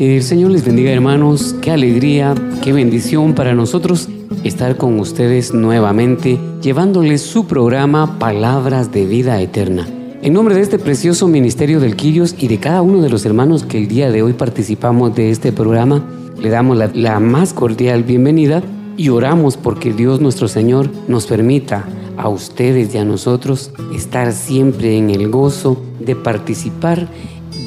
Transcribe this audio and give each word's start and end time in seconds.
Que 0.00 0.16
el 0.16 0.22
Señor 0.22 0.52
les 0.52 0.64
bendiga 0.64 0.90
hermanos, 0.90 1.54
qué 1.60 1.72
alegría, 1.72 2.34
qué 2.62 2.72
bendición 2.72 3.34
para 3.34 3.52
nosotros 3.52 4.08
estar 4.44 4.78
con 4.78 4.98
ustedes 4.98 5.52
nuevamente 5.52 6.38
llevándoles 6.62 7.20
su 7.20 7.46
programa 7.46 8.18
Palabras 8.18 8.92
de 8.92 9.04
Vida 9.04 9.38
Eterna. 9.42 9.86
En 10.22 10.32
nombre 10.32 10.54
de 10.54 10.62
este 10.62 10.78
precioso 10.78 11.28
ministerio 11.28 11.80
del 11.80 11.96
Quirios 11.96 12.34
y 12.38 12.48
de 12.48 12.56
cada 12.56 12.80
uno 12.80 13.02
de 13.02 13.10
los 13.10 13.26
hermanos 13.26 13.62
que 13.62 13.76
el 13.76 13.88
día 13.88 14.10
de 14.10 14.22
hoy 14.22 14.32
participamos 14.32 15.14
de 15.14 15.30
este 15.30 15.52
programa, 15.52 16.02
le 16.38 16.48
damos 16.48 16.78
la, 16.78 16.90
la 16.94 17.20
más 17.20 17.52
cordial 17.52 18.02
bienvenida 18.02 18.62
y 18.96 19.10
oramos 19.10 19.58
porque 19.58 19.92
Dios 19.92 20.18
nuestro 20.18 20.48
Señor 20.48 20.88
nos 21.08 21.26
permita 21.26 21.84
a 22.16 22.30
ustedes 22.30 22.94
y 22.94 22.96
a 22.96 23.04
nosotros 23.04 23.70
estar 23.94 24.32
siempre 24.32 24.96
en 24.96 25.10
el 25.10 25.28
gozo 25.28 25.84
de 25.98 26.16
participar 26.16 27.06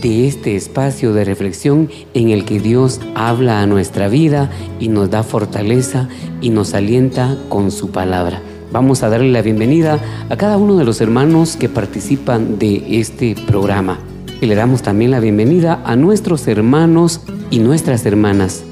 de 0.03 0.27
este 0.27 0.57
espacio 0.57 1.13
de 1.13 1.23
reflexión 1.23 1.89
en 2.13 2.29
el 2.29 2.43
que 2.43 2.59
Dios 2.59 2.99
habla 3.15 3.61
a 3.61 3.65
nuestra 3.65 4.09
vida 4.09 4.51
y 4.77 4.89
nos 4.89 5.09
da 5.09 5.23
fortaleza 5.23 6.09
y 6.41 6.49
nos 6.49 6.73
alienta 6.73 7.37
con 7.47 7.71
su 7.71 7.89
palabra. 7.89 8.41
Vamos 8.73 9.01
a 9.01 9.09
darle 9.09 9.31
la 9.31 9.41
bienvenida 9.41 9.99
a 10.29 10.35
cada 10.35 10.57
uno 10.57 10.75
de 10.75 10.83
los 10.83 10.99
hermanos 10.99 11.55
que 11.55 11.69
participan 11.69 12.59
de 12.59 12.99
este 12.99 13.35
programa. 13.47 13.97
Y 14.41 14.45
le 14.45 14.55
damos 14.55 14.81
también 14.81 15.11
la 15.11 15.21
bienvenida 15.21 15.81
a 15.85 15.95
nuestros 15.95 16.49
hermanos 16.49 17.21
y 17.49 17.59
nuestras 17.59 18.05
hermanas. 18.05 18.65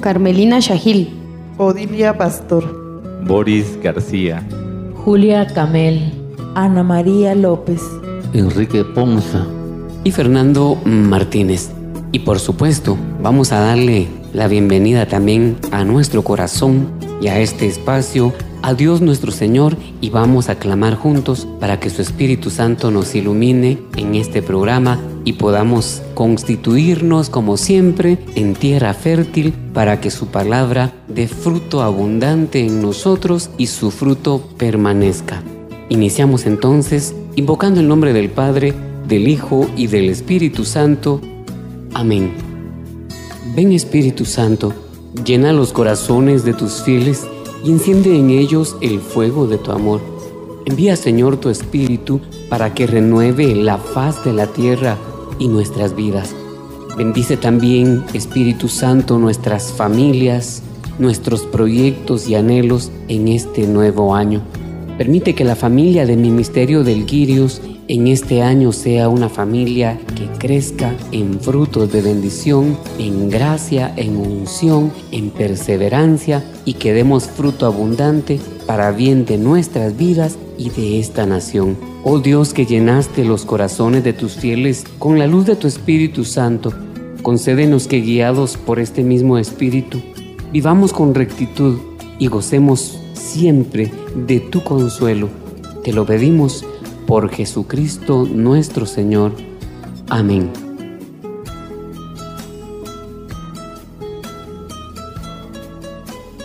Carmelina 0.00 0.60
Shahil, 0.60 1.10
Odilia 1.58 2.16
Pastor, 2.16 3.20
Boris 3.26 3.78
García, 3.82 4.48
Julia 5.04 5.46
Camel, 5.46 6.10
Ana 6.54 6.82
María 6.82 7.34
López, 7.34 7.82
Enrique 8.32 8.82
Ponza 8.82 9.46
y 10.04 10.10
Fernando 10.10 10.78
Martínez. 10.84 11.70
Y 12.12 12.20
por 12.20 12.38
supuesto, 12.40 12.96
vamos 13.22 13.52
a 13.52 13.60
darle 13.60 14.08
la 14.32 14.48
bienvenida 14.48 15.06
también 15.06 15.56
a 15.70 15.84
nuestro 15.84 16.22
corazón 16.22 16.88
y 17.20 17.28
a 17.28 17.38
este 17.38 17.66
espacio, 17.66 18.32
a 18.62 18.74
Dios 18.74 19.00
nuestro 19.00 19.32
Señor, 19.32 19.76
y 20.00 20.10
vamos 20.10 20.48
a 20.48 20.56
clamar 20.56 20.94
juntos 20.94 21.46
para 21.60 21.78
que 21.80 21.90
su 21.90 22.02
Espíritu 22.02 22.50
Santo 22.50 22.90
nos 22.90 23.14
ilumine 23.14 23.78
en 23.96 24.14
este 24.14 24.42
programa 24.42 24.98
y 25.24 25.34
podamos 25.34 26.02
constituirnos 26.14 27.30
como 27.30 27.56
siempre 27.56 28.18
en 28.34 28.54
tierra 28.54 28.94
fértil 28.94 29.52
para 29.74 30.00
que 30.00 30.10
su 30.10 30.28
palabra 30.28 30.92
dé 31.08 31.28
fruto 31.28 31.82
abundante 31.82 32.64
en 32.64 32.82
nosotros 32.82 33.50
y 33.58 33.66
su 33.66 33.90
fruto 33.90 34.42
permanezca. 34.56 35.42
Iniciamos 35.88 36.46
entonces 36.46 37.14
invocando 37.36 37.80
el 37.80 37.88
nombre 37.88 38.12
del 38.12 38.30
Padre, 38.30 38.74
del 39.06 39.28
Hijo 39.28 39.68
y 39.76 39.86
del 39.86 40.10
Espíritu 40.10 40.64
Santo. 40.64 41.20
Amén. 41.94 42.32
Ven 43.54 43.72
Espíritu 43.72 44.24
Santo, 44.24 44.72
llena 45.24 45.52
los 45.52 45.72
corazones 45.72 46.44
de 46.44 46.54
tus 46.54 46.82
fieles 46.82 47.26
y 47.64 47.70
enciende 47.70 48.16
en 48.16 48.30
ellos 48.30 48.76
el 48.80 49.00
fuego 49.00 49.46
de 49.46 49.58
tu 49.58 49.72
amor. 49.72 50.00
Envía 50.66 50.94
Señor 50.96 51.38
tu 51.38 51.48
Espíritu 51.48 52.20
para 52.48 52.74
que 52.74 52.86
renueve 52.86 53.54
la 53.54 53.78
faz 53.78 54.24
de 54.24 54.32
la 54.32 54.46
tierra 54.46 54.96
y 55.38 55.48
nuestras 55.48 55.96
vidas. 55.96 56.34
Bendice 56.96 57.36
también, 57.36 58.04
Espíritu 58.12 58.68
Santo, 58.68 59.18
nuestras 59.18 59.72
familias, 59.72 60.62
nuestros 60.98 61.42
proyectos 61.42 62.28
y 62.28 62.34
anhelos 62.34 62.92
en 63.08 63.28
este 63.28 63.66
nuevo 63.66 64.14
año. 64.14 64.42
Permite 64.98 65.34
que 65.34 65.44
la 65.44 65.56
familia 65.56 66.04
del 66.04 66.18
Ministerio 66.18 66.84
del 66.84 67.06
Quirios 67.06 67.62
en 67.90 68.06
este 68.06 68.40
año 68.40 68.70
sea 68.70 69.08
una 69.08 69.28
familia 69.28 69.98
que 70.14 70.28
crezca 70.38 70.94
en 71.10 71.40
frutos 71.40 71.90
de 71.90 72.00
bendición, 72.00 72.78
en 73.00 73.28
gracia, 73.28 73.92
en 73.96 74.16
unción, 74.16 74.92
en 75.10 75.30
perseverancia 75.30 76.44
y 76.64 76.74
que 76.74 76.92
demos 76.92 77.26
fruto 77.26 77.66
abundante 77.66 78.38
para 78.64 78.92
bien 78.92 79.24
de 79.24 79.38
nuestras 79.38 79.96
vidas 79.96 80.38
y 80.56 80.70
de 80.70 81.00
esta 81.00 81.26
nación. 81.26 81.76
Oh 82.04 82.20
Dios 82.20 82.54
que 82.54 82.64
llenaste 82.64 83.24
los 83.24 83.44
corazones 83.44 84.04
de 84.04 84.12
tus 84.12 84.34
fieles 84.34 84.84
con 85.00 85.18
la 85.18 85.26
luz 85.26 85.46
de 85.46 85.56
tu 85.56 85.66
Espíritu 85.66 86.24
Santo, 86.24 86.72
concédenos 87.22 87.88
que 87.88 88.00
guiados 88.02 88.56
por 88.56 88.78
este 88.78 89.02
mismo 89.02 89.36
Espíritu, 89.36 90.00
vivamos 90.52 90.92
con 90.92 91.12
rectitud 91.12 91.80
y 92.20 92.28
gocemos 92.28 93.00
siempre 93.14 93.90
de 94.14 94.38
tu 94.38 94.62
consuelo. 94.62 95.28
Te 95.82 95.92
lo 95.92 96.06
pedimos 96.06 96.64
por 97.10 97.28
Jesucristo 97.28 98.24
nuestro 98.24 98.86
Señor. 98.86 99.32
Amén. 100.10 100.48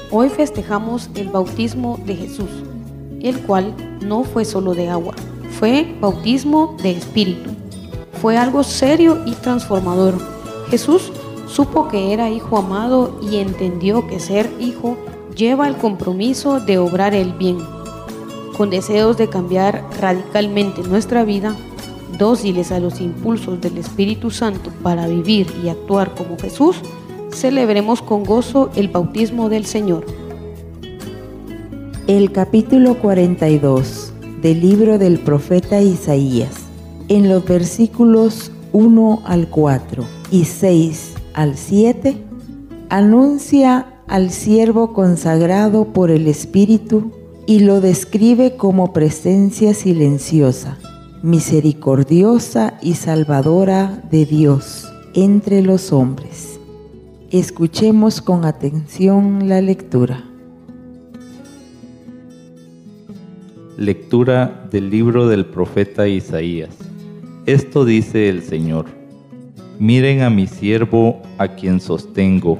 Hoy 0.09 0.29
festejamos 0.29 1.11
el 1.13 1.29
bautismo 1.29 1.99
de 2.07 2.15
Jesús, 2.15 2.49
el 3.21 3.39
cual 3.41 3.75
no 4.03 4.23
fue 4.23 4.43
solo 4.43 4.73
de 4.73 4.89
agua, 4.89 5.13
fue 5.59 5.95
bautismo 6.01 6.75
de 6.81 6.93
espíritu. 6.93 7.51
Fue 8.19 8.35
algo 8.35 8.63
serio 8.63 9.21
y 9.27 9.33
transformador. 9.33 10.15
Jesús 10.71 11.11
supo 11.45 11.89
que 11.89 12.11
era 12.11 12.31
hijo 12.31 12.57
amado 12.57 13.19
y 13.21 13.35
entendió 13.35 14.07
que 14.07 14.19
ser 14.19 14.51
hijo 14.59 14.97
lleva 15.35 15.67
el 15.67 15.75
compromiso 15.75 16.59
de 16.59 16.79
obrar 16.79 17.13
el 17.13 17.33
bien. 17.33 17.59
Con 18.57 18.69
deseos 18.69 19.17
de 19.17 19.27
cambiar 19.27 19.83
radicalmente 19.99 20.81
nuestra 20.83 21.25
vida, 21.25 21.55
dóciles 22.17 22.71
a 22.71 22.79
los 22.79 23.01
impulsos 23.01 23.59
del 23.59 23.77
Espíritu 23.77 24.31
Santo 24.31 24.71
para 24.81 25.07
vivir 25.07 25.47
y 25.61 25.67
actuar 25.67 26.16
como 26.16 26.38
Jesús, 26.38 26.77
celebremos 27.31 28.01
con 28.01 28.23
gozo 28.23 28.69
el 28.77 28.88
bautismo 28.88 29.49
del 29.49 29.65
Señor. 29.65 30.05
El 32.07 32.31
capítulo 32.31 32.97
42 32.99 34.13
del 34.41 34.62
libro 34.62 34.97
del 35.00 35.19
profeta 35.19 35.81
Isaías, 35.81 36.56
en 37.09 37.27
los 37.27 37.44
versículos 37.44 38.51
1 38.71 39.24
al 39.25 39.50
4 39.50 40.06
y 40.31 40.45
6 40.45 41.13
al 41.33 41.57
7, 41.57 42.18
anuncia 42.89 43.88
al 44.07 44.30
siervo 44.31 44.94
consagrado 44.94 45.85
por 45.85 46.09
el 46.09 46.27
Espíritu 46.27 47.12
y 47.47 47.59
lo 47.59 47.80
describe 47.80 48.56
como 48.56 48.92
presencia 48.92 49.74
silenciosa, 49.74 50.77
misericordiosa 51.21 52.80
y 52.81 52.95
salvadora 52.95 54.01
de 54.09 54.25
Dios 54.25 54.92
entre 55.13 55.62
los 55.62 55.92
hombres. 55.92 56.59
Escuchemos 57.30 58.21
con 58.21 58.45
atención 58.45 59.47
la 59.47 59.62
lectura. 59.62 60.24
Lectura 63.77 64.68
del 64.71 64.89
libro 64.89 65.27
del 65.27 65.45
profeta 65.45 66.07
Isaías. 66.07 66.75
Esto 67.45 67.86
dice 67.86 68.30
el 68.30 68.42
Señor. 68.42 68.86
Miren 69.77 70.21
a 70.21 70.30
mi 70.30 70.47
siervo 70.47 71.21
a 71.38 71.50
quien 71.50 71.80
sostengo, 71.81 72.59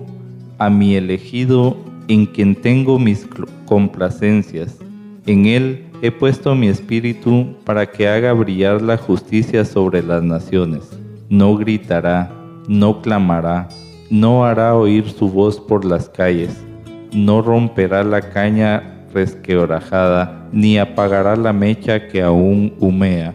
a 0.58 0.70
mi 0.70 0.96
elegido 0.96 1.78
en 2.08 2.26
quien 2.26 2.56
tengo 2.56 3.00
mis 3.00 3.28
complacencias. 3.66 4.78
En 5.26 5.46
él 5.46 5.86
he 6.02 6.12
puesto 6.12 6.54
mi 6.56 6.68
espíritu 6.68 7.56
para 7.64 7.86
que 7.86 8.08
haga 8.08 8.34
brillar 8.34 8.82
la 8.82 8.98
justicia 8.98 9.66
sobre 9.66 10.04
las 10.04 10.24
naciones. 10.24 10.90
No 11.30 11.56
gritará, 11.58 12.32
no 12.68 13.02
clamará, 13.02 13.68
no 14.10 14.46
hará 14.46 14.76
oír 14.76 15.10
su 15.10 15.30
voz 15.30 15.60
por 15.60 15.84
las 15.84 16.10
calles, 16.10 16.64
no 17.12 17.42
romperá 17.42 18.04
la 18.04 18.22
caña 18.22 19.08
resquebrajada, 19.14 20.48
ni 20.52 20.78
apagará 20.78 21.36
la 21.36 21.54
mecha 21.54 22.08
que 22.08 22.22
aún 22.22 22.74
humea. 22.80 23.34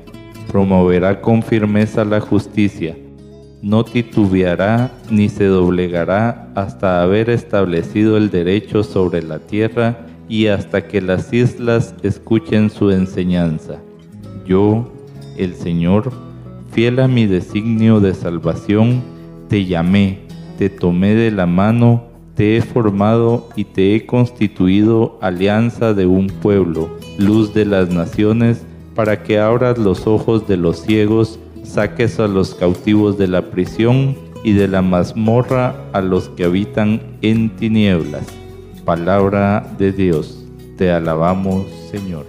Promoverá 0.52 1.20
con 1.20 1.43
firmeza 1.43 2.05
la 2.05 2.20
justicia. 2.20 2.96
No 3.62 3.85
titubeará 3.85 4.91
ni 5.11 5.29
se 5.29 5.45
doblegará 5.45 6.51
hasta 6.55 7.03
haber 7.03 7.29
establecido 7.29 8.17
el 8.17 8.31
derecho 8.31 8.83
sobre 8.83 9.23
la 9.23 9.39
tierra 9.39 10.07
y 10.31 10.47
hasta 10.47 10.87
que 10.87 11.03
las 11.03 11.33
islas 11.33 11.95
escuchen 12.03 12.71
su 12.71 12.91
enseñanza. 12.91 13.77
Yo, 14.47 14.91
el 15.37 15.55
Señor, 15.55 16.11
fiel 16.73 17.01
a 17.01 17.09
mi 17.09 17.27
designio 17.27 18.01
de 18.01 18.15
salvación, 18.15 19.03
te 19.49 19.67
llamé, 19.67 20.21
te 20.57 20.71
tomé 20.71 21.15
de 21.15 21.31
la 21.31 21.45
mano, 21.47 22.05
te 22.37 22.57
he 22.57 22.62
formado 22.62 23.49
y 23.57 23.65
te 23.65 23.95
he 23.95 24.07
constituido 24.07 25.19
alianza 25.21 25.93
de 25.93 26.07
un 26.07 26.29
pueblo, 26.29 26.97
luz 27.19 27.53
de 27.53 27.67
las 27.67 27.91
naciones, 27.91 28.65
para 28.95 29.23
que 29.23 29.39
abras 29.39 29.77
los 29.77 30.07
ojos 30.07 30.49
de 30.49 30.57
los 30.57 30.81
ciegos, 30.83 31.39
saques 31.65 32.19
a 32.21 32.27
los 32.27 32.55
cautivos 32.55 33.19
de 33.19 33.29
la 33.29 33.51
prisión 33.51 34.17
y 34.45 34.53
de 34.53 34.69
la 34.69 34.83
mazmorra 34.83 35.75
a 35.93 36.01
los 36.01 36.29
que 36.31 36.45
habitan 36.45 37.01
en 37.23 37.55
tinieblas. 37.57 38.27
Palabra 38.85 39.75
de 39.79 39.93
Dios, 39.93 40.45
te 40.77 40.91
alabamos 40.91 41.67
Señor. 41.91 42.27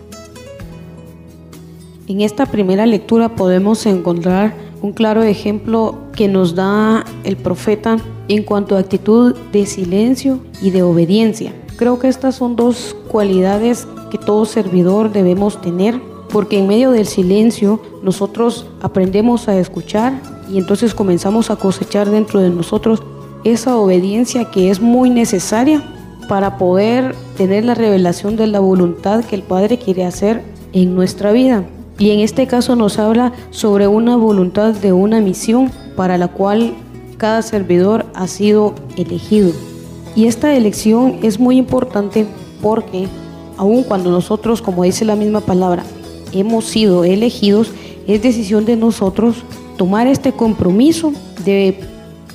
En 2.07 2.21
esta 2.21 2.45
primera 2.45 2.85
lectura 2.85 3.35
podemos 3.35 3.85
encontrar 3.85 4.53
un 4.81 4.91
claro 4.91 5.23
ejemplo 5.23 5.97
que 6.15 6.27
nos 6.27 6.55
da 6.55 7.05
el 7.23 7.37
profeta 7.37 7.97
en 8.27 8.43
cuanto 8.43 8.75
a 8.75 8.79
actitud 8.79 9.35
de 9.51 9.65
silencio 9.65 10.39
y 10.61 10.71
de 10.71 10.81
obediencia. 10.81 11.53
Creo 11.77 11.99
que 11.99 12.07
estas 12.07 12.35
son 12.35 12.55
dos 12.55 12.95
cualidades 13.07 13.87
que 14.09 14.17
todo 14.17 14.45
servidor 14.45 15.11
debemos 15.11 15.61
tener 15.61 16.01
porque 16.31 16.59
en 16.59 16.67
medio 16.67 16.91
del 16.91 17.07
silencio 17.07 17.79
nosotros 18.03 18.65
aprendemos 18.81 19.47
a 19.47 19.57
escuchar 19.57 20.13
y 20.49 20.57
entonces 20.57 20.93
comenzamos 20.93 21.49
a 21.49 21.55
cosechar 21.55 22.09
dentro 22.09 22.39
de 22.39 22.49
nosotros 22.49 23.01
esa 23.43 23.77
obediencia 23.77 24.45
que 24.45 24.69
es 24.69 24.79
muy 24.81 25.09
necesaria 25.09 25.83
para 26.27 26.57
poder 26.57 27.15
tener 27.37 27.65
la 27.65 27.73
revelación 27.73 28.35
de 28.35 28.47
la 28.47 28.59
voluntad 28.59 29.25
que 29.25 29.35
el 29.35 29.43
Padre 29.43 29.77
quiere 29.77 30.05
hacer 30.05 30.43
en 30.73 30.95
nuestra 30.95 31.31
vida. 31.31 31.65
Y 31.97 32.11
en 32.11 32.19
este 32.19 32.47
caso 32.47 32.75
nos 32.75 32.99
habla 32.99 33.33
sobre 33.49 33.87
una 33.87 34.15
voluntad 34.15 34.73
de 34.73 34.93
una 34.93 35.19
misión 35.19 35.71
para 35.95 36.17
la 36.17 36.29
cual 36.29 36.73
cada 37.17 37.41
servidor 37.41 38.05
ha 38.13 38.27
sido 38.27 38.73
elegido. 38.95 39.51
Y 40.15 40.27
esta 40.27 40.55
elección 40.55 41.19
es 41.21 41.39
muy 41.39 41.57
importante 41.57 42.25
porque 42.61 43.07
aun 43.57 43.83
cuando 43.83 44.09
nosotros, 44.09 44.61
como 44.61 44.83
dice 44.83 45.05
la 45.05 45.15
misma 45.15 45.41
palabra, 45.41 45.83
hemos 46.33 46.65
sido 46.65 47.03
elegidos, 47.03 47.71
es 48.07 48.21
decisión 48.21 48.65
de 48.65 48.75
nosotros 48.75 49.43
tomar 49.77 50.07
este 50.07 50.31
compromiso 50.31 51.13
de 51.45 51.79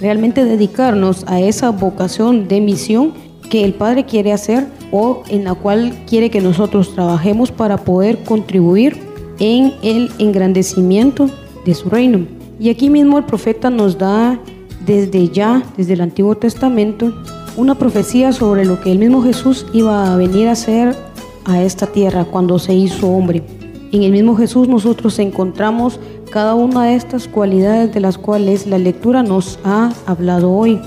realmente 0.00 0.44
dedicarnos 0.44 1.24
a 1.26 1.40
esa 1.40 1.70
vocación 1.70 2.48
de 2.48 2.60
misión 2.60 3.12
que 3.50 3.64
el 3.64 3.74
Padre 3.74 4.04
quiere 4.04 4.32
hacer 4.32 4.66
o 4.90 5.22
en 5.28 5.44
la 5.44 5.54
cual 5.54 5.94
quiere 6.06 6.30
que 6.30 6.40
nosotros 6.40 6.94
trabajemos 6.94 7.50
para 7.50 7.78
poder 7.78 8.24
contribuir 8.24 8.98
en 9.38 9.74
el 9.82 10.10
engrandecimiento 10.18 11.28
de 11.64 11.74
su 11.74 11.88
reino. 11.88 12.26
Y 12.58 12.70
aquí 12.70 12.88
mismo 12.90 13.18
el 13.18 13.24
profeta 13.24 13.70
nos 13.70 13.98
da 13.98 14.40
desde 14.84 15.28
ya, 15.28 15.62
desde 15.76 15.94
el 15.94 16.00
Antiguo 16.00 16.36
Testamento, 16.36 17.12
una 17.56 17.74
profecía 17.74 18.32
sobre 18.32 18.64
lo 18.64 18.80
que 18.80 18.92
el 18.92 18.98
mismo 18.98 19.22
Jesús 19.22 19.66
iba 19.72 20.12
a 20.12 20.16
venir 20.16 20.48
a 20.48 20.52
hacer 20.52 20.96
a 21.44 21.62
esta 21.62 21.86
tierra 21.86 22.24
cuando 22.24 22.58
se 22.58 22.74
hizo 22.74 23.08
hombre. 23.08 23.42
En 23.92 24.02
el 24.02 24.10
mismo 24.10 24.36
Jesús 24.36 24.68
nosotros 24.68 25.18
encontramos 25.18 26.00
cada 26.30 26.54
una 26.54 26.84
de 26.84 26.96
estas 26.96 27.28
cualidades 27.28 27.94
de 27.94 28.00
las 28.00 28.18
cuales 28.18 28.66
la 28.66 28.78
lectura 28.78 29.22
nos 29.22 29.60
ha 29.64 29.92
hablado 30.06 30.52
hoy. 30.52 30.80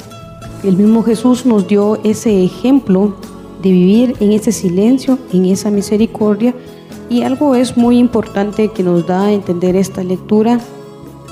El 0.64 0.76
mismo 0.76 1.04
Jesús 1.04 1.46
nos 1.46 1.68
dio 1.68 2.00
ese 2.04 2.44
ejemplo 2.44 3.16
de 3.64 3.72
vivir 3.72 4.16
en 4.20 4.34
ese 4.34 4.52
silencio, 4.52 5.18
en 5.32 5.46
esa 5.46 5.72
misericordia. 5.72 6.54
Y 7.10 7.24
algo 7.24 7.56
es 7.56 7.78
muy 7.78 7.98
importante 7.98 8.68
que 8.68 8.84
nos 8.84 9.08
da 9.08 9.26
a 9.26 9.32
entender 9.32 9.76
esta 9.76 10.04
lectura, 10.04 10.60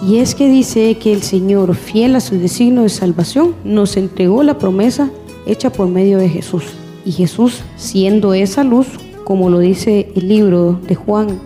y 0.02 0.18
es 0.18 0.36
que 0.36 0.48
dice 0.48 0.96
que 0.96 1.12
el 1.12 1.24
Señor, 1.24 1.76
fiel 1.76 2.16
a 2.16 2.20
su 2.20 2.36
designio 2.36 2.84
de 2.84 2.90
salvación, 2.90 3.56
nos 3.64 3.98
entregó 3.98 4.44
la 4.44 4.58
promesa 4.58 5.10
hecha 5.46 5.72
por 5.72 5.88
medio 5.88 6.18
de 6.18 6.30
Jesús. 6.30 6.64
Y 7.04 7.12
Jesús, 7.12 7.62
siendo 7.78 8.34
esa 8.34 8.64
luz, 8.64 8.88
como 9.24 9.50
lo 9.50 9.60
dice 9.60 10.12
el 10.16 10.28
libro 10.28 10.80
de 10.88 10.96
Juan 10.96 11.40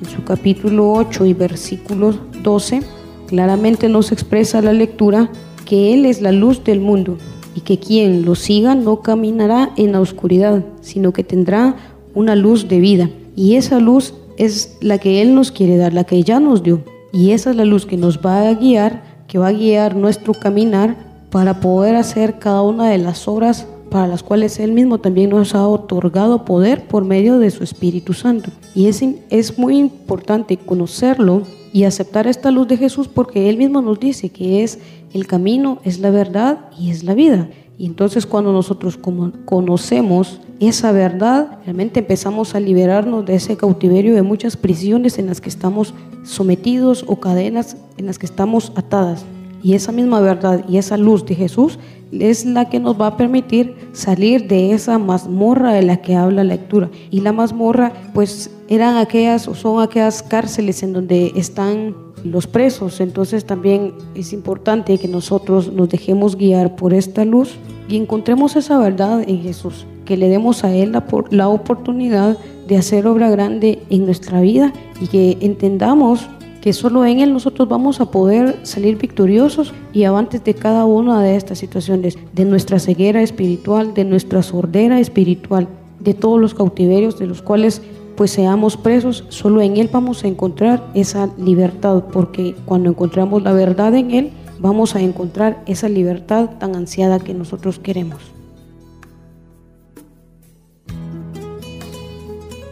en 0.00 0.08
su 0.08 0.24
capítulo 0.24 0.92
8 0.92 1.26
y 1.26 1.34
versículo 1.34 2.14
12, 2.42 2.80
claramente 3.26 3.88
nos 3.88 4.12
expresa 4.12 4.62
la 4.62 4.72
lectura 4.72 5.30
que 5.64 5.94
Él 5.94 6.06
es 6.06 6.22
la 6.22 6.32
luz 6.32 6.64
del 6.64 6.80
mundo 6.80 7.18
y 7.54 7.60
que 7.60 7.78
quien 7.78 8.24
lo 8.24 8.34
siga 8.34 8.74
no 8.74 9.02
caminará 9.02 9.70
en 9.76 9.92
la 9.92 10.00
oscuridad, 10.00 10.64
sino 10.80 11.12
que 11.12 11.24
tendrá 11.24 11.76
una 12.14 12.34
luz 12.34 12.68
de 12.68 12.80
vida. 12.80 13.10
Y 13.36 13.56
esa 13.56 13.78
luz 13.78 14.14
es 14.36 14.78
la 14.80 14.98
que 14.98 15.22
Él 15.22 15.34
nos 15.34 15.52
quiere 15.52 15.76
dar, 15.76 15.92
la 15.92 16.04
que 16.04 16.22
ya 16.22 16.40
nos 16.40 16.62
dio. 16.62 16.82
Y 17.12 17.32
esa 17.32 17.50
es 17.50 17.56
la 17.56 17.64
luz 17.64 17.86
que 17.86 17.96
nos 17.96 18.18
va 18.18 18.48
a 18.48 18.54
guiar, 18.54 19.02
que 19.26 19.38
va 19.38 19.48
a 19.48 19.52
guiar 19.52 19.96
nuestro 19.96 20.34
caminar 20.34 20.96
para 21.30 21.60
poder 21.60 21.96
hacer 21.96 22.38
cada 22.38 22.62
una 22.62 22.88
de 22.88 22.98
las 22.98 23.28
obras 23.28 23.66
para 23.90 24.06
las 24.06 24.22
cuales 24.22 24.58
Él 24.58 24.72
mismo 24.72 24.98
también 24.98 25.30
nos 25.30 25.54
ha 25.54 25.66
otorgado 25.66 26.44
poder 26.44 26.86
por 26.86 27.04
medio 27.04 27.38
de 27.38 27.50
su 27.50 27.64
Espíritu 27.64 28.12
Santo. 28.12 28.50
Y 28.74 28.86
es, 28.86 29.04
es 29.30 29.58
muy 29.58 29.76
importante 29.78 30.56
conocerlo 30.56 31.42
y 31.72 31.84
aceptar 31.84 32.26
esta 32.26 32.50
luz 32.50 32.68
de 32.68 32.76
Jesús 32.76 33.08
porque 33.08 33.50
Él 33.50 33.58
mismo 33.58 33.82
nos 33.82 34.00
dice 34.00 34.30
que 34.30 34.62
es 34.62 34.78
el 35.12 35.26
camino, 35.26 35.78
es 35.84 35.98
la 35.98 36.10
verdad 36.10 36.70
y 36.78 36.90
es 36.90 37.04
la 37.04 37.14
vida. 37.14 37.50
Y 37.78 37.86
entonces 37.86 38.26
cuando 38.26 38.52
nosotros 38.52 38.98
conocemos 39.46 40.40
esa 40.60 40.92
verdad, 40.92 41.58
realmente 41.64 42.00
empezamos 42.00 42.54
a 42.54 42.60
liberarnos 42.60 43.24
de 43.24 43.36
ese 43.36 43.56
cautiverio 43.56 44.14
de 44.14 44.22
muchas 44.22 44.56
prisiones 44.56 45.18
en 45.18 45.26
las 45.26 45.40
que 45.40 45.48
estamos 45.48 45.94
sometidos 46.22 47.04
o 47.06 47.16
cadenas 47.20 47.78
en 47.96 48.06
las 48.06 48.18
que 48.18 48.26
estamos 48.26 48.72
atadas. 48.76 49.24
Y 49.62 49.74
esa 49.74 49.92
misma 49.92 50.20
verdad 50.20 50.64
y 50.68 50.78
esa 50.78 50.96
luz 50.96 51.24
de 51.26 51.34
Jesús 51.34 51.78
es 52.12 52.44
la 52.44 52.68
que 52.68 52.80
nos 52.80 53.00
va 53.00 53.08
a 53.08 53.16
permitir 53.16 53.74
salir 53.92 54.48
de 54.48 54.72
esa 54.72 54.98
mazmorra 54.98 55.72
de 55.72 55.82
la 55.82 55.98
que 55.98 56.16
habla 56.16 56.42
la 56.44 56.54
lectura. 56.54 56.90
Y 57.10 57.20
la 57.20 57.32
mazmorra, 57.32 57.92
pues 58.14 58.50
eran 58.68 58.96
aquellas 58.96 59.48
o 59.48 59.54
son 59.54 59.82
aquellas 59.82 60.22
cárceles 60.22 60.82
en 60.82 60.92
donde 60.92 61.32
están 61.36 61.94
los 62.24 62.46
presos. 62.46 63.00
Entonces 63.00 63.44
también 63.44 63.94
es 64.14 64.32
importante 64.32 64.98
que 64.98 65.08
nosotros 65.08 65.72
nos 65.72 65.88
dejemos 65.88 66.36
guiar 66.36 66.76
por 66.76 66.94
esta 66.94 67.24
luz 67.24 67.56
y 67.88 67.96
encontremos 67.96 68.56
esa 68.56 68.78
verdad 68.78 69.22
en 69.26 69.42
Jesús, 69.42 69.86
que 70.04 70.16
le 70.16 70.28
demos 70.28 70.64
a 70.64 70.74
Él 70.74 70.92
la, 71.30 71.48
oportunidad 71.48 72.38
de 72.68 72.76
hacer 72.76 73.06
obra 73.06 73.30
grande 73.30 73.82
en 73.90 74.04
nuestra 74.04 74.40
vida 74.40 74.72
y 75.00 75.08
que 75.08 75.38
entendamos 75.40 76.28
que 76.60 76.72
solo 76.72 77.04
en 77.04 77.20
Él 77.20 77.32
nosotros 77.32 77.68
vamos 77.68 78.00
a 78.00 78.10
poder 78.10 78.60
salir 78.62 78.98
victoriosos 78.98 79.72
y 79.92 80.04
avantes 80.04 80.44
de 80.44 80.54
cada 80.54 80.84
una 80.84 81.22
de 81.22 81.36
estas 81.36 81.58
situaciones, 81.58 82.18
de 82.32 82.44
nuestra 82.44 82.78
ceguera 82.78 83.22
espiritual, 83.22 83.94
de 83.94 84.04
nuestra 84.04 84.42
sordera 84.42 85.00
espiritual, 85.00 85.68
de 85.98 86.14
todos 86.14 86.40
los 86.40 86.54
cautiverios 86.54 87.18
de 87.18 87.26
los 87.26 87.42
cuales 87.42 87.82
pues 88.16 88.32
seamos 88.32 88.76
presos, 88.76 89.24
solo 89.30 89.62
en 89.62 89.78
Él 89.78 89.88
vamos 89.90 90.24
a 90.24 90.28
encontrar 90.28 90.90
esa 90.92 91.30
libertad, 91.38 92.04
porque 92.12 92.54
cuando 92.66 92.90
encontramos 92.90 93.42
la 93.42 93.54
verdad 93.54 93.94
en 93.94 94.10
Él, 94.10 94.30
vamos 94.58 94.94
a 94.94 95.00
encontrar 95.00 95.62
esa 95.66 95.88
libertad 95.88 96.50
tan 96.58 96.76
ansiada 96.76 97.18
que 97.18 97.32
nosotros 97.32 97.78
queremos. 97.78 98.20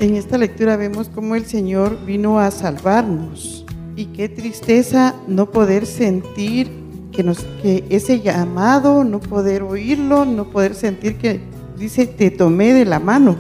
En 0.01 0.15
esta 0.15 0.37
lectura 0.37 0.77
vemos 0.77 1.09
cómo 1.09 1.35
el 1.35 1.47
Señor 1.47 2.05
vino 2.05 2.39
a 2.39 2.51
salvarnos 2.51 3.58
y 3.99 4.07
qué 4.07 4.29
tristeza 4.29 5.17
no 5.27 5.51
poder 5.51 5.85
sentir 5.85 6.71
que, 7.11 7.25
nos, 7.25 7.41
que 7.61 7.85
ese 7.91 8.21
llamado, 8.21 9.03
no 9.03 9.19
poder 9.19 9.65
oírlo, 9.65 10.25
no 10.25 10.51
poder 10.51 10.77
sentir 10.77 11.19
que 11.19 11.41
dice, 11.77 12.07
te 12.07 12.31
tomé 12.31 12.73
de 12.73 12.85
la 12.85 13.01
mano 13.01 13.35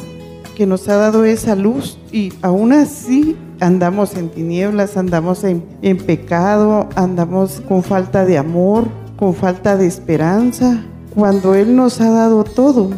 que 0.57 0.67
nos 0.67 0.89
ha 0.89 0.97
dado 0.97 1.25
esa 1.25 1.55
luz. 1.55 1.97
Y 2.11 2.33
aún 2.43 2.73
así 2.73 3.37
andamos 3.61 4.17
en 4.17 4.31
tinieblas, 4.31 4.97
andamos 4.97 5.45
en, 5.45 5.63
pecado, 6.05 6.89
andamos 6.97 7.63
con 7.69 7.85
falta 7.85 8.25
de 8.25 8.37
amor, 8.37 8.89
con 9.17 9.35
falta 9.35 9.77
de 9.77 9.87
esperanza, 9.87 10.83
cuando 11.15 11.55
Él 11.55 11.77
nos 11.77 12.01
ha 12.01 12.11
dado 12.11 12.43
todo. 12.43 12.91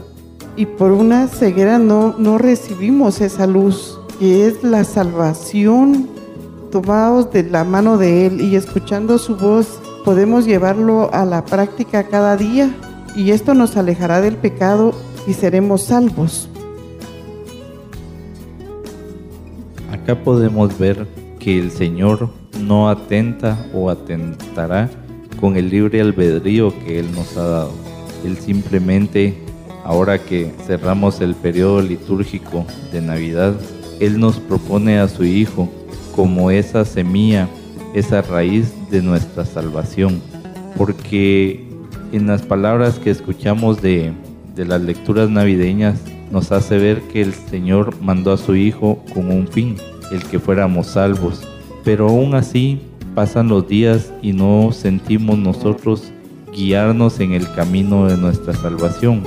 Y 0.57 0.65
por 0.65 0.93
una 0.93 1.29
ceguera 1.29 1.79
no, 1.79 2.15
no 2.17 2.39
recibimos 2.39 3.21
esa 3.21 3.47
luz, 3.47 4.01
que 4.19 4.47
es 4.47 4.63
la 4.63 4.83
salvación, 4.85 6.09
tomados 6.71 7.33
de 7.33 7.43
la 7.43 7.65
mano 7.65 7.99
de 7.99 8.27
Él 8.27 8.41
y 8.41 8.57
escuchando 8.57 9.19
su 9.19 9.37
voz, 9.37 9.81
podemos 10.05 10.47
llevarlo 10.47 11.13
a 11.13 11.25
la 11.25 11.45
práctica 11.45 12.05
cada 12.05 12.37
día 12.37 12.75
y 13.15 13.33
esto 13.33 13.55
nos 13.55 13.77
alejará 13.77 14.21
del 14.21 14.37
pecado 14.37 14.95
y 15.27 15.35
seremos 15.35 15.83
salvos. 15.83 16.49
Acá 19.93 20.23
podemos 20.23 20.79
ver 20.79 21.07
que 21.39 21.59
el 21.59 21.71
Señor 21.71 22.31
no 22.61 22.89
atenta 22.89 23.67
o 23.75 23.91
atentará 23.91 24.89
con 25.41 25.57
el 25.57 25.71
libre 25.71 26.01
albedrío 26.01 26.73
que 26.85 27.01
Él 27.01 27.11
nos 27.13 27.37
ha 27.37 27.47
dado. 27.47 27.73
Él 28.25 28.37
simplemente, 28.39 29.35
ahora 29.85 30.19
que 30.19 30.53
cerramos 30.67 31.21
el 31.21 31.35
periodo 31.35 31.83
litúrgico 31.83 32.67
de 32.93 33.01
Navidad, 33.01 33.55
Él 33.99 34.21
nos 34.21 34.39
propone 34.39 34.99
a 34.99 35.09
su 35.09 35.25
Hijo 35.25 35.69
como 36.15 36.51
esa 36.51 36.85
semilla, 36.85 37.49
esa 37.95 38.23
raíz 38.23 38.73
de 38.91 39.03
nuestra 39.03 39.45
salvación. 39.45 40.21
Porque 40.77 41.67
en 42.13 42.27
las 42.27 42.43
palabras 42.43 42.99
que 42.99 43.11
escuchamos 43.11 43.81
de, 43.83 44.13
de 44.55 44.65
las 44.65 44.81
lecturas 44.81 45.31
navideñas, 45.31 45.99
nos 46.31 46.53
hace 46.53 46.79
ver 46.79 47.03
que 47.03 47.23
el 47.23 47.35
Señor 47.35 48.01
mandó 48.01 48.33
a 48.33 48.39
su 48.39 48.55
Hijo 48.55 49.03
con 49.13 49.31
un 49.31 49.49
fin, 49.49 49.77
el 50.13 50.23
que 50.25 50.39
fuéramos 50.39 50.87
salvos. 50.87 51.43
Pero 51.85 52.09
aún 52.09 52.35
así 52.35 52.81
pasan 53.15 53.49
los 53.49 53.67
días 53.67 54.13
y 54.23 54.33
no 54.33 54.71
sentimos 54.73 55.39
nosotros 55.39 56.13
guiarnos 56.53 57.21
en 57.21 57.33
el 57.33 57.51
camino 57.55 58.07
de 58.07 58.17
nuestra 58.17 58.55
salvación, 58.55 59.23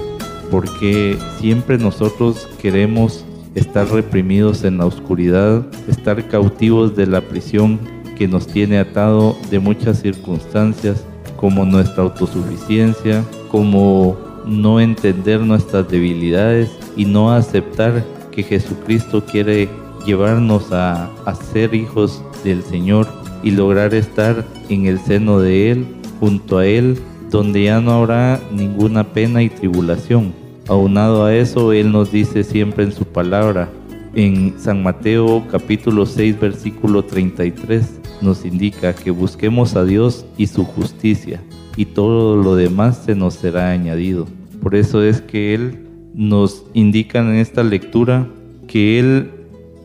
porque 0.52 1.18
siempre 1.40 1.78
nosotros 1.78 2.48
queremos 2.62 3.26
estar 3.56 3.88
reprimidos 3.90 4.64
en 4.64 4.78
la 4.78 4.86
oscuridad, 4.86 5.66
estar 5.88 6.28
cautivos 6.28 6.96
de 6.96 7.08
la 7.08 7.22
prisión 7.22 7.80
que 8.18 8.28
nos 8.28 8.48
tiene 8.48 8.80
atado 8.80 9.38
de 9.50 9.60
muchas 9.60 10.02
circunstancias, 10.02 11.04
como 11.38 11.66
nuestra 11.66 12.04
autosuficiencia, 12.04 13.24
como 13.50 14.18
no 14.46 14.80
entender 14.80 15.42
nuestras 15.42 15.90
debilidades 15.90 16.72
y 16.96 17.06
no 17.06 17.32
aceptar 17.32 18.04
que 18.32 18.44
Jesucristo 18.44 19.24
quiere 19.26 19.70
llevarnos 20.06 20.72
a, 20.72 21.12
ser 21.52 21.74
hijos 21.74 22.24
del 22.44 22.64
Señor 22.64 23.08
y 23.44 23.52
lograr 23.52 23.94
estar 23.94 24.46
en 24.70 24.86
el 24.86 25.00
seno 25.00 25.40
de 25.40 25.72
Él, 25.72 25.88
junto 26.20 26.58
a 26.58 26.66
Él, 26.66 26.98
donde 27.30 27.64
ya 27.64 27.82
no 27.82 27.92
habrá 27.92 28.40
ninguna 28.52 29.04
pena 29.04 29.44
y 29.44 29.50
tribulación. 29.50 30.43
Aunado 30.70 31.26
a 31.26 31.36
eso, 31.36 31.74
Él 31.74 31.92
nos 31.92 32.12
dice 32.12 32.46
siempre 32.46 32.86
en 32.86 32.94
su 32.94 33.04
palabra, 33.04 33.70
en 34.16 34.54
San 34.58 34.82
Mateo 34.82 35.44
capítulo 35.52 36.06
6 36.06 36.40
versículo 36.40 37.04
33, 37.04 38.00
nos 38.22 38.46
indica 38.46 38.96
que 38.96 39.12
busquemos 39.12 39.76
a 39.76 39.84
Dios 39.84 40.26
y 40.38 40.48
su 40.48 40.64
justicia, 40.64 41.42
y 41.76 41.86
todo 41.86 42.38
lo 42.38 42.56
demás 42.56 43.02
se 43.06 43.14
nos 43.14 43.34
será 43.34 43.72
añadido. 43.72 44.26
Por 44.62 44.76
eso 44.76 45.04
es 45.04 45.20
que 45.20 45.54
Él 45.54 45.80
nos 46.14 46.64
indica 46.74 47.20
en 47.20 47.36
esta 47.36 47.62
lectura 47.62 48.26
que 48.66 49.00
Él 49.00 49.32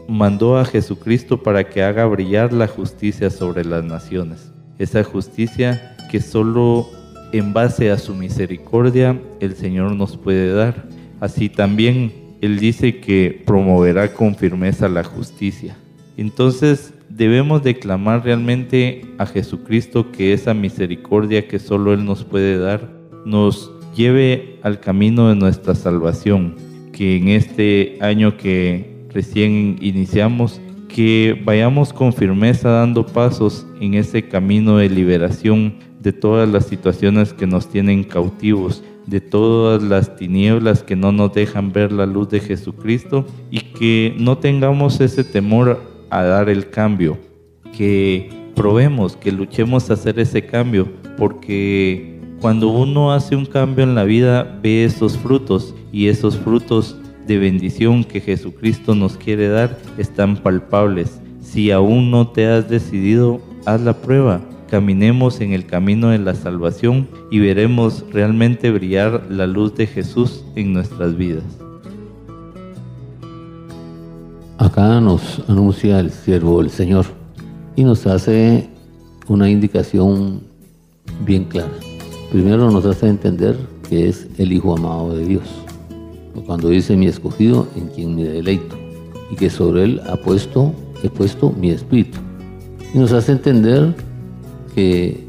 mandó 0.07 0.59
a 0.59 0.65
Jesucristo 0.65 1.43
para 1.43 1.69
que 1.69 1.83
haga 1.83 2.07
brillar 2.07 2.53
la 2.53 2.69
justicia 2.69 3.31
sobre 3.31 3.65
las 3.65 3.83
naciones. 3.83 4.53
Esa 4.79 5.03
justicia 5.03 5.97
que 6.09 6.21
solo 6.21 6.87
en 7.33 7.53
base 7.53 7.91
a 7.91 7.99
su 7.99 8.15
misericordia 8.15 9.21
el 9.41 9.55
Señor 9.55 9.95
nos 9.95 10.17
puede 10.17 10.53
dar. 10.53 10.87
Así 11.21 11.49
también 11.49 12.13
Él 12.41 12.59
dice 12.59 13.01
que 13.01 13.43
promoverá 13.45 14.13
con 14.13 14.35
firmeza 14.35 14.89
la 14.89 15.05
justicia. 15.05 15.77
Entonces 16.17 16.95
debemos 17.09 17.63
declamar 17.63 18.25
realmente 18.25 19.03
a 19.19 19.27
Jesucristo 19.27 20.11
que 20.13 20.33
esa 20.33 20.55
misericordia 20.55 21.47
que 21.49 21.59
solo 21.59 21.93
Él 21.93 22.05
nos 22.05 22.25
puede 22.25 22.59
dar 22.59 22.89
nos 23.25 23.71
lleve 23.95 24.59
al 24.63 24.81
camino 24.81 25.29
de 25.29 25.35
nuestra 25.35 25.75
salvación, 25.75 26.57
que 26.93 27.17
en 27.17 27.29
este 27.29 27.99
año 28.01 28.37
que 28.37 29.07
recién 29.11 29.77
iniciamos, 29.81 30.61
que 30.89 31.41
vayamos 31.45 31.93
con 31.93 32.13
firmeza 32.13 32.71
dando 32.71 33.05
pasos 33.05 33.67
en 33.81 33.95
ese 33.95 34.29
camino 34.29 34.79
de 34.79 34.89
liberación 34.89 35.75
de 36.01 36.13
todas 36.13 36.49
las 36.49 36.67
situaciones 36.67 37.33
que 37.33 37.47
nos 37.47 37.69
tienen 37.69 38.05
cautivos, 38.05 38.83
de 39.07 39.21
todas 39.21 39.83
las 39.83 40.17
tinieblas 40.17 40.83
que 40.83 40.97
no 40.97 41.13
nos 41.13 41.33
dejan 41.33 41.73
ver 41.73 41.93
la 41.93 42.07
luz 42.07 42.29
de 42.29 42.41
Jesucristo 42.41 43.25
y 43.51 43.61
que 43.61 44.15
no 44.19 44.39
tengamos 44.39 45.01
ese 45.01 45.25
temor 45.25 45.81
a 46.11 46.23
dar 46.23 46.49
el 46.49 46.71
cambio, 46.71 47.19
que 47.77 48.31
probemos, 48.55 49.17
que 49.17 49.33
luchemos 49.33 49.91
a 49.91 49.95
hacer 49.95 50.19
ese 50.19 50.45
cambio, 50.45 50.89
porque 51.17 52.21
cuando 52.41 52.69
uno 52.69 53.13
hace 53.13 53.35
un 53.35 53.47
cambio 53.47 53.85
en 53.85 53.95
la 53.95 54.05
vida, 54.05 54.59
ve 54.63 54.85
esos 54.85 55.17
frutos 55.17 55.75
y 55.93 56.09
esos 56.09 56.37
frutos 56.37 56.97
de 57.27 57.39
bendición 57.39 58.05
que 58.05 58.21
Jesucristo 58.21 58.95
nos 58.95 59.17
quiere 59.17 59.49
dar 59.49 59.79
están 59.99 60.37
palpables. 60.37 61.21
Si 61.41 61.71
aún 61.71 62.11
no 62.11 62.29
te 62.29 62.47
has 62.47 62.69
decidido, 62.69 63.41
haz 63.65 63.81
la 63.81 63.95
prueba. 63.95 64.41
Caminemos 64.71 65.41
en 65.41 65.53
el 65.53 65.67
camino 65.67 66.11
de 66.11 66.19
la 66.19 66.35
salvación 66.35 67.09
y 67.31 67.39
veremos 67.39 68.05
realmente 68.13 68.71
brillar 68.71 69.27
la 69.31 69.47
luz 69.47 69.75
de 69.75 69.87
Jesús 69.87 70.45
en 70.57 70.73
nuestras 70.73 71.17
vidas. 71.17 71.45
Acá 74.59 75.01
nos 75.01 75.43
anuncia 75.49 76.01
el 76.01 76.11
siervo 76.11 76.61
del 76.61 76.71
Señor 76.71 77.07
y 77.77 77.85
nos 77.85 78.07
hace 78.07 78.69
una 79.29 79.49
indicación 79.49 80.43
bien 81.25 81.45
clara 81.45 81.71
primero 82.31 82.71
nos 82.71 82.85
hace 82.85 83.09
entender 83.09 83.57
que 83.89 84.09
es 84.09 84.29
el 84.39 84.53
Hijo 84.53 84.77
amado 84.77 85.17
de 85.17 85.25
Dios. 85.25 85.49
Cuando 86.47 86.69
dice 86.69 86.97
mi 86.97 87.07
escogido 87.07 87.67
en 87.75 87.89
quien 87.89 88.15
me 88.15 88.25
deleito 88.25 88.77
y 89.31 89.35
que 89.35 89.51
sobre 89.51 89.85
él 89.85 90.01
ha 90.09 90.17
puesto, 90.17 90.73
he 91.03 91.09
puesto 91.09 91.51
mi 91.53 91.71
espíritu. 91.71 92.19
Y 92.95 92.99
nos 92.99 93.13
hace 93.13 93.33
entender 93.33 93.95
que 94.79 95.27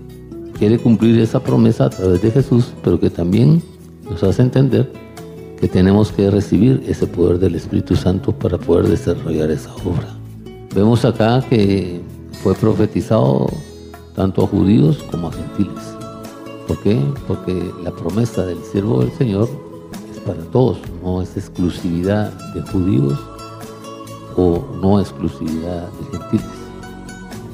quiere 0.59 0.77
cumplir 0.77 1.19
esa 1.19 1.39
promesa 1.39 1.85
a 1.85 1.89
través 1.89 2.21
de 2.21 2.29
Jesús, 2.29 2.71
pero 2.83 2.99
que 2.99 3.09
también 3.09 3.63
nos 4.07 4.21
hace 4.21 4.43
entender 4.43 4.91
que 5.59 5.67
tenemos 5.67 6.11
que 6.11 6.29
recibir 6.29 6.83
ese 6.87 7.07
poder 7.07 7.39
del 7.39 7.55
Espíritu 7.55 7.95
Santo 7.95 8.31
para 8.31 8.59
poder 8.59 8.87
desarrollar 8.87 9.49
esa 9.49 9.73
obra. 9.77 10.15
Vemos 10.75 11.03
acá 11.03 11.43
que 11.49 11.99
fue 12.43 12.53
profetizado 12.53 13.47
tanto 14.15 14.43
a 14.43 14.47
judíos 14.47 15.03
como 15.09 15.29
a 15.29 15.31
gentiles. 15.31 15.95
¿Por 16.67 16.77
qué? 16.83 17.01
Porque 17.27 17.73
la 17.83 17.89
promesa 17.89 18.45
del 18.45 18.59
siervo 18.71 18.99
del 19.01 19.11
Señor 19.13 19.49
es 20.13 20.19
para 20.19 20.43
todos, 20.51 20.77
no 21.03 21.23
es 21.23 21.35
exclusividad 21.35 22.31
de 22.53 22.61
judíos 22.71 23.17
o 24.37 24.63
no 24.79 24.99
exclusividad 24.99 25.89
de 25.89 26.19
gentiles. 26.19 26.59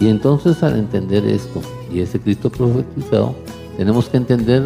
Y 0.01 0.09
entonces 0.09 0.61
al 0.61 0.77
entender 0.77 1.25
esto 1.25 1.61
y 1.95 2.01
ese 2.01 2.19
Cristo 2.19 2.49
profetizado, 2.49 3.33
tenemos 3.77 4.09
que 4.09 4.17
entender 4.17 4.63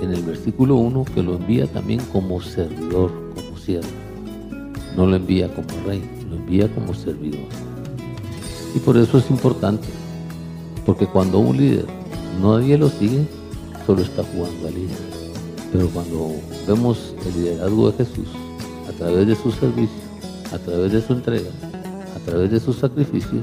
en 0.00 0.12
el 0.12 0.22
versículo 0.22 0.76
1 0.76 1.06
que 1.12 1.24
lo 1.24 1.34
envía 1.34 1.66
también 1.66 2.00
como 2.12 2.40
servidor, 2.40 3.10
como 3.34 3.58
siervo. 3.58 3.88
No 4.96 5.04
lo 5.04 5.16
envía 5.16 5.52
como 5.52 5.66
rey, 5.84 6.08
lo 6.30 6.36
envía 6.36 6.72
como 6.72 6.94
servidor. 6.94 7.48
Y 8.76 8.78
por 8.78 8.96
eso 8.96 9.18
es 9.18 9.28
importante, 9.28 9.88
porque 10.86 11.06
cuando 11.06 11.40
un 11.40 11.56
líder 11.56 11.86
nadie 12.40 12.78
lo 12.78 12.88
sigue, 12.90 13.26
solo 13.84 14.02
está 14.02 14.22
jugando 14.22 14.68
al 14.68 14.74
líder. 14.74 14.98
Pero 15.72 15.88
cuando 15.88 16.30
vemos 16.68 17.12
el 17.26 17.42
liderazgo 17.42 17.90
de 17.90 18.04
Jesús 18.04 18.28
a 18.88 18.92
través 18.92 19.26
de 19.26 19.34
su 19.34 19.50
servicio, 19.50 20.02
a 20.54 20.58
través 20.58 20.92
de 20.92 21.02
su 21.02 21.12
entrega, 21.12 21.50
a 22.14 22.18
través 22.24 22.52
de 22.52 22.60
su 22.60 22.72
sacrificio, 22.72 23.40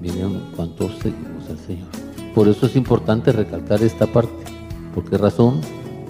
miren 0.00 0.40
cuánto 0.56 0.88
seguimos 1.02 1.50
al 1.50 1.58
Señor. 1.58 2.01
Por 2.34 2.48
eso 2.48 2.66
es 2.66 2.76
importante 2.76 3.32
recalcar 3.32 3.82
esta 3.82 4.06
parte. 4.06 4.32
¿Por 4.94 5.04
qué 5.04 5.18
razón? 5.18 5.60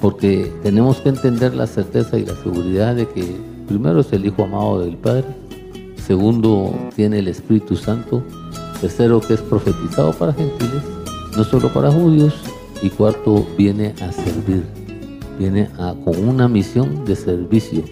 Porque 0.01 0.53
tenemos 0.63 0.99
que 0.99 1.09
entender 1.09 1.55
la 1.55 1.67
certeza 1.67 2.19
y 2.19 2.25
la 2.25 2.35
seguridad 2.37 2.95
de 2.95 3.09
que 3.09 3.37
primero 3.67 4.01
es 4.01 4.13
el 4.13 4.27
Hijo 4.27 4.45
amado 4.45 4.81
del 4.81 4.97
Padre, 4.97 5.25
segundo 5.97 6.75
tiene 6.95 7.21
el 7.21 7.29
Espíritu 7.29 7.77
Santo, 7.77 8.23
tercero 8.81 9.21
que 9.21 9.35
es 9.35 9.41
profetizado 9.41 10.13
para 10.13 10.33
gentiles, 10.33 10.83
no 11.37 11.45
solo 11.45 11.73
para 11.73 11.91
judíos, 11.91 12.35
y 12.83 12.91
cuarto, 12.91 13.47
viene 13.57 13.95
a 14.01 14.11
servir, 14.11 14.65
viene 15.39 15.71
con 16.05 16.29
una 16.29 16.49
misión 16.49 17.05
de 17.05 17.15
servicio, 17.15 17.85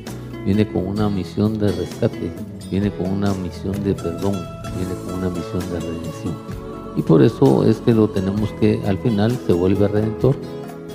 viene 0.44 0.66
con 0.66 0.84
una 0.84 1.08
misión 1.08 1.58
de 1.58 1.70
rescate, 1.70 2.32
viene 2.70 2.90
con 2.90 3.08
una 3.08 3.32
misión 3.34 3.72
de 3.84 3.94
perdón, 3.94 4.34
viene 4.76 4.94
con 5.04 5.14
una 5.14 5.28
misión 5.28 5.60
de 5.72 5.78
redención. 5.78 6.59
Y 6.96 7.02
por 7.02 7.22
eso 7.22 7.64
es 7.64 7.78
que 7.78 7.94
lo 7.94 8.08
tenemos 8.08 8.50
que 8.60 8.80
al 8.86 8.98
final 8.98 9.38
se 9.46 9.52
vuelve 9.52 9.88
redentor, 9.88 10.36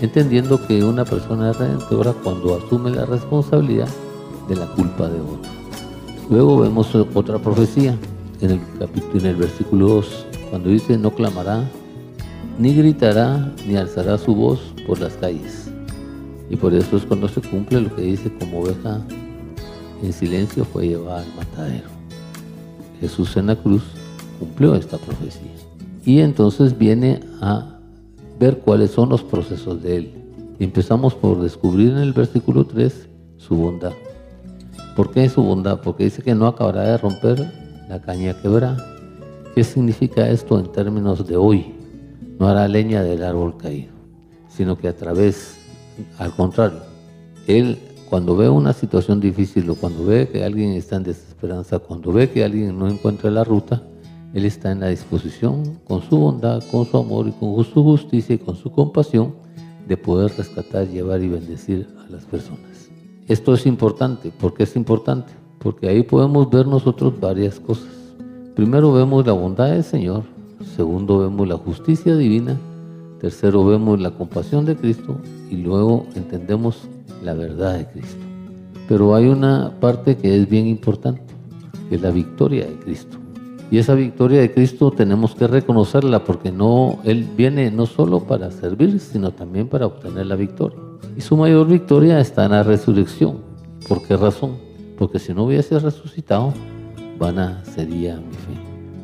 entendiendo 0.01 0.65
que 0.67 0.83
una 0.83 1.05
persona 1.05 1.51
es 1.51 1.57
redentora 1.57 2.13
cuando 2.23 2.55
asume 2.55 2.91
la 2.91 3.05
responsabilidad 3.05 3.87
de 4.47 4.55
la 4.55 4.67
culpa 4.67 5.07
de 5.07 5.19
otro. 5.21 5.51
Luego 6.29 6.59
vemos 6.59 6.93
otra 6.95 7.39
profecía 7.39 7.97
en 8.41 8.51
el 8.51 8.59
capítulo 8.79 9.19
en 9.19 9.25
el 9.27 9.35
versículo 9.35 9.87
2, 9.87 10.25
cuando 10.49 10.69
dice 10.69 10.97
no 10.97 11.11
clamará 11.11 11.63
ni 12.57 12.73
gritará 12.73 13.53
ni 13.67 13.75
alzará 13.75 14.17
su 14.17 14.33
voz 14.33 14.73
por 14.87 14.99
las 14.99 15.13
calles. 15.13 15.69
Y 16.49 16.55
por 16.55 16.73
eso 16.73 16.97
es 16.97 17.05
cuando 17.05 17.27
se 17.27 17.41
cumple 17.41 17.81
lo 17.81 17.95
que 17.95 18.01
dice 18.01 18.31
como 18.39 18.61
oveja 18.61 19.01
en 20.03 20.13
silencio 20.13 20.65
fue 20.65 20.87
llevada 20.87 21.21
al 21.21 21.35
matadero. 21.35 21.89
Jesús 23.01 23.35
en 23.37 23.47
la 23.47 23.55
cruz 23.55 23.83
cumplió 24.39 24.75
esta 24.75 24.97
profecía. 24.97 25.54
Y 26.05 26.19
entonces 26.19 26.77
viene 26.77 27.19
a 27.41 27.79
ver 28.39 28.59
cuáles 28.59 28.91
son 28.91 29.09
los 29.09 29.23
procesos 29.23 29.81
de 29.81 29.97
Él. 29.97 30.11
Empezamos 30.59 31.15
por 31.15 31.41
descubrir 31.41 31.89
en 31.89 31.97
el 31.97 32.13
versículo 32.13 32.65
3 32.65 33.09
su 33.37 33.55
bondad. 33.55 33.93
¿Por 34.95 35.11
qué 35.11 35.27
su 35.27 35.43
bondad? 35.43 35.81
Porque 35.81 36.05
dice 36.05 36.21
que 36.21 36.35
no 36.35 36.47
acabará 36.47 36.83
de 36.83 36.97
romper 36.97 37.51
la 37.89 38.01
caña 38.01 38.39
quebrada. 38.39 38.77
¿Qué 39.55 39.63
significa 39.63 40.29
esto 40.29 40.59
en 40.59 40.71
términos 40.71 41.27
de 41.27 41.35
hoy? 41.37 41.73
No 42.39 42.47
hará 42.47 42.67
leña 42.67 43.01
del 43.01 43.23
árbol 43.23 43.57
caído, 43.57 43.91
sino 44.47 44.77
que 44.77 44.87
a 44.87 44.95
través, 44.95 45.57
al 46.19 46.33
contrario, 46.35 46.79
Él 47.47 47.77
cuando 48.09 48.37
ve 48.37 48.47
una 48.47 48.73
situación 48.73 49.19
difícil 49.19 49.69
o 49.69 49.75
cuando 49.75 50.05
ve 50.05 50.29
que 50.29 50.43
alguien 50.43 50.71
está 50.73 50.97
en 50.97 51.03
desesperanza, 51.03 51.79
cuando 51.79 52.11
ve 52.13 52.29
que 52.29 52.43
alguien 52.43 52.77
no 52.77 52.87
encuentra 52.87 53.31
la 53.31 53.43
ruta, 53.43 53.81
Él 54.35 54.43
está 54.43 54.73
en 54.73 54.81
la 54.81 54.89
disposición, 54.89 55.79
con 55.87 56.01
su 56.01 56.17
bondad, 56.17 56.61
con 56.69 56.85
su 56.85 56.97
amor 56.97 57.29
y 57.29 57.31
con 57.31 57.63
su 57.63 57.81
justicia 57.81 58.35
y 58.35 58.37
con 58.37 58.57
su 58.57 58.69
compasión, 58.69 59.33
de 59.87 59.95
poder 59.95 60.29
rescatar, 60.37 60.89
llevar 60.89 61.21
y 61.23 61.29
bendecir 61.29 61.87
a 62.05 62.11
las 62.11 62.25
personas. 62.25 62.91
Esto 63.29 63.53
es 63.53 63.65
importante. 63.65 64.31
¿Por 64.37 64.53
qué 64.53 64.63
es 64.63 64.75
importante? 64.75 65.31
Porque 65.59 65.87
ahí 65.87 66.03
podemos 66.03 66.49
ver 66.49 66.67
nosotros 66.67 67.17
varias 67.17 67.61
cosas. 67.61 67.87
Primero 68.57 68.91
vemos 68.91 69.25
la 69.25 69.31
bondad 69.31 69.71
del 69.71 69.85
Señor, 69.85 70.23
segundo 70.75 71.19
vemos 71.19 71.47
la 71.47 71.55
justicia 71.55 72.17
divina, 72.17 72.57
tercero 73.21 73.63
vemos 73.63 74.01
la 74.01 74.11
compasión 74.11 74.65
de 74.65 74.75
Cristo 74.75 75.17
y 75.49 75.55
luego 75.55 76.07
entendemos 76.13 76.89
la 77.23 77.35
verdad 77.35 77.77
de 77.77 77.87
Cristo. 77.87 78.25
Pero 78.89 79.15
hay 79.15 79.27
una 79.27 79.71
parte 79.79 80.17
que 80.17 80.35
es 80.35 80.49
bien 80.49 80.67
importante, 80.67 81.23
que 81.87 81.95
es 81.95 82.01
la 82.01 82.11
victoria 82.11 82.65
de 82.65 82.75
Cristo. 82.79 83.17
Y 83.71 83.79
esa 83.79 83.95
victoria 83.95 84.41
de 84.41 84.53
Cristo 84.53 84.91
tenemos 84.91 85.35
que 85.35 85.47
reconocerla 85.47 86.23
porque 86.23 86.51
no 86.51 86.99
él 87.03 87.27
viene 87.35 87.71
no 87.71 87.85
solo 87.85 88.21
para 88.21 88.51
servir, 88.51 88.99
sino 88.99 89.31
también 89.31 89.67
para 89.67 89.87
obtener 89.87 90.27
la 90.27 90.35
victoria. 90.35 90.77
Y 91.17 91.21
su 91.21 91.35
mayor 91.35 91.67
victoria 91.67 92.19
está 92.19 92.45
en 92.45 92.51
la 92.51 92.63
resurrección. 92.63 93.39
¿Por 93.87 94.03
qué 94.03 94.17
razón? 94.17 94.57
Porque 94.97 95.19
si 95.19 95.33
no 95.33 95.45
hubiese 95.45 95.79
resucitado, 95.79 96.53
vana 97.19 97.63
sería 97.65 98.17
mi 98.17 98.33
fe. 98.33 98.53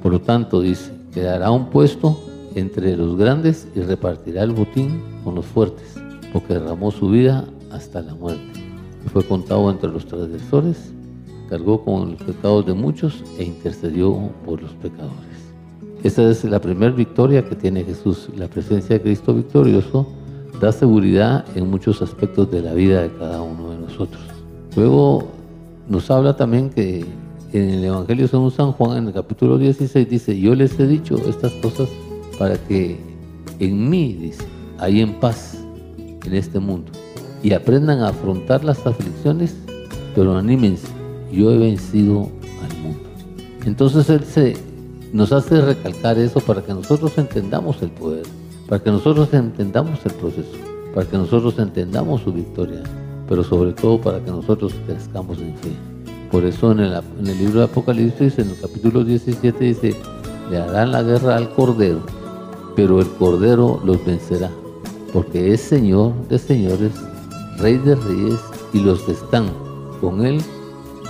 Por 0.01 0.11
lo 0.11 0.21
tanto, 0.21 0.61
dice, 0.61 0.91
quedará 1.13 1.51
un 1.51 1.69
puesto 1.69 2.19
entre 2.55 2.95
los 2.97 3.17
grandes 3.17 3.67
y 3.75 3.81
repartirá 3.81 4.43
el 4.43 4.51
botín 4.51 5.01
con 5.23 5.35
los 5.35 5.45
fuertes, 5.45 5.95
porque 6.33 6.55
derramó 6.55 6.91
su 6.91 7.09
vida 7.09 7.45
hasta 7.71 8.01
la 8.01 8.13
muerte. 8.13 8.59
Y 9.05 9.09
fue 9.09 9.23
contado 9.23 9.69
entre 9.69 9.89
los 9.89 10.05
transgresores, 10.05 10.93
cargó 11.51 11.83
con 11.83 12.13
los 12.13 12.23
pecados 12.23 12.65
de 12.65 12.73
muchos 12.73 13.25
e 13.37 13.43
intercedió 13.43 14.31
por 14.45 14.61
los 14.61 14.71
pecadores. 14.71 15.11
Esa 16.01 16.29
es 16.29 16.45
la 16.45 16.61
primera 16.61 16.93
victoria 16.93 17.43
que 17.43 17.57
tiene 17.57 17.83
Jesús. 17.83 18.29
La 18.37 18.47
presencia 18.47 18.95
de 18.95 19.01
Cristo 19.01 19.33
victorioso 19.33 20.07
da 20.61 20.71
seguridad 20.71 21.43
en 21.53 21.69
muchos 21.69 22.01
aspectos 22.01 22.49
de 22.51 22.61
la 22.61 22.73
vida 22.73 23.01
de 23.01 23.11
cada 23.15 23.41
uno 23.41 23.71
de 23.71 23.79
nosotros. 23.79 24.23
Luego 24.77 25.27
nos 25.89 26.09
habla 26.09 26.37
también 26.37 26.69
que 26.69 27.05
en 27.51 27.69
el 27.69 27.83
Evangelio 27.83 28.29
según 28.29 28.51
San 28.51 28.71
Juan, 28.71 28.99
en 28.99 29.07
el 29.07 29.13
capítulo 29.13 29.57
16, 29.57 30.09
dice, 30.09 30.39
yo 30.39 30.55
les 30.55 30.79
he 30.79 30.87
dicho 30.87 31.17
estas 31.27 31.51
cosas 31.55 31.89
para 32.39 32.55
que 32.55 32.97
en 33.59 33.89
mí, 33.89 34.13
dice, 34.13 34.45
hay 34.77 35.01
en 35.01 35.19
paz 35.19 35.61
en 36.25 36.33
este 36.33 36.59
mundo 36.59 36.93
y 37.43 37.51
aprendan 37.51 37.99
a 37.99 38.07
afrontar 38.07 38.63
las 38.63 38.87
aflicciones, 38.87 39.57
pero 40.15 40.37
anímense, 40.37 41.00
yo 41.31 41.51
he 41.51 41.57
vencido 41.57 42.29
al 42.63 42.77
mundo. 42.79 43.09
Entonces 43.65 44.09
Él 44.09 44.23
se, 44.23 44.57
nos 45.13 45.31
hace 45.31 45.61
recalcar 45.61 46.17
eso 46.17 46.39
para 46.39 46.61
que 46.61 46.73
nosotros 46.73 47.17
entendamos 47.17 47.81
el 47.81 47.91
poder, 47.91 48.23
para 48.67 48.83
que 48.83 48.91
nosotros 48.91 49.33
entendamos 49.33 49.99
el 50.05 50.13
proceso, 50.13 50.51
para 50.93 51.07
que 51.07 51.17
nosotros 51.17 51.57
entendamos 51.59 52.21
su 52.21 52.31
victoria, 52.31 52.83
pero 53.27 53.43
sobre 53.43 53.73
todo 53.73 53.99
para 53.99 54.23
que 54.23 54.31
nosotros 54.31 54.73
crezcamos 54.85 55.39
en 55.39 55.55
fe. 55.57 55.71
Por 56.31 56.45
eso 56.45 56.71
en 56.71 56.79
el, 56.79 56.93
en 57.19 57.27
el 57.27 57.37
libro 57.37 57.59
de 57.59 57.65
Apocalipsis, 57.65 58.39
en 58.39 58.49
el 58.49 58.59
capítulo 58.59 59.03
17, 59.03 59.65
dice, 59.65 59.95
le 60.49 60.57
harán 60.57 60.91
la 60.91 61.03
guerra 61.03 61.35
al 61.35 61.49
Cordero, 61.53 62.01
pero 62.75 63.01
el 63.01 63.07
Cordero 63.07 63.81
los 63.83 64.03
vencerá, 64.05 64.49
porque 65.11 65.53
es 65.53 65.61
Señor 65.61 66.13
de 66.29 66.39
señores 66.39 66.93
Rey 67.57 67.77
de 67.77 67.95
Reyes, 67.95 68.39
y 68.73 68.79
los 68.79 69.01
que 69.01 69.11
están 69.11 69.45
con 69.99 70.25
él 70.25 70.41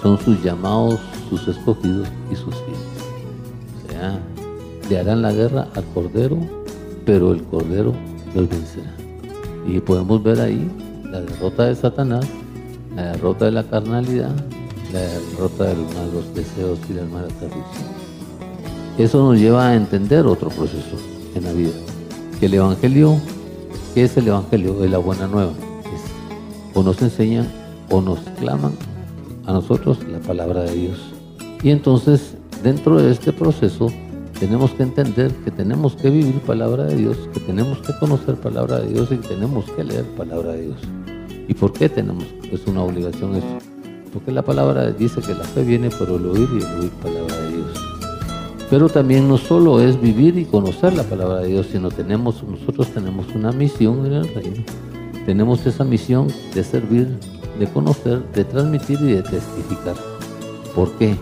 son 0.02 0.20
sus 0.20 0.42
llamados, 0.44 1.00
sus 1.30 1.48
escogidos 1.48 2.08
y 2.32 2.36
sus 2.36 2.54
fieles. 2.56 2.88
O 3.86 3.92
sea, 3.92 4.20
le 4.90 5.00
harán 5.00 5.22
la 5.22 5.32
guerra 5.32 5.68
al 5.76 5.84
Cordero, 5.94 6.38
pero 7.06 7.32
el 7.34 7.44
Cordero 7.44 7.94
los 8.36 8.50
vencerá. 8.50 8.94
Y 9.68 9.80
podemos 9.80 10.24
ver 10.24 10.42
ahí 10.42 10.70
la 11.06 11.22
derrota 11.22 11.66
de 11.66 11.76
Satanás, 11.76 12.26
la 12.96 13.12
derrota 13.14 13.46
de 13.46 13.52
la 13.52 13.64
carnalidad, 13.64 14.36
la 14.92 15.00
derrota 15.00 15.66
de 15.66 15.76
los 15.76 15.94
malos 15.94 16.34
deseos 16.34 16.80
y 16.90 16.94
las 16.94 17.10
malas 17.10 17.34
tradiciones. 17.34 18.02
Eso 18.98 19.20
nos 19.20 19.40
lleva 19.40 19.70
a 19.70 19.76
entender 19.76 20.26
otro 20.26 20.50
proceso 20.50 20.98
en 21.36 21.44
la 21.44 21.54
vida. 21.54 21.72
Que 22.40 22.48
el 22.48 22.56
Evangelio, 22.56 23.18
¿qué 23.94 24.06
es 24.06 24.18
el 24.18 24.28
Evangelio? 24.28 24.84
Es 24.84 24.92
la 24.92 24.98
buena 24.98 25.28
nueva 25.28 25.54
o 26.74 26.84
nos 26.84 27.02
enseñan 27.02 27.48
o 27.90 28.02
nos 28.02 28.20
claman 28.40 28.74
a 29.52 29.56
nosotros 29.56 30.00
la 30.10 30.20
palabra 30.20 30.64
de 30.64 30.74
Dios. 30.74 30.98
Y 31.62 31.70
entonces, 31.70 32.36
dentro 32.64 33.02
de 33.02 33.12
este 33.12 33.34
proceso, 33.34 33.88
tenemos 34.40 34.72
que 34.72 34.84
entender 34.84 35.32
que 35.44 35.52
tenemos 35.52 35.96
que 35.96 36.10
vivir 36.10 36.36
palabra 36.42 36.86
de 36.86 36.96
Dios, 36.96 37.18
que 37.34 37.40
tenemos 37.42 37.80
que 37.80 37.94
conocer 38.00 38.36
palabra 38.36 38.80
de 38.80 38.94
Dios 38.94 39.10
y 39.12 39.18
que 39.18 39.28
tenemos 39.28 39.66
que 39.72 39.84
leer 39.84 40.06
palabra 40.18 40.54
de 40.54 40.68
Dios. 40.68 40.80
¿Y 41.48 41.54
por 41.54 41.74
qué 41.74 41.90
tenemos? 41.90 42.26
Es 42.52 42.66
una 42.66 42.82
obligación 42.82 43.36
eso. 43.36 43.48
Porque 44.14 44.32
la 44.32 44.42
palabra 44.42 44.92
dice 44.92 45.22
que 45.22 45.34
la 45.34 45.44
fe 45.44 45.64
viene 45.64 45.90
por 45.90 46.10
el 46.10 46.26
oír 46.26 46.50
y 46.54 46.58
el 46.58 46.80
oír 46.80 46.92
palabra 47.02 47.36
de 47.36 47.58
Dios. 47.58 47.72
Pero 48.70 48.90
también 48.90 49.28
no 49.28 49.38
solo 49.38 49.82
es 49.82 50.00
vivir 50.02 50.38
y 50.38 50.46
conocer 50.46 50.94
la 50.94 51.04
palabra 51.04 51.40
de 51.40 51.48
Dios, 51.48 51.68
sino 51.72 51.90
tenemos, 51.90 52.42
nosotros 52.44 52.88
tenemos 52.88 53.28
una 53.36 53.52
misión 53.52 54.06
en 54.06 54.14
el 54.14 54.34
reino 54.34 54.64
tenemos 55.26 55.66
esa 55.66 55.84
misión 55.84 56.28
de 56.54 56.64
servir, 56.64 57.08
de 57.62 57.68
conocer, 57.68 58.24
de 58.34 58.44
transmitir 58.44 59.00
y 59.02 59.14
de 59.14 59.22
testificar. 59.22 59.96
¿Por 60.76 60.92
qué? 60.94 61.16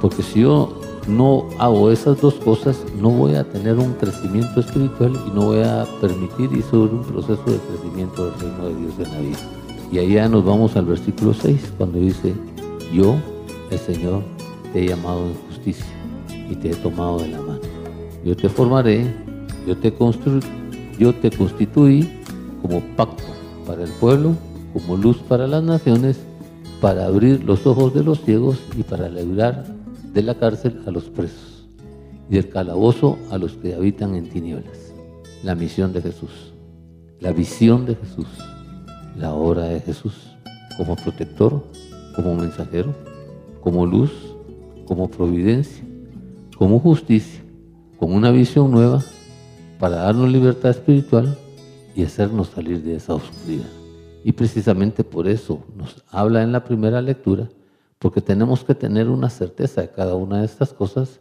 Porque 0.00 0.22
si 0.22 0.40
yo 0.42 0.72
no 1.08 1.48
hago 1.58 1.90
esas 1.90 2.20
dos 2.20 2.34
cosas, 2.34 2.78
no 3.00 3.10
voy 3.10 3.34
a 3.34 3.44
tener 3.44 3.76
un 3.76 3.92
crecimiento 3.94 4.60
espiritual 4.60 5.12
y 5.26 5.30
no 5.30 5.46
voy 5.46 5.62
a 5.62 5.84
permitir 6.00 6.50
y 6.52 6.62
sobre 6.62 6.92
un 6.94 7.02
proceso 7.02 7.42
de 7.46 7.58
crecimiento 7.58 8.30
del 8.30 8.40
reino 8.40 8.68
de 8.68 8.74
Dios 8.76 8.94
en 8.98 9.12
la 9.12 9.20
vida. 9.20 9.38
Y 9.90 10.12
ya 10.14 10.28
nos 10.28 10.44
vamos 10.44 10.76
al 10.76 10.86
versículo 10.86 11.34
6, 11.34 11.74
cuando 11.76 11.98
dice, 11.98 12.34
yo, 12.92 13.16
el 13.70 13.78
Señor, 13.78 14.22
te 14.72 14.84
he 14.84 14.88
llamado 14.88 15.26
en 15.26 15.34
justicia 15.48 15.86
y 16.48 16.54
te 16.54 16.70
he 16.70 16.74
tomado 16.76 17.18
de 17.18 17.28
la 17.28 17.40
mano. 17.40 17.60
Yo 18.24 18.36
te 18.36 18.48
formaré, 18.48 19.12
yo 19.66 19.76
te, 19.76 19.92
yo 20.98 21.14
te 21.14 21.30
constituí 21.30 22.08
como 22.62 22.80
pacto 22.96 23.24
para 23.66 23.82
el 23.82 23.90
pueblo, 23.90 24.34
como 24.76 24.98
luz 24.98 25.16
para 25.26 25.46
las 25.46 25.62
naciones, 25.62 26.18
para 26.82 27.06
abrir 27.06 27.42
los 27.44 27.66
ojos 27.66 27.94
de 27.94 28.04
los 28.04 28.20
ciegos 28.20 28.58
y 28.76 28.82
para 28.82 29.08
librar 29.08 29.64
de 30.12 30.22
la 30.22 30.34
cárcel 30.34 30.82
a 30.86 30.90
los 30.90 31.04
presos 31.04 31.66
y 32.28 32.34
del 32.34 32.50
calabozo 32.50 33.16
a 33.30 33.38
los 33.38 33.52
que 33.52 33.74
habitan 33.74 34.14
en 34.14 34.28
tinieblas. 34.28 34.92
La 35.42 35.54
misión 35.54 35.94
de 35.94 36.02
Jesús, 36.02 36.52
la 37.20 37.32
visión 37.32 37.86
de 37.86 37.94
Jesús, 37.94 38.26
la 39.16 39.32
obra 39.32 39.62
de 39.62 39.80
Jesús 39.80 40.36
como 40.76 40.94
protector, 40.94 41.64
como 42.14 42.34
mensajero, 42.34 42.94
como 43.62 43.86
luz, 43.86 44.10
como 44.84 45.10
providencia, 45.10 45.82
como 46.58 46.80
justicia, 46.80 47.40
con 47.98 48.12
una 48.12 48.30
visión 48.30 48.70
nueva 48.70 49.02
para 49.80 49.96
darnos 49.96 50.30
libertad 50.30 50.72
espiritual 50.72 51.38
y 51.94 52.02
hacernos 52.02 52.48
salir 52.48 52.82
de 52.82 52.96
esa 52.96 53.14
oscuridad. 53.14 53.75
Y 54.26 54.32
precisamente 54.32 55.04
por 55.04 55.28
eso 55.28 55.62
nos 55.76 56.02
habla 56.10 56.42
en 56.42 56.50
la 56.50 56.64
primera 56.64 57.00
lectura, 57.00 57.48
porque 58.00 58.20
tenemos 58.20 58.64
que 58.64 58.74
tener 58.74 59.08
una 59.08 59.30
certeza 59.30 59.82
de 59.82 59.90
cada 59.90 60.16
una 60.16 60.40
de 60.40 60.46
estas 60.46 60.72
cosas, 60.72 61.20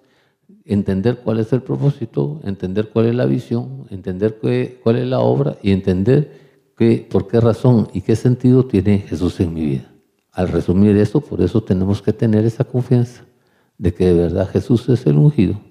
entender 0.64 1.18
cuál 1.18 1.40
es 1.40 1.54
el 1.54 1.62
propósito, 1.62 2.40
entender 2.44 2.90
cuál 2.90 3.06
es 3.06 3.14
la 3.14 3.26
visión, 3.26 3.86
entender 3.92 4.40
cuál 4.82 4.96
es 4.96 5.06
la 5.06 5.20
obra 5.20 5.56
y 5.62 5.72
entender 5.72 6.32
qué, 6.76 7.08
por 7.08 7.28
qué 7.28 7.40
razón 7.40 7.90
y 7.94 8.02
qué 8.02 8.16
sentido 8.16 8.66
tiene 8.66 8.98
Jesús 8.98 9.40
en 9.40 9.54
mi 9.54 9.66
vida. 9.68 9.94
Al 10.32 10.48
resumir 10.48 10.98
eso, 10.98 11.22
por 11.22 11.42
eso 11.42 11.62
tenemos 11.62 12.02
que 12.02 12.12
tener 12.12 12.44
esa 12.44 12.64
confianza 12.64 13.24
de 13.78 13.94
que 13.94 14.08
de 14.08 14.14
verdad 14.16 14.50
Jesús 14.50 14.90
es 14.90 15.06
el 15.06 15.20
ungido, 15.20 15.62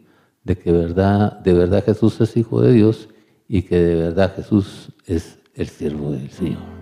de 0.45 0.57
que 0.57 0.71
verdad, 0.71 1.41
de 1.41 1.53
verdad 1.53 1.85
Jesús 1.85 2.21
es 2.21 2.37
hijo 2.37 2.61
de 2.61 2.75
Dios 2.75 3.09
y 3.49 3.63
que 3.63 3.77
de 3.77 3.95
verdad 3.97 4.37
Jesús 4.37 4.91
es 5.05 5.41
el 5.57 5.67
siervo 5.67 6.13
del 6.13 6.31
Señor. 6.31 6.74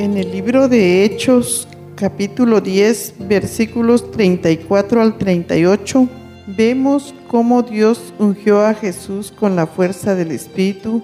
En 0.00 0.16
el 0.16 0.32
libro 0.32 0.66
de 0.66 1.04
Hechos, 1.04 1.68
capítulo 1.94 2.62
10, 2.62 3.16
versículos 3.28 4.10
34 4.12 5.02
al 5.02 5.18
38, 5.18 6.08
vemos 6.56 7.14
cómo 7.28 7.62
Dios 7.62 8.14
ungió 8.18 8.62
a 8.62 8.72
Jesús 8.72 9.30
con 9.30 9.56
la 9.56 9.66
fuerza 9.66 10.14
del 10.14 10.30
Espíritu 10.30 11.02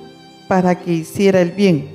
para 0.49 0.81
que 0.81 0.95
hiciera 0.95 1.43
el 1.43 1.51
bien. 1.51 1.89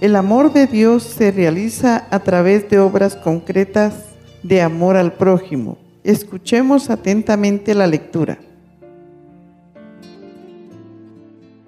El 0.00 0.16
amor 0.16 0.50
de 0.50 0.66
Dios 0.66 1.02
se 1.02 1.30
realiza 1.30 2.06
a 2.10 2.20
través 2.20 2.70
de 2.70 2.78
obras 2.78 3.16
concretas 3.16 4.06
de 4.42 4.62
amor 4.62 4.96
al 4.96 5.12
prójimo. 5.12 5.76
Escuchemos 6.04 6.88
atentamente 6.88 7.74
la 7.74 7.86
lectura. 7.86 8.38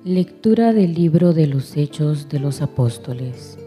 Lectura 0.02 0.72
del 0.72 0.94
libro 0.94 1.34
de 1.34 1.46
los 1.46 1.76
Hechos 1.76 2.30
de 2.30 2.40
los 2.40 2.62
Apóstoles. 2.62 3.58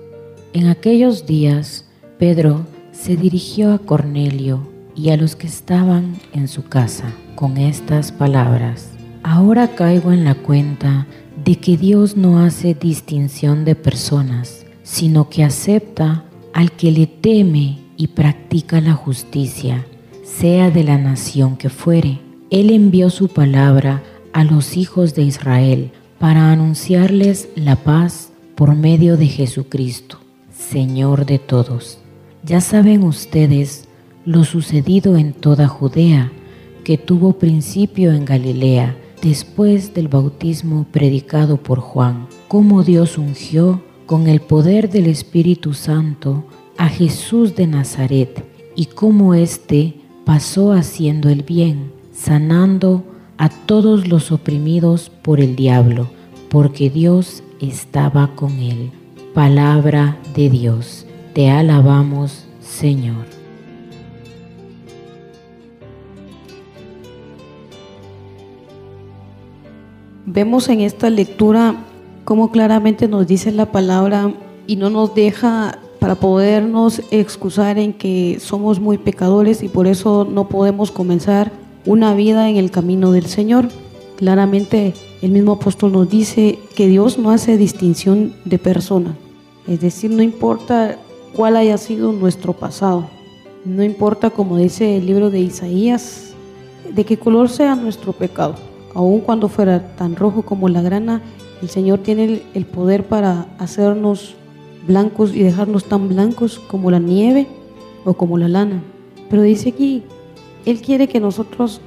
En 0.54 0.68
aquellos 0.68 1.26
días, 1.26 1.86
Pedro 2.20 2.66
se 2.92 3.16
dirigió 3.16 3.72
a 3.72 3.80
Cornelio 3.80 4.68
y 4.98 5.10
a 5.10 5.18
los 5.18 5.38
que 5.38 5.48
estaban 5.48 6.18
en 6.34 6.50
su 6.50 6.66
casa 6.66 7.14
con 7.36 7.58
estas 7.58 8.12
palabras. 8.12 8.90
Ahora 9.24 9.76
caigo 9.76 10.12
en 10.12 10.26
la 10.26 10.36
cuenta 10.36 11.08
de 11.44 11.56
que 11.56 11.78
Dios 11.78 12.18
no 12.18 12.40
hace 12.40 12.74
distinción 12.74 13.64
de 13.64 13.76
personas, 13.76 14.66
sino 14.84 15.30
que 15.30 15.46
acepta 15.46 16.26
al 16.54 16.74
que 16.74 16.92
le 16.92 17.08
teme 17.08 17.80
y 17.96 18.08
practica 18.08 18.82
la 18.82 18.94
justicia, 18.94 19.86
sea 20.24 20.70
de 20.70 20.84
la 20.84 20.98
nación 20.98 21.56
que 21.56 21.70
fuere. 21.70 22.20
Él 22.50 22.72
envió 22.72 23.10
su 23.10 23.30
palabra 23.30 24.04
a 24.34 24.44
los 24.44 24.76
hijos 24.76 25.16
de 25.16 25.24
Israel 25.24 25.92
para 26.20 26.52
anunciarles 26.52 27.48
la 27.56 27.78
paz 27.78 28.32
por 28.56 28.76
medio 28.76 29.18
de 29.18 29.28
Jesucristo, 29.28 30.21
Señor 30.72 31.26
de 31.26 31.38
todos. 31.38 31.98
Ya 32.46 32.62
saben 32.62 33.04
ustedes 33.04 33.90
lo 34.24 34.46
sucedido 34.46 35.18
en 35.18 35.34
toda 35.34 35.68
Judea, 35.68 36.32
que 36.86 36.98
tuvo 36.98 37.34
principio 37.34 38.14
en 38.14 38.24
Galilea, 38.24 38.96
después 39.22 39.94
del 39.94 40.08
bautismo 40.08 40.86
predicado 40.90 41.58
por 41.58 41.82
Juan, 41.82 42.28
cómo 42.48 42.84
Dios 42.84 43.18
ungió 43.18 43.82
con 44.06 44.28
el 44.28 44.40
poder 44.40 44.90
del 44.90 45.08
Espíritu 45.08 45.74
Santo 45.74 46.46
a 46.78 46.88
Jesús 46.88 47.54
de 47.58 47.68
Nazaret 47.68 48.46
y 48.74 48.86
cómo 48.86 49.34
éste 49.34 49.96
pasó 50.24 50.72
haciendo 50.72 51.28
el 51.28 51.44
bien, 51.44 51.92
sanando 52.14 53.04
a 53.38 53.50
todos 53.50 54.08
los 54.08 54.32
oprimidos 54.32 55.12
por 55.22 55.42
el 55.42 55.58
diablo, 55.58 56.10
porque 56.50 56.90
Dios 56.90 57.44
estaba 57.60 58.36
con 58.36 58.60
él. 58.60 59.01
Palabra 59.34 60.18
de 60.36 60.50
Dios, 60.50 61.06
te 61.34 61.50
alabamos, 61.50 62.44
Señor. 62.60 63.26
Vemos 70.26 70.68
en 70.68 70.82
esta 70.82 71.10
lectura 71.10 71.76
cómo 72.26 72.52
claramente 72.52 73.08
nos 73.08 73.26
dice 73.26 73.54
la 73.54 73.72
palabra 73.72 74.34
y 74.68 74.76
no 74.76 74.90
nos 74.90 75.16
deja 75.16 75.80
para 76.00 76.16
podernos 76.16 77.02
excusar 77.10 77.80
en 77.80 77.94
que 77.94 78.38
somos 78.42 78.82
muy 78.82 78.98
pecadores 78.98 79.64
y 79.64 79.70
por 79.70 79.88
eso 79.88 80.28
no 80.30 80.50
podemos 80.50 80.92
comenzar 80.92 81.54
una 81.86 82.14
vida 82.16 82.50
en 82.50 82.58
el 82.58 82.70
camino 82.70 83.14
del 83.14 83.28
Señor. 83.28 83.70
Claramente 84.18 84.94
el 85.22 85.32
mismo 85.32 85.54
apóstol 85.54 85.92
nos 85.92 86.10
dice 86.10 86.58
que 86.76 86.88
Dios 86.88 87.18
no 87.18 87.32
hace 87.32 87.58
distinción 87.58 88.34
de 88.46 88.58
persona. 88.58 89.16
Es 89.68 89.80
decir, 89.80 90.10
no 90.12 90.24
importa 90.24 90.98
cuál 91.34 91.56
haya 91.56 91.78
sido 91.78 92.12
nuestro 92.12 92.54
pasado. 92.54 93.08
No 93.64 93.84
importa, 93.84 94.32
como 94.32 94.58
dice 94.58 94.98
el 94.98 95.06
libro 95.06 95.30
de 95.30 95.40
Isaías, 95.40 96.34
de 96.94 97.06
qué 97.06 97.18
color 97.18 97.50
sea 97.50 97.76
nuestro 97.76 98.14
pecado. 98.14 98.56
Aun 98.96 99.22
cuando 99.22 99.48
fuera 99.48 99.96
tan 99.96 100.16
rojo 100.16 100.42
como 100.42 100.68
la 100.68 100.82
grana, 100.82 101.22
el 101.62 101.70
Señor 101.70 102.00
tiene 102.00 102.42
el 102.56 102.66
poder 102.66 103.06
para 103.06 103.48
hacernos 103.60 104.34
blancos 104.88 105.36
y 105.36 105.44
dejarnos 105.44 105.86
tan 105.86 106.10
blancos 106.10 106.60
como 106.60 106.90
la 106.90 107.00
nieve 107.00 107.48
o 108.04 108.14
como 108.14 108.38
la 108.38 108.48
lana. 108.48 108.82
Pero 109.30 109.44
dice 109.44 109.70
aquí, 109.70 110.04
Él 110.66 110.82
quiere 110.82 111.08
que 111.08 111.20
nosotros 111.20 111.80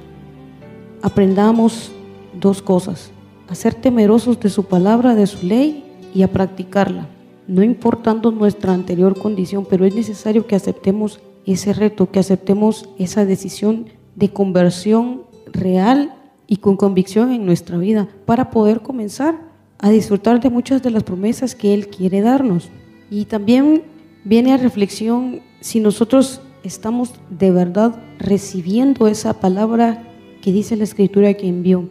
aprendamos 1.01 1.91
dos 2.39 2.61
cosas, 2.61 3.11
a 3.47 3.55
ser 3.55 3.73
temerosos 3.73 4.39
de 4.39 4.49
su 4.49 4.65
palabra, 4.65 5.15
de 5.15 5.27
su 5.27 5.45
ley 5.45 5.83
y 6.13 6.23
a 6.23 6.31
practicarla, 6.31 7.07
no 7.47 7.63
importando 7.63 8.31
nuestra 8.31 8.73
anterior 8.73 9.17
condición, 9.17 9.65
pero 9.69 9.85
es 9.85 9.93
necesario 9.93 10.47
que 10.47 10.55
aceptemos 10.55 11.19
ese 11.45 11.73
reto, 11.73 12.09
que 12.09 12.19
aceptemos 12.19 12.89
esa 12.97 13.25
decisión 13.25 13.87
de 14.15 14.29
conversión 14.29 15.23
real 15.51 16.15
y 16.47 16.57
con 16.57 16.77
convicción 16.77 17.31
en 17.31 17.45
nuestra 17.45 17.77
vida 17.77 18.07
para 18.25 18.49
poder 18.49 18.81
comenzar 18.81 19.39
a 19.77 19.89
disfrutar 19.89 20.39
de 20.39 20.49
muchas 20.49 20.81
de 20.81 20.91
las 20.91 21.03
promesas 21.03 21.53
que 21.53 21.73
Él 21.73 21.87
quiere 21.87 22.21
darnos. 22.21 22.69
Y 23.09 23.25
también 23.25 23.83
viene 24.23 24.53
a 24.53 24.57
reflexión 24.57 25.41
si 25.59 25.79
nosotros 25.79 26.41
estamos 26.63 27.13
de 27.29 27.51
verdad 27.51 27.95
recibiendo 28.17 29.07
esa 29.07 29.39
palabra 29.39 30.03
que 30.41 30.51
dice 30.51 30.75
la 30.75 30.83
escritura 30.83 31.33
que 31.35 31.47
envió. 31.47 31.89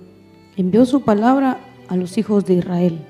Envió 0.57 0.87
su 0.87 1.01
palabra 1.01 1.59
a 1.89 1.97
los 1.97 2.17
hijos 2.17 2.45
de 2.45 2.55
Israel 2.55 3.01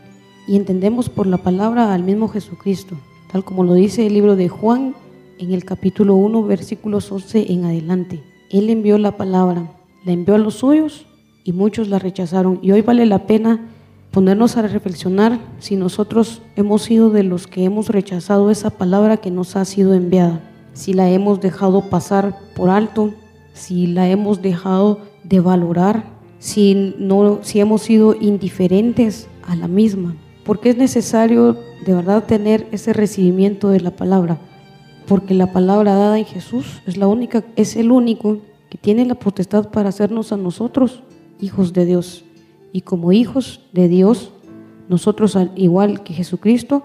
y 0.49 0.57
entendemos 0.57 1.11
por 1.11 1.27
la 1.27 1.37
palabra 1.37 1.93
al 1.93 2.03
mismo 2.03 2.29
Jesucristo, 2.29 2.97
tal 3.31 3.45
como 3.45 3.65
lo 3.65 3.75
dice 3.75 4.07
el 4.07 4.15
libro 4.15 4.35
de 4.35 4.49
Juan 4.49 4.95
en 5.39 5.53
el 5.53 5.67
capítulo 5.67 6.15
1, 6.15 6.43
versículos 6.45 7.13
11 7.13 7.53
en 7.53 7.67
adelante. 7.67 8.23
Él 8.51 8.71
envió 8.71 8.97
la 8.97 9.19
palabra, 9.19 9.71
la 10.07 10.13
envió 10.13 10.37
a 10.37 10.39
los 10.39 10.55
suyos 10.55 11.05
y 11.45 11.53
muchos 11.53 11.89
la 11.89 11.99
rechazaron. 11.99 12.61
Y 12.63 12.73
hoy 12.73 12.81
vale 12.81 13.05
la 13.05 13.27
pena 13.27 13.61
ponernos 14.11 14.57
a 14.57 14.63
reflexionar 14.63 15.39
si 15.59 15.77
nosotros 15.77 16.41
hemos 16.57 16.85
sido 16.85 17.11
de 17.11 17.25
los 17.25 17.47
que 17.47 17.65
hemos 17.65 17.91
rechazado 17.91 18.51
esa 18.51 18.71
palabra 18.71 19.19
que 19.19 19.31
nos 19.31 19.55
ha 19.55 19.67
sido 19.67 19.93
enviada, 19.93 20.41
si 20.73 20.95
la 20.95 21.11
hemos 21.11 21.43
dejado 21.43 21.91
pasar 21.91 22.39
por 22.57 22.71
alto, 22.71 23.13
si 23.53 23.87
la 23.87 24.09
hemos 24.09 24.41
dejado 24.41 25.01
de 25.25 25.41
valorar 25.41 26.15
si, 26.45 26.95
no, 26.99 27.39
si 27.41 27.59
hemos 27.61 27.81
sido 27.81 28.15
indiferentes 28.15 29.29
a 29.45 29.57
la 29.57 29.67
misma. 29.67 30.15
Porque 30.45 30.69
es 30.69 30.77
necesario 30.77 31.57
de 31.87 31.95
verdad 31.95 32.25
tener 32.25 32.69
ese 32.71 32.93
recibimiento 32.93 33.71
de 33.71 33.81
la 33.81 33.97
palabra. 33.97 34.39
Porque 35.07 35.33
la 35.33 35.55
palabra 35.55 35.95
dada 35.95 36.19
en 36.19 36.27
Jesús 36.27 36.83
es, 36.87 36.99
la 36.99 37.07
única, 37.09 37.43
es 37.57 37.77
el 37.77 37.91
único 37.91 38.41
que 38.69 38.77
tiene 38.77 39.07
la 39.07 39.15
potestad 39.15 39.71
para 39.71 39.89
hacernos 39.89 40.33
a 40.33 40.37
nosotros 40.37 41.03
hijos 41.41 41.73
de 41.73 41.87
Dios. 41.87 42.27
Y 42.75 42.83
como 42.83 43.13
hijos 43.13 43.63
de 43.73 43.89
Dios, 43.89 44.31
nosotros 44.91 45.37
al 45.37 45.51
igual 45.57 46.03
que 46.03 46.13
Jesucristo, 46.13 46.83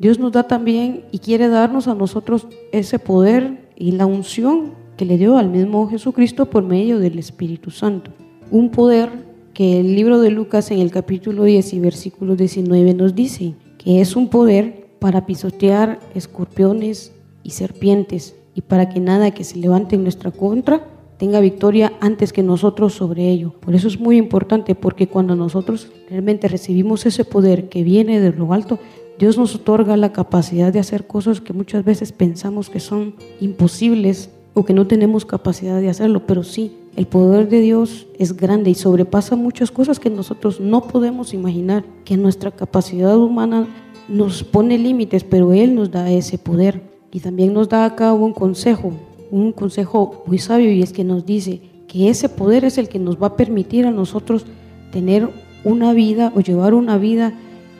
Dios 0.00 0.18
nos 0.18 0.32
da 0.32 0.48
también 0.48 1.04
y 1.12 1.20
quiere 1.20 1.46
darnos 1.46 1.86
a 1.86 1.94
nosotros 1.94 2.48
ese 2.72 2.98
poder 2.98 3.70
y 3.76 3.92
la 3.92 4.06
unción 4.06 4.72
que 4.96 5.04
le 5.04 5.18
dio 5.18 5.38
al 5.38 5.50
mismo 5.50 5.88
Jesucristo 5.88 6.50
por 6.50 6.64
medio 6.64 6.98
del 6.98 7.16
Espíritu 7.20 7.70
Santo 7.70 8.10
un 8.50 8.70
poder 8.70 9.10
que 9.54 9.80
el 9.80 9.94
libro 9.94 10.20
de 10.20 10.30
Lucas 10.30 10.70
en 10.70 10.78
el 10.78 10.90
capítulo 10.90 11.44
10 11.44 11.74
y 11.74 11.80
versículo 11.80 12.36
19 12.36 12.94
nos 12.94 13.14
dice, 13.14 13.54
que 13.76 14.00
es 14.00 14.16
un 14.16 14.28
poder 14.28 14.88
para 14.98 15.26
pisotear 15.26 16.00
escorpiones 16.14 17.12
y 17.42 17.50
serpientes 17.50 18.36
y 18.54 18.62
para 18.62 18.88
que 18.88 19.00
nada 19.00 19.30
que 19.30 19.44
se 19.44 19.58
levante 19.58 19.96
en 19.96 20.02
nuestra 20.02 20.30
contra 20.30 20.86
tenga 21.16 21.40
victoria 21.40 21.92
antes 22.00 22.32
que 22.32 22.42
nosotros 22.42 22.94
sobre 22.94 23.28
ello. 23.28 23.52
Por 23.60 23.74
eso 23.74 23.88
es 23.88 23.98
muy 23.98 24.16
importante 24.16 24.74
porque 24.74 25.08
cuando 25.08 25.34
nosotros 25.34 25.90
realmente 26.08 26.48
recibimos 26.48 27.06
ese 27.06 27.24
poder 27.24 27.68
que 27.68 27.82
viene 27.82 28.20
de 28.20 28.32
lo 28.32 28.52
alto, 28.52 28.78
Dios 29.18 29.36
nos 29.36 29.56
otorga 29.56 29.96
la 29.96 30.12
capacidad 30.12 30.72
de 30.72 30.78
hacer 30.78 31.06
cosas 31.06 31.40
que 31.40 31.52
muchas 31.52 31.84
veces 31.84 32.12
pensamos 32.12 32.70
que 32.70 32.78
son 32.78 33.16
imposibles 33.40 34.30
o 34.54 34.64
que 34.64 34.74
no 34.74 34.86
tenemos 34.86 35.24
capacidad 35.24 35.80
de 35.80 35.88
hacerlo, 35.88 36.24
pero 36.26 36.44
sí, 36.44 36.76
el 36.98 37.06
poder 37.06 37.48
de 37.48 37.60
Dios 37.60 38.08
es 38.18 38.36
grande 38.36 38.70
y 38.70 38.74
sobrepasa 38.74 39.36
muchas 39.36 39.70
cosas 39.70 40.00
que 40.00 40.10
nosotros 40.10 40.58
no 40.58 40.88
podemos 40.88 41.32
imaginar, 41.32 41.84
que 42.04 42.16
nuestra 42.16 42.50
capacidad 42.50 43.16
humana 43.16 43.68
nos 44.08 44.42
pone 44.42 44.76
límites, 44.76 45.22
pero 45.22 45.52
Él 45.52 45.76
nos 45.76 45.92
da 45.92 46.10
ese 46.10 46.38
poder. 46.38 46.82
Y 47.12 47.20
también 47.20 47.52
nos 47.52 47.68
da 47.68 47.84
acá 47.84 48.12
un 48.12 48.32
consejo, 48.32 48.92
un 49.30 49.52
consejo 49.52 50.24
muy 50.26 50.38
sabio, 50.38 50.72
y 50.72 50.82
es 50.82 50.92
que 50.92 51.04
nos 51.04 51.24
dice 51.24 51.60
que 51.86 52.08
ese 52.08 52.28
poder 52.28 52.64
es 52.64 52.78
el 52.78 52.88
que 52.88 52.98
nos 52.98 53.22
va 53.22 53.28
a 53.28 53.36
permitir 53.36 53.86
a 53.86 53.92
nosotros 53.92 54.44
tener 54.90 55.28
una 55.62 55.92
vida 55.92 56.32
o 56.34 56.40
llevar 56.40 56.74
una 56.74 56.98
vida 56.98 57.32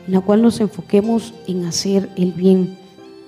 en 0.07 0.13
la 0.13 0.21
cual 0.21 0.41
nos 0.41 0.61
enfoquemos 0.61 1.33
en 1.45 1.65
hacer 1.65 2.09
el 2.15 2.31
bien. 2.31 2.77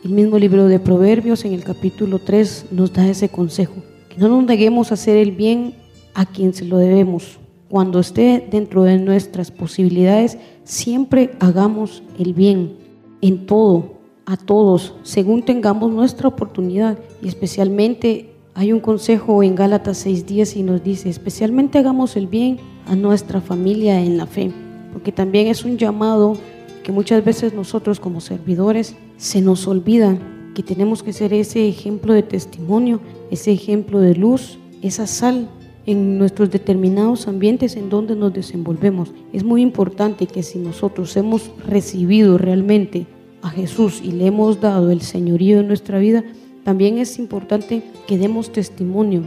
El 0.05 0.11
mismo 0.11 0.39
libro 0.39 0.67
de 0.67 0.79
Proverbios 0.79 1.43
en 1.43 1.51
el 1.51 1.65
capítulo 1.65 2.17
3 2.19 2.67
nos 2.71 2.93
da 2.93 3.09
ese 3.09 3.27
consejo, 3.27 3.75
que 4.07 4.19
no 4.19 4.29
nos 4.29 4.45
neguemos 4.45 4.91
a 4.91 4.93
hacer 4.93 5.17
el 5.17 5.33
bien 5.33 5.80
a 6.13 6.25
quien 6.25 6.53
se 6.53 6.65
lo 6.65 6.77
debemos. 6.77 7.39
Cuando 7.69 7.99
esté 7.99 8.45
dentro 8.51 8.83
de 8.83 8.97
nuestras 8.97 9.49
posibilidades, 9.49 10.37
siempre 10.63 11.31
hagamos 11.39 12.03
el 12.19 12.33
bien 12.33 12.73
en 13.21 13.45
todo, 13.45 13.93
a 14.25 14.37
todos, 14.37 14.95
según 15.03 15.43
tengamos 15.43 15.91
nuestra 15.91 16.27
oportunidad. 16.27 16.99
Y 17.21 17.27
especialmente 17.27 18.33
hay 18.53 18.73
un 18.73 18.81
consejo 18.81 19.43
en 19.43 19.55
Gálatas 19.55 20.05
6.10 20.05 20.57
y 20.57 20.63
nos 20.63 20.83
dice, 20.83 21.09
especialmente 21.09 21.77
hagamos 21.77 22.17
el 22.17 22.27
bien 22.27 22.59
a 22.87 22.95
nuestra 22.95 23.39
familia 23.39 24.01
en 24.01 24.17
la 24.17 24.25
fe, 24.25 24.51
porque 24.91 25.11
también 25.11 25.47
es 25.47 25.63
un 25.63 25.77
llamado 25.77 26.35
que 26.83 26.91
muchas 26.91 27.23
veces 27.23 27.53
nosotros 27.53 27.99
como 27.99 28.19
servidores 28.19 28.95
se 29.17 29.41
nos 29.41 29.67
olvida 29.67 30.17
que 30.53 30.63
tenemos 30.63 31.03
que 31.03 31.13
ser 31.13 31.33
ese 31.33 31.67
ejemplo 31.67 32.13
de 32.13 32.23
testimonio, 32.23 32.99
ese 33.29 33.51
ejemplo 33.51 33.99
de 33.99 34.15
luz, 34.15 34.57
esa 34.81 35.07
sal 35.07 35.47
en 35.85 36.17
nuestros 36.17 36.51
determinados 36.51 37.27
ambientes 37.27 37.75
en 37.75 37.89
donde 37.89 38.15
nos 38.15 38.33
desenvolvemos. 38.33 39.11
Es 39.33 39.43
muy 39.43 39.61
importante 39.61 40.27
que 40.27 40.43
si 40.43 40.59
nosotros 40.59 41.15
hemos 41.17 41.51
recibido 41.67 42.37
realmente 42.37 43.07
a 43.41 43.49
Jesús 43.49 44.01
y 44.03 44.11
le 44.11 44.27
hemos 44.27 44.61
dado 44.61 44.91
el 44.91 45.01
señorío 45.01 45.57
de 45.57 45.63
nuestra 45.63 45.99
vida, 45.99 46.23
también 46.63 46.97
es 46.97 47.17
importante 47.17 47.83
que 48.07 48.17
demos 48.17 48.51
testimonio 48.51 49.23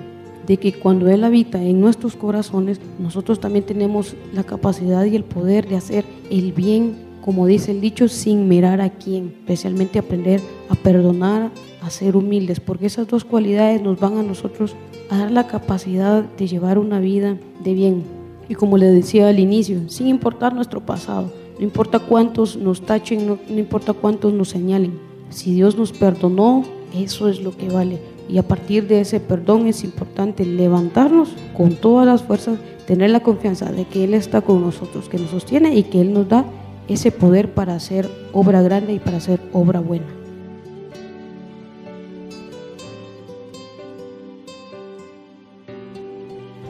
de 0.47 0.57
que 0.59 0.75
cuando 0.75 1.09
Él 1.09 1.25
habita 1.25 1.63
en 1.63 1.81
nuestros 1.81 2.17
corazones, 2.17 2.81
nosotros 2.99 3.41
también 3.41 3.65
tenemos 3.65 4.15
la 4.33 4.45
capacidad 4.45 5.05
y 5.05 5.17
el 5.17 5.25
poder 5.25 5.67
de 5.69 5.77
hacer 5.77 6.05
el 6.31 6.53
bien, 6.53 6.95
como 7.25 7.47
dice 7.47 7.71
el 7.71 7.81
dicho, 7.81 8.07
sin 8.07 8.49
mirar 8.49 8.83
a 8.83 8.91
quién, 8.91 9.33
especialmente 9.41 9.99
aprender 9.99 10.43
a 10.69 10.75
perdonar, 10.75 11.51
a 11.81 11.89
ser 11.89 12.17
humildes, 12.17 12.61
porque 12.61 12.85
esas 12.85 13.09
dos 13.09 13.25
cualidades 13.25 13.81
nos 13.81 13.99
van 13.99 14.19
a 14.19 14.23
nosotros 14.23 14.77
a 15.09 15.17
dar 15.17 15.31
la 15.31 15.47
capacidad 15.47 16.23
de 16.23 16.47
llevar 16.47 16.79
una 16.79 17.01
vida 17.01 17.39
de 17.63 17.73
bien. 17.73 18.03
Y 18.47 18.55
como 18.55 18.77
le 18.77 18.89
decía 18.89 19.27
al 19.29 19.39
inicio, 19.39 19.89
sin 19.89 20.09
importar 20.09 20.55
nuestro 20.55 20.85
pasado, 20.85 21.33
no 21.59 21.65
importa 21.65 21.99
cuántos 21.99 22.59
nos 22.59 22.83
tachen, 22.83 23.27
no, 23.27 23.39
importa 23.49 23.95
cuántos 23.95 24.35
nos 24.35 24.51
señalen. 24.51 24.99
Si 25.31 25.55
Dios 25.55 25.79
nos 25.79 25.93
perdonó, 25.93 26.63
eso 26.95 27.31
es 27.31 27.41
lo 27.41 27.57
que 27.57 27.71
vale. 27.71 28.01
Y 28.29 28.37
a 28.37 28.47
partir 28.47 28.87
de 28.87 29.01
ese 29.01 29.19
perdón 29.19 29.67
es 29.67 29.83
importante 29.83 30.45
levantarnos 30.45 31.31
con 31.57 31.77
todas 31.77 32.07
las 32.07 32.23
fuerzas, 32.23 32.59
tener 32.87 33.09
la 33.09 33.21
confianza 33.21 33.73
de 33.73 33.87
que 33.87 34.05
Él 34.05 34.13
está 34.13 34.43
con 34.43 34.61
nosotros, 34.61 35.09
que 35.09 35.19
nos 35.19 35.31
sostiene 35.31 35.75
y 35.75 35.85
que 35.85 36.03
Él 36.03 36.13
nos 36.13 36.29
da 36.29 36.45
ese 36.89 37.11
poder 37.11 37.55
para 37.55 37.75
hacer 37.75 38.11
obra 38.33 38.63
grande 38.63 38.95
y 38.95 38.99
para 38.99 39.19
hacer 39.19 39.41
obra 39.53 39.81
buena. 39.81 40.07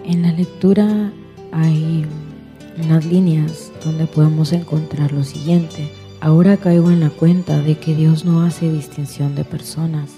En 0.04 0.22
la 0.22 0.32
lectura 0.32 1.12
hay 1.50 2.04
unas 2.82 3.06
líneas 3.06 3.72
donde 3.84 4.06
podemos 4.06 4.52
encontrar 4.52 5.12
lo 5.12 5.24
siguiente. 5.24 5.90
Ahora 6.20 6.56
caigo 6.56 6.90
en 6.90 7.00
la 7.00 7.10
cuenta 7.10 7.60
de 7.60 7.78
que 7.78 7.94
Dios 7.94 8.24
no 8.24 8.42
hace 8.42 8.70
distinción 8.70 9.34
de 9.34 9.44
personas, 9.44 10.10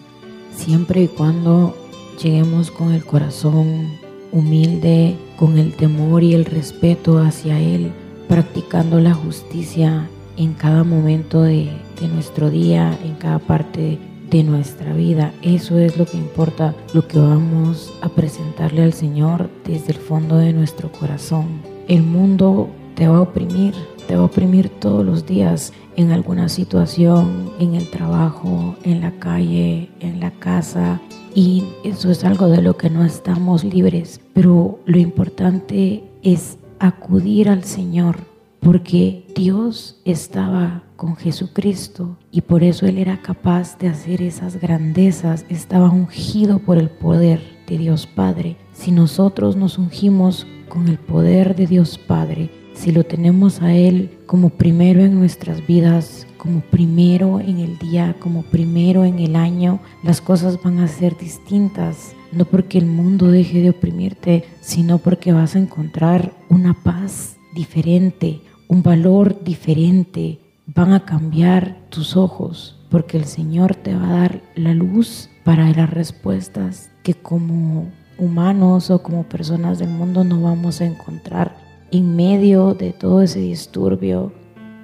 siempre 0.54 1.02
y 1.02 1.09
cuando 1.09 1.76
lleguemos 2.22 2.70
con 2.70 2.92
el 2.92 3.04
corazón 3.04 3.88
humilde, 4.32 5.16
con 5.37 5.59
el 5.59 5.74
temor 5.74 6.22
y 6.22 6.35
el 6.35 6.44
respeto 6.44 7.18
hacia 7.18 7.61
Él, 7.61 7.92
practicando 8.29 9.01
la 9.01 9.15
justicia 9.15 10.09
en 10.37 10.53
cada 10.53 10.85
momento 10.85 11.43
de, 11.43 11.71
de 12.01 12.09
nuestro 12.09 12.51
día, 12.51 12.97
en 13.05 13.15
cada 13.15 13.39
parte 13.39 13.99
de 14.31 14.43
nuestra 14.43 14.93
vida. 14.93 15.33
Eso 15.43 15.79
es 15.79 15.97
lo 15.97 16.05
que 16.05 16.17
importa, 16.17 16.75
lo 16.93 17.07
que 17.07 17.19
vamos 17.19 17.93
a 18.03 18.09
presentarle 18.09 18.83
al 18.83 18.93
Señor 18.93 19.49
desde 19.65 19.93
el 19.93 19.99
fondo 19.99 20.37
de 20.37 20.53
nuestro 20.53 20.91
corazón. 20.91 21.61
El 21.89 22.03
mundo 22.03 22.69
te 22.95 23.07
va 23.09 23.19
a 23.19 23.23
oprimir, 23.23 23.75
te 24.09 24.17
va 24.17 24.23
a 24.23 24.27
oprimir 24.27 24.69
todos 24.69 25.05
los 25.05 25.27
días 25.27 25.73
en 25.97 26.11
alguna 26.11 26.49
situación, 26.49 27.51
en 27.59 27.75
el 27.75 27.89
trabajo, 27.91 28.77
en 28.83 29.01
la 29.01 29.12
calle, 29.12 29.91
en 30.01 30.21
la 30.21 30.31
casa. 30.33 31.01
Y 31.35 31.65
eso 31.85 32.11
es 32.11 32.25
algo 32.25 32.49
de 32.49 32.62
lo 32.62 32.77
que 32.77 32.91
no 32.91 33.05
estamos 33.05 33.65
libres. 33.65 34.21
Pero 34.33 34.81
lo 34.87 34.99
importante 34.99 36.05
es 36.23 36.59
acudir 36.79 37.49
al 37.49 37.65
Señor 37.65 38.19
porque 38.61 39.25
Dios 39.37 40.01
estaba 40.05 40.83
con 40.97 41.15
Jesucristo 41.15 42.17
y 42.33 42.41
por 42.41 42.65
eso 42.65 42.87
Él 42.87 42.99
era 42.99 43.23
capaz 43.23 43.79
de 43.79 43.89
hacer 43.89 44.23
esas 44.23 44.61
grandezas, 44.61 45.47
estaba 45.49 45.91
ungido 45.91 46.59
por 46.59 46.79
el 46.79 46.91
poder 46.91 47.41
de 47.69 47.79
Dios 47.79 48.07
Padre. 48.07 48.57
Si 48.73 48.91
nosotros 48.91 49.55
nos 49.55 49.79
ungimos 49.79 50.47
con 50.69 50.89
el 50.89 50.99
poder 50.99 51.55
de 51.55 51.67
Dios 51.67 51.97
Padre, 51.97 52.51
si 52.75 52.91
lo 52.91 53.05
tenemos 53.05 53.62
a 53.62 53.73
Él 53.73 54.19
como 54.27 54.51
primero 54.51 55.01
en 55.01 55.15
nuestras 55.15 55.65
vidas, 55.65 56.27
como 56.37 56.61
primero 56.61 57.39
en 57.39 57.59
el 57.59 57.79
día, 57.79 58.17
como 58.19 58.43
primero 58.43 59.05
en 59.05 59.21
el 59.21 59.37
año, 59.37 59.79
las 60.03 60.21
cosas 60.21 60.61
van 60.61 60.81
a 60.81 60.89
ser 60.89 61.17
distintas. 61.17 62.15
No 62.33 62.45
porque 62.45 62.79
el 62.79 62.87
mundo 62.87 63.29
deje 63.31 63.61
de 63.62 63.71
oprimirte, 63.71 64.45
sino 64.61 64.99
porque 64.99 65.33
vas 65.33 65.57
a 65.57 65.59
encontrar 65.59 66.33
una 66.49 66.75
paz 66.75 67.37
diferente, 67.55 68.41
un 68.69 68.83
valor 68.83 69.43
diferente. 69.45 70.41
Van 70.67 70.93
a 70.93 71.05
cambiar 71.05 71.77
tus 71.91 72.17
ojos 72.17 72.81
porque 72.91 73.17
el 73.17 73.25
Señor 73.25 73.75
te 73.75 73.95
va 73.95 74.09
a 74.09 74.21
dar 74.21 74.43
la 74.55 74.75
luz 74.75 75.31
para 75.45 75.71
las 75.71 75.91
respuestas 75.91 76.91
que 77.03 77.15
como 77.15 77.91
humanos 78.19 78.91
o 78.91 79.03
como 79.03 79.25
personas 79.25 79.79
del 79.79 79.91
mundo 79.91 80.25
no 80.25 80.41
vamos 80.43 80.81
a 80.81 80.87
encontrar 80.87 81.57
en 81.93 82.17
medio 82.17 82.75
de 82.75 82.93
todo 82.93 83.23
ese 83.23 83.41
disturbio, 83.41 84.33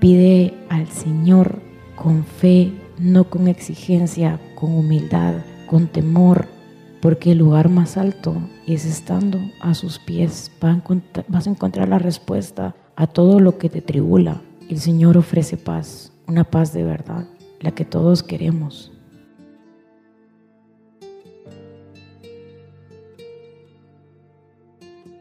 pide 0.01 0.55
al 0.69 0.89
Señor 0.89 1.61
con 1.97 2.25
fe, 2.25 2.73
no 2.99 3.25
con 3.25 3.49
exigencia, 3.49 4.41
con 4.55 4.73
humildad, 4.75 5.35
con 5.67 5.89
temor, 5.89 6.47
porque 7.03 7.33
el 7.33 7.39
lugar 7.39 7.69
más 7.69 7.97
alto 7.97 8.37
es 8.65 8.87
estando 8.87 9.41
a 9.61 9.75
sus 9.75 9.99
pies. 9.99 10.53
Vas 11.27 11.47
a 11.49 11.51
encontrar 11.51 11.89
la 11.89 11.99
respuesta 11.99 12.77
a 12.95 13.09
todo 13.09 13.41
lo 13.41 13.59
que 13.59 13.69
te 13.69 13.83
tribula. 13.83 14.41
El 14.71 14.79
Señor 14.79 15.19
ofrece 15.19 15.57
paz, 15.57 16.13
una 16.29 16.45
paz 16.45 16.73
de 16.73 16.85
verdad, 16.85 17.27
la 17.61 17.73
que 17.73 17.85
todos 17.85 18.23
queremos. 18.23 18.93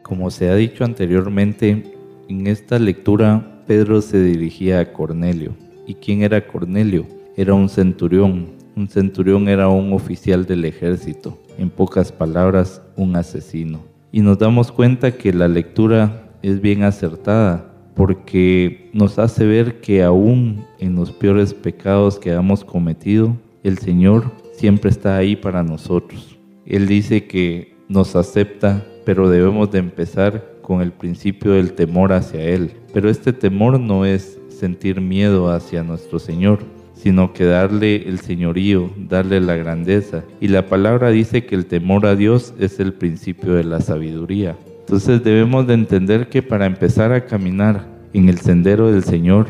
Como 0.02 0.30
se 0.30 0.50
ha 0.50 0.54
dicho 0.54 0.84
anteriormente, 0.84 1.96
en 2.28 2.46
esta 2.46 2.78
lectura 2.78 3.64
Pedro 3.66 4.00
se 4.02 4.22
dirigía 4.22 4.78
a 4.78 4.92
Cornelio. 4.92 5.56
¿Y 5.84 5.94
quién 5.94 6.22
era 6.22 6.46
Cornelio? 6.46 7.06
Era 7.36 7.54
un 7.54 7.68
centurión. 7.68 8.61
Un 8.76 8.88
centurión 8.88 9.48
era 9.48 9.68
un 9.68 9.92
oficial 9.92 10.46
del 10.46 10.64
ejército. 10.64 11.38
En 11.58 11.70
pocas 11.70 12.12
palabras, 12.12 12.82
un 12.96 13.16
asesino. 13.16 13.80
Y 14.10 14.20
nos 14.20 14.38
damos 14.38 14.72
cuenta 14.72 15.12
que 15.12 15.32
la 15.32 15.48
lectura 15.48 16.30
es 16.42 16.60
bien 16.60 16.82
acertada 16.82 17.68
porque 17.94 18.90
nos 18.92 19.18
hace 19.18 19.44
ver 19.46 19.80
que 19.80 20.02
aún 20.02 20.64
en 20.78 20.94
los 20.94 21.12
peores 21.12 21.52
pecados 21.52 22.18
que 22.18 22.32
hemos 22.32 22.64
cometido, 22.64 23.36
el 23.62 23.78
Señor 23.78 24.30
siempre 24.54 24.90
está 24.90 25.16
ahí 25.16 25.36
para 25.36 25.62
nosotros. 25.62 26.38
Él 26.64 26.86
dice 26.86 27.26
que 27.26 27.76
nos 27.88 28.16
acepta 28.16 28.82
pero 29.04 29.28
debemos 29.28 29.70
de 29.70 29.78
empezar 29.78 30.58
con 30.62 30.80
el 30.80 30.92
principio 30.92 31.52
del 31.52 31.72
temor 31.74 32.12
hacia 32.12 32.42
Él. 32.42 32.72
Pero 32.92 33.10
este 33.10 33.32
temor 33.32 33.78
no 33.80 34.04
es 34.04 34.38
sentir 34.48 35.00
miedo 35.00 35.50
hacia 35.50 35.82
nuestro 35.82 36.18
Señor, 36.18 36.60
sino 36.94 37.32
que 37.32 37.44
darle 37.44 38.08
el 38.08 38.20
señorío, 38.20 38.90
darle 38.96 39.40
la 39.40 39.56
grandeza. 39.56 40.24
Y 40.40 40.48
la 40.48 40.66
palabra 40.66 41.10
dice 41.10 41.44
que 41.44 41.54
el 41.54 41.66
temor 41.66 42.06
a 42.06 42.16
Dios 42.16 42.54
es 42.58 42.78
el 42.80 42.92
principio 42.92 43.54
de 43.54 43.64
la 43.64 43.80
sabiduría. 43.80 44.56
Entonces 44.80 45.22
debemos 45.24 45.66
de 45.66 45.74
entender 45.74 46.28
que 46.28 46.42
para 46.42 46.66
empezar 46.66 47.12
a 47.12 47.24
caminar 47.26 47.86
en 48.12 48.28
el 48.28 48.38
sendero 48.38 48.92
del 48.92 49.04
Señor, 49.04 49.46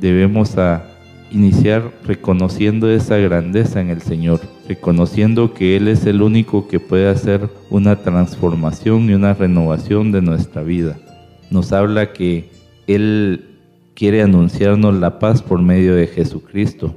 debemos 0.00 0.56
a 0.58 0.84
iniciar 1.30 1.92
reconociendo 2.04 2.90
esa 2.90 3.16
grandeza 3.18 3.80
en 3.80 3.90
el 3.90 4.00
Señor, 4.00 4.40
reconociendo 4.68 5.54
que 5.54 5.76
Él 5.76 5.88
es 5.88 6.06
el 6.06 6.22
único 6.22 6.68
que 6.68 6.80
puede 6.80 7.08
hacer 7.08 7.48
una 7.70 7.96
transformación 7.96 9.10
y 9.10 9.14
una 9.14 9.34
renovación 9.34 10.12
de 10.12 10.22
nuestra 10.22 10.62
vida. 10.62 10.96
Nos 11.50 11.72
habla 11.72 12.12
que 12.12 12.48
Él 12.86 13.55
quiere 13.96 14.20
anunciarnos 14.20 14.94
la 14.94 15.18
paz 15.18 15.42
por 15.42 15.60
medio 15.62 15.94
de 15.94 16.06
Jesucristo. 16.06 16.94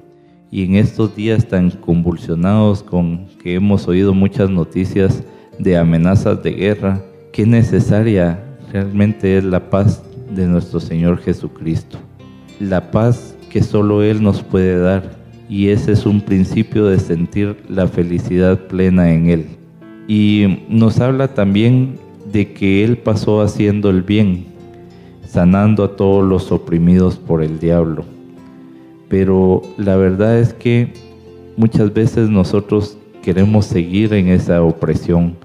Y 0.52 0.66
en 0.66 0.76
estos 0.76 1.16
días 1.16 1.48
tan 1.48 1.72
convulsionados 1.72 2.84
con 2.84 3.28
que 3.42 3.56
hemos 3.56 3.88
oído 3.88 4.14
muchas 4.14 4.50
noticias 4.50 5.24
de 5.58 5.78
amenazas 5.78 6.44
de 6.44 6.52
guerra, 6.52 7.02
qué 7.32 7.46
necesaria 7.46 8.44
realmente 8.74 9.38
es 9.38 9.46
la 9.46 9.70
paz 9.70 10.04
de 10.36 10.46
nuestro 10.46 10.82
Señor 10.82 11.20
Jesucristo. 11.20 11.98
La 12.60 12.92
paz 12.92 13.38
que 13.50 13.64
solo 13.64 14.04
Él 14.04 14.22
nos 14.22 14.44
puede 14.44 14.78
dar 14.78 15.18
y 15.48 15.70
ese 15.70 15.94
es 15.94 16.06
un 16.06 16.20
principio 16.20 16.86
de 16.88 17.00
sentir 17.00 17.56
la 17.70 17.88
felicidad 17.88 18.68
plena 18.68 19.14
en 19.14 19.30
Él. 19.30 19.46
Y 20.10 20.66
nos 20.68 21.00
habla 21.00 21.34
también 21.34 21.96
de 22.30 22.52
que 22.52 22.84
Él 22.84 22.98
pasó 22.98 23.42
haciendo 23.42 23.90
el 23.90 24.04
bien, 24.04 24.46
sanando 25.30 25.84
a 25.84 25.96
todos 25.96 26.28
los 26.28 26.52
oprimidos 26.52 27.18
por 27.18 27.44
el 27.44 27.60
diablo. 27.60 28.04
Pero 29.10 29.62
la 29.78 29.96
verdad 29.96 30.40
es 30.40 30.54
que 30.54 30.94
muchas 31.56 31.94
veces 31.94 32.30
nosotros 32.30 32.98
queremos 33.22 33.66
seguir 33.66 34.14
en 34.14 34.28
esa 34.30 34.64
opresión, 34.64 35.36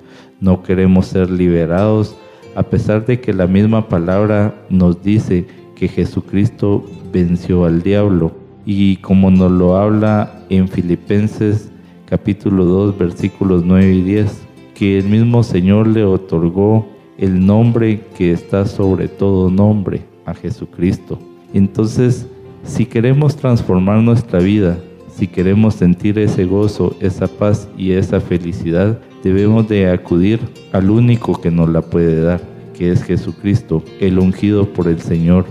no 0.40 0.62
queremos 0.62 1.06
ser 1.06 1.30
liberados, 1.30 2.16
a 2.54 2.62
pesar 2.62 3.04
de 3.04 3.20
que 3.20 3.34
la 3.34 3.46
misma 3.46 3.88
palabra 3.88 4.54
nos 4.70 5.02
dice 5.02 5.46
que 5.74 5.88
Jesucristo 5.88 6.84
venció 7.12 7.64
al 7.64 7.82
diablo. 7.82 8.32
Y 8.64 8.96
como 8.96 9.30
nos 9.30 9.50
lo 9.50 9.76
habla 9.76 10.44
en 10.48 10.68
Filipenses 10.68 11.70
capítulo 12.06 12.64
2 12.64 12.96
versículos 12.96 13.64
9 13.64 13.92
y 13.92 14.02
10, 14.02 14.42
que 14.74 14.98
el 14.98 15.04
mismo 15.08 15.42
Señor 15.42 15.86
le 15.86 16.04
otorgó 16.04 16.86
el 17.18 17.44
nombre 17.44 18.00
que 18.16 18.32
está 18.32 18.66
sobre 18.66 19.08
todo 19.08 19.50
nombre, 19.50 20.02
a 20.26 20.34
Jesucristo. 20.34 21.18
Entonces, 21.52 22.26
si 22.64 22.86
queremos 22.86 23.36
transformar 23.36 24.02
nuestra 24.02 24.38
vida, 24.38 24.78
si 25.14 25.28
queremos 25.28 25.74
sentir 25.74 26.18
ese 26.18 26.44
gozo, 26.44 26.96
esa 27.00 27.26
paz 27.26 27.68
y 27.76 27.92
esa 27.92 28.20
felicidad, 28.20 28.98
debemos 29.22 29.68
de 29.68 29.90
acudir 29.90 30.40
al 30.72 30.90
único 30.90 31.40
que 31.40 31.50
nos 31.50 31.68
la 31.68 31.82
puede 31.82 32.20
dar, 32.20 32.40
que 32.76 32.90
es 32.90 33.02
Jesucristo, 33.02 33.82
el 34.00 34.18
ungido 34.18 34.66
por 34.72 34.88
el 34.88 35.00
Señor, 35.00 35.44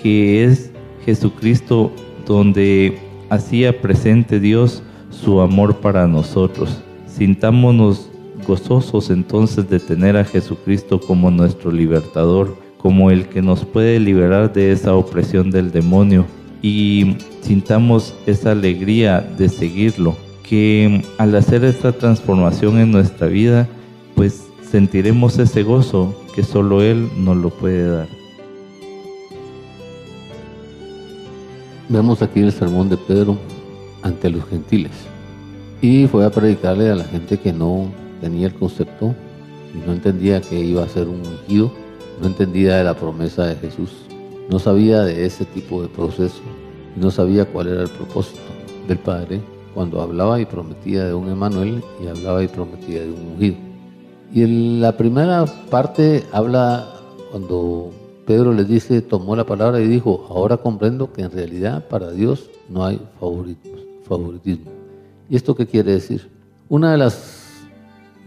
que 0.00 0.44
es 0.44 0.70
Jesucristo 1.04 1.90
donde 2.26 2.98
hacía 3.30 3.80
presente 3.80 4.38
Dios 4.38 4.82
su 5.10 5.40
amor 5.40 5.76
para 5.78 6.06
nosotros. 6.06 6.82
Sintámonos 7.06 8.07
gozosos 8.46 9.10
entonces 9.10 9.68
de 9.68 9.80
tener 9.80 10.16
a 10.16 10.24
Jesucristo 10.24 11.00
como 11.00 11.30
nuestro 11.30 11.70
libertador, 11.70 12.56
como 12.78 13.10
el 13.10 13.28
que 13.28 13.42
nos 13.42 13.64
puede 13.64 13.98
liberar 13.98 14.52
de 14.52 14.72
esa 14.72 14.94
opresión 14.94 15.50
del 15.50 15.70
demonio 15.70 16.26
y 16.62 17.16
sintamos 17.42 18.14
esa 18.26 18.52
alegría 18.52 19.20
de 19.20 19.48
seguirlo, 19.48 20.16
que 20.42 21.02
al 21.18 21.34
hacer 21.34 21.64
esta 21.64 21.92
transformación 21.92 22.78
en 22.78 22.90
nuestra 22.90 23.26
vida, 23.26 23.68
pues 24.14 24.46
sentiremos 24.70 25.38
ese 25.38 25.62
gozo 25.62 26.14
que 26.34 26.42
solo 26.42 26.82
Él 26.82 27.08
nos 27.18 27.36
lo 27.36 27.50
puede 27.50 27.88
dar. 27.88 28.08
Vemos 31.88 32.20
aquí 32.22 32.40
el 32.40 32.52
sermón 32.52 32.88
de 32.88 32.96
Pedro 32.96 33.38
ante 34.02 34.28
los 34.28 34.44
gentiles 34.46 34.92
y 35.80 36.06
fue 36.06 36.24
a 36.24 36.30
predicarle 36.30 36.90
a 36.90 36.94
la 36.94 37.04
gente 37.04 37.38
que 37.38 37.52
no 37.52 37.86
tenía 38.20 38.46
el 38.46 38.54
concepto 38.54 39.14
y 39.74 39.86
no 39.86 39.92
entendía 39.92 40.40
que 40.40 40.58
iba 40.58 40.84
a 40.84 40.88
ser 40.88 41.08
un 41.08 41.22
ungido, 41.26 41.72
no 42.20 42.26
entendía 42.26 42.76
de 42.76 42.84
la 42.84 42.94
promesa 42.94 43.46
de 43.46 43.56
Jesús, 43.56 43.90
no 44.50 44.58
sabía 44.58 45.02
de 45.02 45.26
ese 45.26 45.44
tipo 45.44 45.82
de 45.82 45.88
proceso 45.88 46.42
no 46.98 47.10
sabía 47.10 47.44
cuál 47.44 47.68
era 47.68 47.82
el 47.82 47.88
propósito 47.88 48.40
del 48.86 48.98
Padre 48.98 49.40
cuando 49.74 50.00
hablaba 50.00 50.40
y 50.40 50.46
prometía 50.46 51.04
de 51.04 51.14
un 51.14 51.28
Emanuel 51.28 51.82
y 52.02 52.06
hablaba 52.06 52.42
y 52.42 52.48
prometía 52.48 53.02
de 53.02 53.12
un 53.12 53.26
ungido. 53.34 53.56
Y 54.32 54.42
en 54.42 54.80
la 54.80 54.96
primera 54.96 55.44
parte 55.70 56.24
habla 56.32 56.94
cuando 57.30 57.90
Pedro 58.26 58.52
les 58.52 58.68
dice, 58.68 59.00
tomó 59.00 59.36
la 59.36 59.44
palabra 59.44 59.80
y 59.80 59.86
dijo, 59.86 60.26
ahora 60.28 60.56
comprendo 60.56 61.12
que 61.12 61.22
en 61.22 61.30
realidad 61.30 61.86
para 61.88 62.10
Dios 62.10 62.50
no 62.68 62.84
hay 62.84 63.00
favoritismo. 63.20 64.72
¿Y 65.30 65.36
esto 65.36 65.54
qué 65.54 65.66
quiere 65.66 65.92
decir? 65.92 66.28
Una 66.68 66.92
de 66.92 66.98
las 66.98 67.37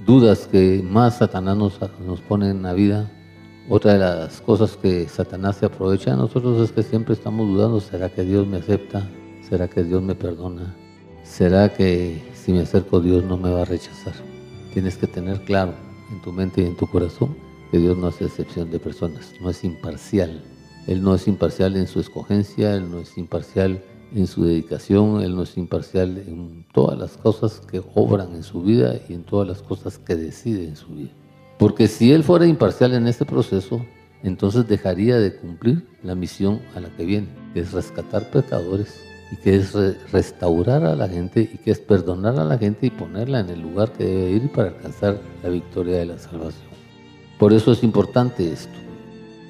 dudas 0.05 0.47
que 0.47 0.83
más 0.83 1.17
Satanás 1.17 1.57
nos, 1.57 1.79
nos 2.05 2.21
pone 2.21 2.49
en 2.49 2.63
la 2.63 2.73
vida, 2.73 3.09
otra 3.69 3.93
de 3.93 3.99
las 3.99 4.41
cosas 4.41 4.75
que 4.75 5.07
Satanás 5.07 5.57
se 5.57 5.65
aprovecha 5.65 6.11
de 6.11 6.17
nosotros 6.17 6.61
es 6.61 6.71
que 6.71 6.83
siempre 6.83 7.13
estamos 7.13 7.47
dudando, 7.47 7.79
¿será 7.79 8.09
que 8.09 8.23
Dios 8.23 8.47
me 8.47 8.57
acepta? 8.57 9.07
¿Será 9.47 9.67
que 9.67 9.83
Dios 9.83 10.01
me 10.01 10.15
perdona? 10.15 10.75
¿Será 11.23 11.69
que 11.69 12.21
si 12.33 12.51
me 12.51 12.61
acerco 12.61 12.97
a 12.97 13.01
Dios 13.01 13.23
no 13.23 13.37
me 13.37 13.51
va 13.51 13.61
a 13.61 13.65
rechazar? 13.65 14.13
Tienes 14.73 14.97
que 14.97 15.07
tener 15.07 15.41
claro 15.45 15.73
en 16.11 16.21
tu 16.21 16.31
mente 16.31 16.61
y 16.61 16.65
en 16.65 16.75
tu 16.75 16.87
corazón 16.87 17.35
que 17.71 17.77
Dios 17.77 17.97
no 17.97 18.07
hace 18.07 18.25
excepción 18.25 18.69
de 18.71 18.79
personas, 18.79 19.33
no 19.39 19.49
es 19.49 19.63
imparcial. 19.63 20.43
Él 20.87 21.03
no 21.03 21.15
es 21.15 21.27
imparcial 21.27 21.77
en 21.77 21.87
su 21.87 21.99
escogencia, 21.99 22.75
Él 22.75 22.89
no 22.89 22.99
es 22.99 23.17
imparcial 23.17 23.83
en 24.13 24.27
su 24.27 24.43
dedicación, 24.43 25.21
Él 25.21 25.35
no 25.35 25.43
es 25.43 25.57
imparcial 25.57 26.17
en 26.17 26.65
todas 26.73 26.97
las 26.97 27.17
cosas 27.17 27.61
que 27.61 27.81
obran 27.95 28.35
en 28.35 28.43
su 28.43 28.61
vida 28.61 28.95
y 29.07 29.13
en 29.13 29.23
todas 29.23 29.47
las 29.47 29.61
cosas 29.61 29.97
que 29.97 30.15
decide 30.15 30.65
en 30.65 30.75
su 30.75 30.87
vida. 30.87 31.11
Porque 31.57 31.87
si 31.87 32.11
Él 32.11 32.23
fuera 32.23 32.45
imparcial 32.45 32.93
en 32.93 33.07
este 33.07 33.25
proceso, 33.25 33.85
entonces 34.23 34.67
dejaría 34.67 35.17
de 35.17 35.35
cumplir 35.35 35.87
la 36.03 36.15
misión 36.15 36.61
a 36.75 36.79
la 36.79 36.89
que 36.89 37.05
viene, 37.05 37.27
que 37.53 37.61
es 37.61 37.71
rescatar 37.71 38.29
pecadores 38.29 38.99
y 39.31 39.37
que 39.37 39.55
es 39.55 39.73
restaurar 40.11 40.83
a 40.83 40.95
la 40.95 41.07
gente 41.07 41.49
y 41.53 41.57
que 41.57 41.71
es 41.71 41.79
perdonar 41.79 42.37
a 42.37 42.43
la 42.43 42.57
gente 42.57 42.87
y 42.87 42.89
ponerla 42.89 43.39
en 43.39 43.49
el 43.49 43.61
lugar 43.61 43.91
que 43.93 44.03
debe 44.03 44.31
ir 44.31 44.51
para 44.51 44.69
alcanzar 44.69 45.19
la 45.41 45.49
victoria 45.49 45.97
de 45.97 46.05
la 46.05 46.19
salvación. 46.19 46.69
Por 47.39 47.53
eso 47.53 47.71
es 47.71 47.83
importante 47.83 48.51
esto. 48.51 48.81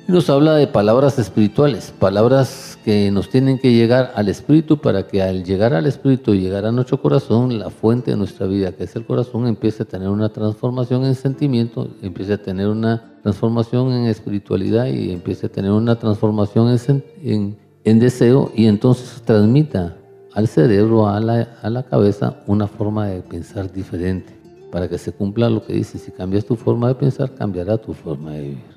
Nos 0.07 0.29
habla 0.29 0.55
de 0.55 0.67
palabras 0.67 1.19
espirituales, 1.19 1.93
palabras 1.97 2.77
que 2.83 3.11
nos 3.11 3.29
tienen 3.29 3.59
que 3.59 3.71
llegar 3.71 4.11
al 4.15 4.29
Espíritu 4.29 4.77
para 4.77 5.07
que 5.07 5.21
al 5.21 5.43
llegar 5.43 5.73
al 5.73 5.85
Espíritu 5.85 6.33
y 6.33 6.41
llegar 6.41 6.65
a 6.65 6.71
nuestro 6.71 7.01
corazón, 7.01 7.59
la 7.59 7.69
fuente 7.69 8.11
de 8.11 8.17
nuestra 8.17 8.47
vida, 8.47 8.71
que 8.71 8.85
es 8.85 8.95
el 8.95 9.05
corazón, 9.05 9.47
empiece 9.47 9.83
a 9.83 9.85
tener 9.85 10.09
una 10.09 10.29
transformación 10.29 11.05
en 11.05 11.13
sentimiento, 11.15 11.87
empiece 12.01 12.33
a 12.33 12.41
tener 12.41 12.67
una 12.67 13.19
transformación 13.21 13.93
en 13.93 14.07
espiritualidad 14.07 14.87
y 14.87 15.11
empiece 15.11 15.45
a 15.45 15.49
tener 15.49 15.71
una 15.71 15.97
transformación 15.97 16.75
en, 17.23 17.99
deseo 17.99 18.51
y 18.55 18.65
entonces 18.65 19.21
transmita 19.21 19.95
al 20.33 20.47
cerebro, 20.47 21.07
a 21.07 21.19
la, 21.19 21.47
a 21.61 21.69
la 21.69 21.83
cabeza, 21.83 22.41
una 22.47 22.67
forma 22.67 23.07
de 23.07 23.21
pensar 23.21 23.71
diferente 23.71 24.35
para 24.71 24.87
que 24.87 24.97
se 24.97 25.11
cumpla 25.11 25.49
lo 25.49 25.63
que 25.63 25.73
dice, 25.73 25.99
si 25.99 26.11
cambias 26.11 26.45
tu 26.45 26.55
forma 26.55 26.87
de 26.87 26.95
pensar, 26.95 27.35
cambiará 27.35 27.77
tu 27.77 27.93
forma 27.93 28.31
de 28.31 28.41
vivir. 28.41 28.70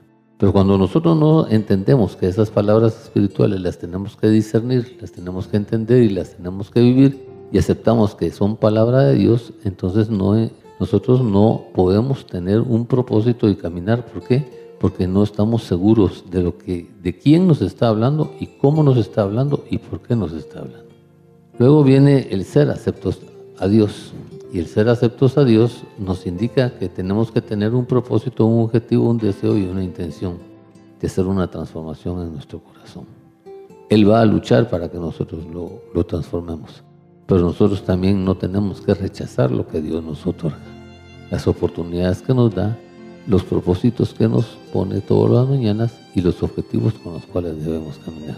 Pero 0.45 0.53
cuando 0.53 0.77
nosotros 0.77 1.17
no 1.17 1.49
entendemos 1.49 2.17
que 2.17 2.29
esas 2.29 2.51
palabras 2.51 3.05
espirituales 3.05 3.63
las 3.63 3.79
tenemos 3.79 4.15
que 4.15 4.29
discernir, 4.29 4.99
las 5.01 5.11
tenemos 5.11 5.47
que 5.47 5.57
entender 5.57 6.03
y 6.03 6.11
las 6.11 6.37
tenemos 6.37 6.71
que 6.71 6.81
vivir 6.81 7.27
y 7.51 7.57
aceptamos 7.57 8.15
que 8.15 8.31
son 8.31 8.59
palabra 8.59 9.05
de 9.05 9.15
Dios, 9.15 9.55
entonces 9.65 10.11
no, 10.11 10.51
nosotros 10.79 11.23
no 11.23 11.65
podemos 11.73 12.27
tener 12.27 12.61
un 12.61 12.85
propósito 12.85 13.49
y 13.49 13.57
caminar. 13.57 14.05
¿Por 14.05 14.23
qué? 14.23 14.45
Porque 14.79 15.07
no 15.07 15.23
estamos 15.23 15.63
seguros 15.63 16.25
de 16.31 16.43
lo 16.43 16.59
que, 16.59 16.91
de 17.03 17.17
quién 17.17 17.47
nos 17.47 17.63
está 17.63 17.89
hablando 17.89 18.31
y 18.39 18.49
cómo 18.49 18.83
nos 18.83 18.99
está 18.99 19.23
hablando 19.23 19.65
y 19.71 19.79
por 19.79 20.03
qué 20.03 20.15
nos 20.15 20.35
está 20.35 20.59
hablando. 20.59 20.91
Luego 21.59 21.83
viene 21.85 22.29
el 22.31 22.45
ser 22.45 22.69
aceptos 22.69 23.19
a 23.59 23.67
Dios. 23.67 24.13
Y 24.55 24.61
el 24.61 24.69
ser 24.69 24.89
aceptos 24.89 25.37
a 25.37 25.45
Dios 25.45 25.83
nos 25.99 26.29
indica 26.29 26.79
que 26.79 26.89
tenemos 26.89 27.33
que 27.33 27.41
tener 27.41 27.75
un 27.75 27.87
propósito, 27.87 28.47
un 28.47 28.63
objetivo, 28.63 29.11
un 29.11 29.19
deseo 29.19 29.59
y 29.59 29.65
una 29.65 29.83
intención 29.83 30.39
de 31.01 31.09
hacer 31.09 31.27
una 31.27 31.51
transformación 31.51 32.23
en 32.23 32.35
nuestro 32.35 32.61
corazón. 32.61 33.05
Él 33.91 34.09
va 34.09 34.21
a 34.21 34.25
luchar 34.25 34.71
para 34.71 34.89
que 34.89 34.97
nosotros 34.97 35.45
lo, 35.53 35.83
lo 35.93 36.07
transformemos, 36.07 36.85
pero 37.27 37.41
nosotros 37.41 37.83
también 37.83 38.25
no 38.25 38.37
tenemos 38.37 38.81
que 38.81 38.95
rechazar 38.95 39.51
lo 39.51 39.67
que 39.67 39.83
Dios 39.83 40.05
nos 40.05 40.25
otorga, 40.25 40.57
las 41.33 41.49
oportunidades 41.49 42.23
que 42.23 42.33
nos 42.33 42.55
da, 42.55 42.79
los 43.27 43.43
propósitos 43.43 44.15
que 44.15 44.29
nos 44.29 44.45
pone 44.73 45.01
todas 45.01 45.33
las 45.33 45.49
mañanas 45.49 45.99
y 46.15 46.21
los 46.21 46.41
objetivos 46.45 46.95
con 46.95 47.15
los 47.15 47.27
cuales 47.27 47.65
debemos 47.65 47.99
caminar. 48.05 48.37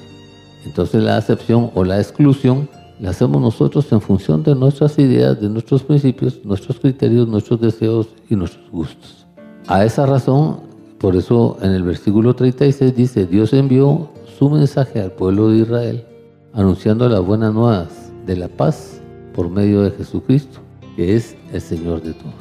Entonces 0.64 1.02
la 1.02 1.18
acepción 1.18 1.70
o 1.74 1.84
la 1.84 1.98
exclusión 2.00 2.70
la 3.00 3.10
hacemos 3.10 3.40
nosotros 3.40 3.90
en 3.92 4.00
función 4.00 4.42
de 4.42 4.54
nuestras 4.54 4.98
ideas, 4.98 5.40
de 5.40 5.48
nuestros 5.48 5.82
principios, 5.82 6.40
nuestros 6.44 6.80
criterios, 6.80 7.28
nuestros 7.28 7.60
deseos 7.60 8.08
y 8.30 8.36
nuestros 8.36 8.70
gustos. 8.70 9.26
A 9.66 9.84
esa 9.84 10.06
razón, 10.06 10.60
por 10.98 11.16
eso 11.16 11.58
en 11.60 11.72
el 11.72 11.82
versículo 11.82 12.34
36 12.34 12.94
dice, 12.96 13.26
Dios 13.26 13.52
envió 13.52 14.08
su 14.38 14.48
mensaje 14.48 15.00
al 15.00 15.12
pueblo 15.12 15.50
de 15.50 15.58
Israel, 15.58 16.04
anunciando 16.52 17.08
las 17.08 17.24
buenas 17.24 17.52
nuevas 17.52 18.12
de 18.26 18.36
la 18.36 18.48
paz 18.48 19.00
por 19.34 19.50
medio 19.50 19.82
de 19.82 19.90
Jesucristo, 19.90 20.60
que 20.96 21.16
es 21.16 21.36
el 21.52 21.60
Señor 21.60 22.02
de 22.02 22.14
todos. 22.14 22.34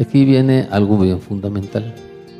Aquí 0.00 0.24
viene 0.24 0.66
algo 0.70 0.98
bien 0.98 1.20
fundamental. 1.20 1.94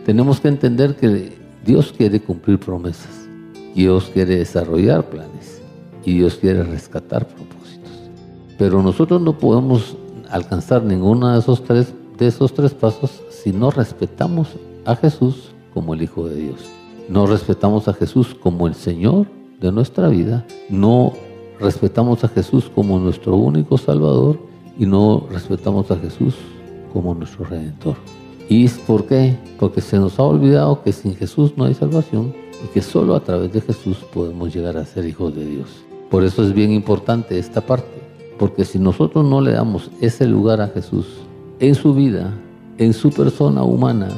Tenemos 0.07 0.41
que 0.41 0.49
entender 0.49 0.97
que 0.97 1.33
Dios 1.65 1.93
quiere 1.95 2.21
cumplir 2.21 2.59
promesas, 2.59 3.29
Dios 3.75 4.11
quiere 4.15 4.37
desarrollar 4.37 5.05
planes 5.11 5.61
y 6.05 6.15
Dios 6.15 6.37
quiere 6.37 6.63
rescatar 6.63 7.27
propósitos. 7.27 7.50
Pero 8.61 8.83
nosotros 8.83 9.23
no 9.23 9.39
podemos 9.39 9.97
alcanzar 10.29 10.83
ninguno 10.83 11.33
de 11.33 11.39
esos 11.39 11.65
tres, 11.65 11.95
de 12.19 12.27
esos 12.27 12.53
tres 12.53 12.75
pasos 12.75 13.23
si 13.31 13.53
no 13.53 13.71
respetamos 13.71 14.49
a 14.85 14.97
Jesús 14.97 15.53
como 15.73 15.95
el 15.95 16.03
Hijo 16.03 16.29
de 16.29 16.37
Dios. 16.37 16.61
No 17.09 17.27
respetamos 17.27 17.89
a 17.89 17.95
Jesús 17.95 18.37
como 18.39 18.67
el 18.67 18.75
Señor 18.75 19.29
de 19.63 19.73
nuestra 19.73 20.09
vida. 20.09 20.45
No 20.69 21.15
respetamos 21.59 22.23
a 22.23 22.29
Jesús 22.29 22.71
como 22.75 22.99
nuestro 22.99 23.35
único 23.35 23.79
Salvador 23.79 24.39
y 24.79 24.85
no 24.85 25.27
respetamos 25.31 25.91
a 25.91 25.97
Jesús 25.97 26.35
como 26.93 27.15
nuestro 27.15 27.47
Redentor. 27.47 27.97
¿Y 28.51 28.69
por 28.69 29.07
qué? 29.07 29.39
Porque 29.59 29.81
se 29.81 29.97
nos 29.97 30.19
ha 30.19 30.25
olvidado 30.25 30.83
que 30.83 30.93
sin 30.93 31.17
Jesús 31.17 31.55
no 31.57 31.65
hay 31.65 31.73
salvación 31.73 32.35
y 32.63 32.69
que 32.75 32.83
solo 32.83 33.15
a 33.15 33.21
través 33.21 33.55
de 33.55 33.63
Jesús 33.63 33.97
podemos 34.13 34.55
llegar 34.55 34.77
a 34.77 34.85
ser 34.85 35.07
hijos 35.07 35.35
de 35.35 35.47
Dios. 35.47 35.69
Por 36.11 36.25
eso 36.25 36.45
es 36.45 36.53
bien 36.53 36.73
importante 36.73 37.39
esta 37.39 37.63
parte, 37.63 38.10
Porque 38.41 38.64
si 38.64 38.78
nosotros 38.78 39.22
no 39.22 39.43
le 39.43 39.53
damos 39.53 39.91
ese 40.01 40.26
lugar 40.26 40.62
a 40.62 40.68
Jesús 40.68 41.05
en 41.59 41.74
su 41.74 41.93
vida, 41.93 42.32
en 42.78 42.95
su 42.95 43.11
persona 43.11 43.62
humana, 43.62 44.09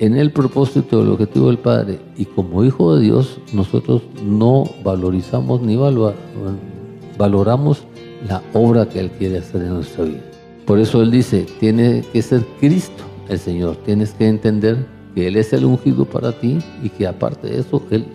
en 0.00 0.16
el 0.16 0.32
propósito 0.32 0.98
del 0.98 1.12
objetivo 1.12 1.46
del 1.46 1.58
Padre 1.58 2.00
y 2.16 2.24
como 2.24 2.64
hijo 2.64 2.96
de 2.96 3.04
Dios, 3.04 3.38
nosotros 3.52 4.02
no 4.20 4.64
valorizamos 4.82 5.62
ni 5.62 5.76
valoramos 7.16 7.84
la 8.28 8.42
obra 8.52 8.88
que 8.88 8.98
Él 8.98 9.12
quiere 9.12 9.38
hacer 9.38 9.62
en 9.62 9.74
nuestra 9.74 10.06
vida. 10.06 10.24
Por 10.66 10.80
eso 10.80 11.00
Él 11.00 11.12
dice, 11.12 11.46
tiene 11.60 12.02
que 12.12 12.20
ser 12.20 12.44
Cristo 12.58 13.04
el 13.28 13.38
Señor, 13.38 13.76
tienes 13.84 14.10
que 14.12 14.26
entender 14.26 14.84
que 15.14 15.28
Él 15.28 15.36
es 15.36 15.52
el 15.52 15.64
ungido 15.64 16.04
para 16.04 16.32
ti 16.32 16.58
y 16.82 16.88
que 16.88 17.06
aparte 17.06 17.46
de 17.46 17.60
eso, 17.60 17.80
Él 17.92 18.06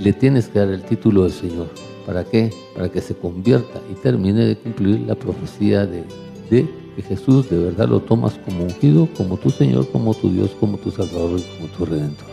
le 0.00 0.12
tienes 0.14 0.48
que 0.48 0.58
dar 0.58 0.70
el 0.70 0.82
título 0.82 1.22
de 1.22 1.30
Señor. 1.30 1.91
¿Para 2.12 2.24
qué? 2.24 2.50
Para 2.74 2.90
que 2.90 3.00
se 3.00 3.14
convierta 3.14 3.80
y 3.90 3.94
termine 3.94 4.44
de 4.44 4.54
cumplir 4.54 5.00
la 5.00 5.14
profecía 5.14 5.86
de, 5.86 6.04
que 6.50 6.68
Jesús 7.08 7.48
de 7.48 7.56
verdad 7.56 7.88
lo 7.88 8.00
tomas 8.00 8.34
como 8.44 8.64
ungido, 8.64 9.08
como 9.16 9.38
tu 9.38 9.48
Señor, 9.48 9.88
como 9.90 10.12
tu 10.12 10.28
Dios, 10.28 10.50
como 10.60 10.76
tu 10.76 10.90
Salvador 10.90 11.40
y 11.40 11.56
como 11.56 11.72
tu 11.74 11.86
Redentor. 11.86 12.26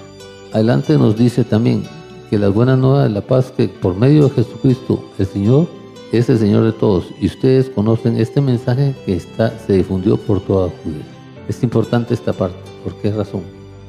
Adelante 0.51 0.97
nos 0.97 1.17
dice 1.17 1.45
también 1.45 1.83
que 2.29 2.37
la 2.37 2.49
buena 2.49 2.75
nueva 2.75 3.03
de 3.03 3.09
la 3.09 3.21
paz 3.21 3.53
que 3.55 3.69
por 3.69 3.95
medio 3.95 4.27
de 4.27 4.31
Jesucristo 4.31 5.01
el 5.17 5.25
Señor 5.25 5.67
es 6.11 6.27
el 6.27 6.39
Señor 6.39 6.65
de 6.65 6.73
todos 6.73 7.05
y 7.21 7.27
ustedes 7.27 7.69
conocen 7.69 8.17
este 8.17 8.41
mensaje 8.41 8.93
que 9.05 9.13
está, 9.13 9.57
se 9.59 9.77
difundió 9.77 10.17
por 10.17 10.41
toda 10.41 10.67
Judea. 10.83 11.07
Es 11.47 11.63
importante 11.63 12.13
esta 12.13 12.33
parte. 12.33 12.57
¿Por 12.83 12.95
qué 12.95 13.13
razón? 13.13 13.43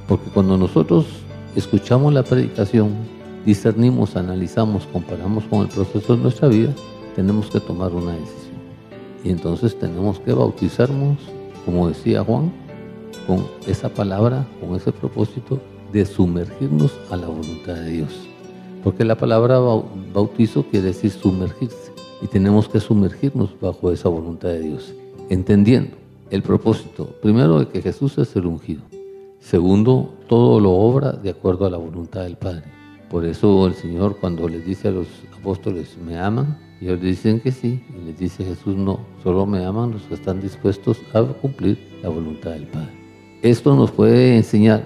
Porque 0.07 0.31
cuando 0.33 0.57
nosotros 0.57 1.07
escuchamos 1.57 2.15
la 2.15 2.23
predicación 2.23 2.91
discernimos, 3.45 4.17
analizamos, 4.17 4.87
comparamos 4.87 5.45
con 5.45 5.63
el 5.63 5.69
proceso 5.69 6.17
de 6.17 6.23
nuestra 6.23 6.49
vida, 6.49 6.73
tenemos 7.17 7.51
que 7.51 7.61
tomar 7.61 7.93
una 7.93 8.13
decisión. 8.13 8.61
Y 9.25 9.31
entonces 9.31 9.79
tenemos 9.79 10.19
que 10.21 10.33
bautizarnos, 10.33 11.19
como 11.65 11.89
decía 11.89 12.25
Juan, 12.25 12.53
con 13.27 13.47
esa 13.67 13.89
palabra, 13.89 14.47
con 14.61 14.77
ese 14.77 14.93
propósito 14.93 15.61
de 15.93 16.07
sumergirnos 16.07 16.93
a 17.11 17.17
la 17.17 17.27
voluntad 17.27 17.75
de 17.75 17.91
Dios. 17.91 18.29
Porque 18.83 19.05
la 19.05 19.17
palabra 19.17 19.59
bautizo 20.15 20.65
quiere 20.65 20.87
decir 20.89 21.11
sumergirse. 21.11 21.93
Y 22.23 22.27
tenemos 22.27 22.69
que 22.69 22.81
sumergirnos 22.81 23.51
bajo 23.61 23.91
esa 23.91 24.09
voluntad 24.09 24.51
de 24.51 24.61
Dios, 24.61 24.95
entendiendo 25.31 25.97
el 26.31 26.43
propósito, 26.43 27.07
primero, 27.23 27.59
de 27.59 27.69
que 27.69 27.83
Jesús 27.83 28.19
es 28.19 28.35
el 28.37 28.47
ungido. 28.47 28.83
Segundo, 29.41 30.15
todo 30.29 30.61
lo 30.61 30.73
obra 30.73 31.13
de 31.13 31.31
acuerdo 31.31 31.65
a 31.65 31.71
la 31.71 31.79
voluntad 31.79 32.23
del 32.23 32.37
Padre. 32.37 32.80
Por 33.11 33.25
eso 33.25 33.67
el 33.67 33.75
Señor 33.75 34.19
cuando 34.21 34.49
les 34.49 34.65
dice 34.65 34.87
a 34.89 34.93
los 34.93 35.09
apóstoles, 35.37 35.99
¿me 35.99 36.17
aman? 36.17 36.57
Ellos 36.81 37.01
dicen 37.01 37.41
que 37.41 37.51
sí. 37.51 37.83
Y 37.91 38.07
les 38.07 38.19
dice 38.19 38.45
Jesús, 38.45 38.77
no, 38.77 39.01
solo 39.23 39.47
me 39.47 39.65
aman 39.65 39.91
los 39.91 40.03
que 40.03 40.15
están 40.15 40.41
dispuestos 40.41 40.99
a 41.13 41.23
cumplir 41.25 41.77
la 42.03 42.09
voluntad 42.09 42.53
del 42.53 42.69
Padre. 42.69 42.93
Esto 43.43 43.75
nos 43.75 43.91
puede 43.91 44.37
enseñar 44.37 44.85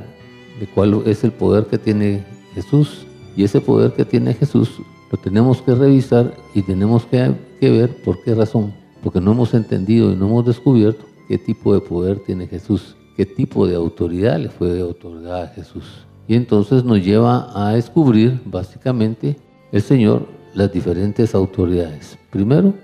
de 0.59 0.67
cuál 0.67 1.03
es 1.05 1.23
el 1.23 1.33
poder 1.33 1.67
que 1.67 1.77
tiene 1.77 2.25
Jesús. 2.55 3.07
Y 3.37 3.45
ese 3.45 3.61
poder 3.61 3.93
que 3.93 4.07
tiene 4.07 4.33
Jesús 4.33 4.81
lo 5.11 5.19
tenemos 5.19 5.61
que 5.61 5.75
revisar 5.75 6.35
y 6.55 6.63
tenemos 6.63 7.05
que, 7.05 7.35
que 7.61 7.71
ver 7.71 8.03
por 8.03 8.23
qué 8.23 8.35
razón. 8.35 8.73
Porque 9.03 9.21
no 9.21 9.33
hemos 9.33 9.53
entendido 9.53 10.11
y 10.11 10.17
no 10.17 10.29
hemos 10.29 10.47
descubierto 10.47 11.05
qué 11.29 11.37
tipo 11.37 11.75
de 11.75 11.81
poder 11.81 12.21
tiene 12.21 12.47
Jesús, 12.47 12.97
qué 13.17 13.27
tipo 13.27 13.67
de 13.67 13.75
autoridad 13.75 14.39
le 14.39 14.49
fue 14.49 14.83
otorgada 14.83 15.45
a 15.45 15.49
Jesús. 15.49 16.07
Y 16.27 16.37
entonces 16.37 16.85
nos 16.85 17.05
lleva 17.05 17.51
a 17.55 17.75
descubrir 17.75 18.41
básicamente 18.47 19.37
el 19.73 19.83
Señor 19.83 20.27
las 20.55 20.73
diferentes 20.73 21.35
autoridades. 21.35 22.19
Primero, 22.31 22.75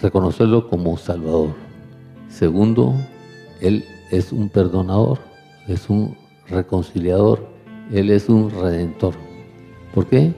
reconocerlo 0.00 0.68
como 0.68 0.96
Salvador. 0.96 1.50
Segundo, 2.28 2.94
Él 3.60 3.84
es 4.10 4.32
un 4.32 4.48
perdonador, 4.48 5.18
es 5.66 5.88
un 5.90 6.16
reconciliador, 6.48 7.48
Él 7.92 8.10
es 8.10 8.28
un 8.28 8.50
redentor. 8.50 9.14
¿Por 9.94 10.06
qué? 10.06 10.32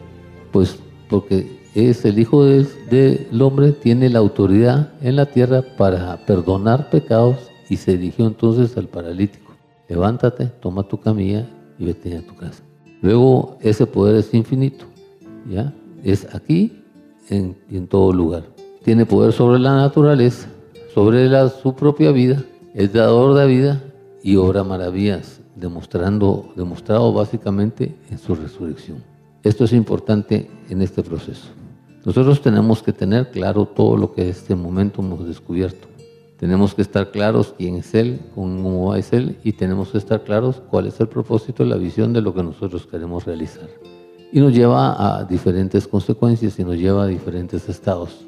Pues 0.52 0.78
porque 1.10 1.58
es 1.74 2.04
el 2.04 2.18
Hijo 2.18 2.44
del 2.44 3.42
hombre, 3.42 3.72
tiene 3.72 4.08
la 4.08 4.20
autoridad 4.20 4.92
en 5.02 5.16
la 5.16 5.26
tierra 5.26 5.62
para 5.76 6.24
perdonar 6.24 6.88
pecados 6.88 7.50
y 7.68 7.76
se 7.76 7.98
dirigió 7.98 8.26
entonces 8.26 8.76
al 8.76 8.88
paralítico. 8.88 9.52
Levántate, 9.88 10.46
toma 10.46 10.82
tu 10.84 10.98
camilla 11.00 11.46
y 11.78 11.84
vete 11.84 12.16
a 12.16 12.26
tu 12.26 12.34
casa. 12.34 12.62
Luego 13.00 13.58
ese 13.60 13.86
poder 13.86 14.16
es 14.16 14.34
infinito, 14.34 14.84
¿ya? 15.48 15.72
Es 16.02 16.26
aquí 16.34 16.82
en, 17.28 17.56
en 17.70 17.86
todo 17.86 18.12
lugar. 18.12 18.44
Tiene 18.82 19.06
poder 19.06 19.32
sobre 19.32 19.58
la 19.58 19.76
naturaleza, 19.76 20.48
sobre 20.94 21.28
la, 21.28 21.48
su 21.48 21.74
propia 21.74 22.10
vida, 22.10 22.42
es 22.74 22.92
dador 22.92 23.36
de 23.36 23.46
vida 23.46 23.82
y 24.22 24.36
obra 24.36 24.64
maravillas, 24.64 25.40
demostrando, 25.56 26.52
demostrado 26.56 27.12
básicamente 27.12 27.94
en 28.10 28.18
su 28.18 28.34
resurrección. 28.34 29.02
Esto 29.42 29.64
es 29.64 29.72
importante 29.72 30.50
en 30.68 30.82
este 30.82 31.02
proceso. 31.02 31.48
Nosotros 32.04 32.40
tenemos 32.40 32.82
que 32.82 32.92
tener 32.92 33.30
claro 33.30 33.66
todo 33.66 33.96
lo 33.96 34.12
que 34.12 34.22
en 34.22 34.28
este 34.28 34.54
momento 34.54 35.02
hemos 35.02 35.26
descubierto. 35.26 35.88
Tenemos 36.38 36.72
que 36.72 36.82
estar 36.82 37.10
claros 37.10 37.52
quién 37.58 37.74
es 37.74 37.94
Él, 37.96 38.20
cómo 38.36 38.94
es 38.94 39.12
Él 39.12 39.38
y 39.42 39.54
tenemos 39.54 39.88
que 39.88 39.98
estar 39.98 40.22
claros 40.22 40.62
cuál 40.70 40.86
es 40.86 41.00
el 41.00 41.08
propósito, 41.08 41.64
la 41.64 41.74
visión 41.74 42.12
de 42.12 42.20
lo 42.20 42.32
que 42.32 42.44
nosotros 42.44 42.86
queremos 42.86 43.24
realizar. 43.24 43.68
Y 44.30 44.38
nos 44.38 44.54
lleva 44.54 45.18
a 45.18 45.24
diferentes 45.24 45.88
consecuencias 45.88 46.56
y 46.60 46.64
nos 46.64 46.76
lleva 46.76 47.02
a 47.02 47.06
diferentes 47.06 47.68
estados. 47.68 48.24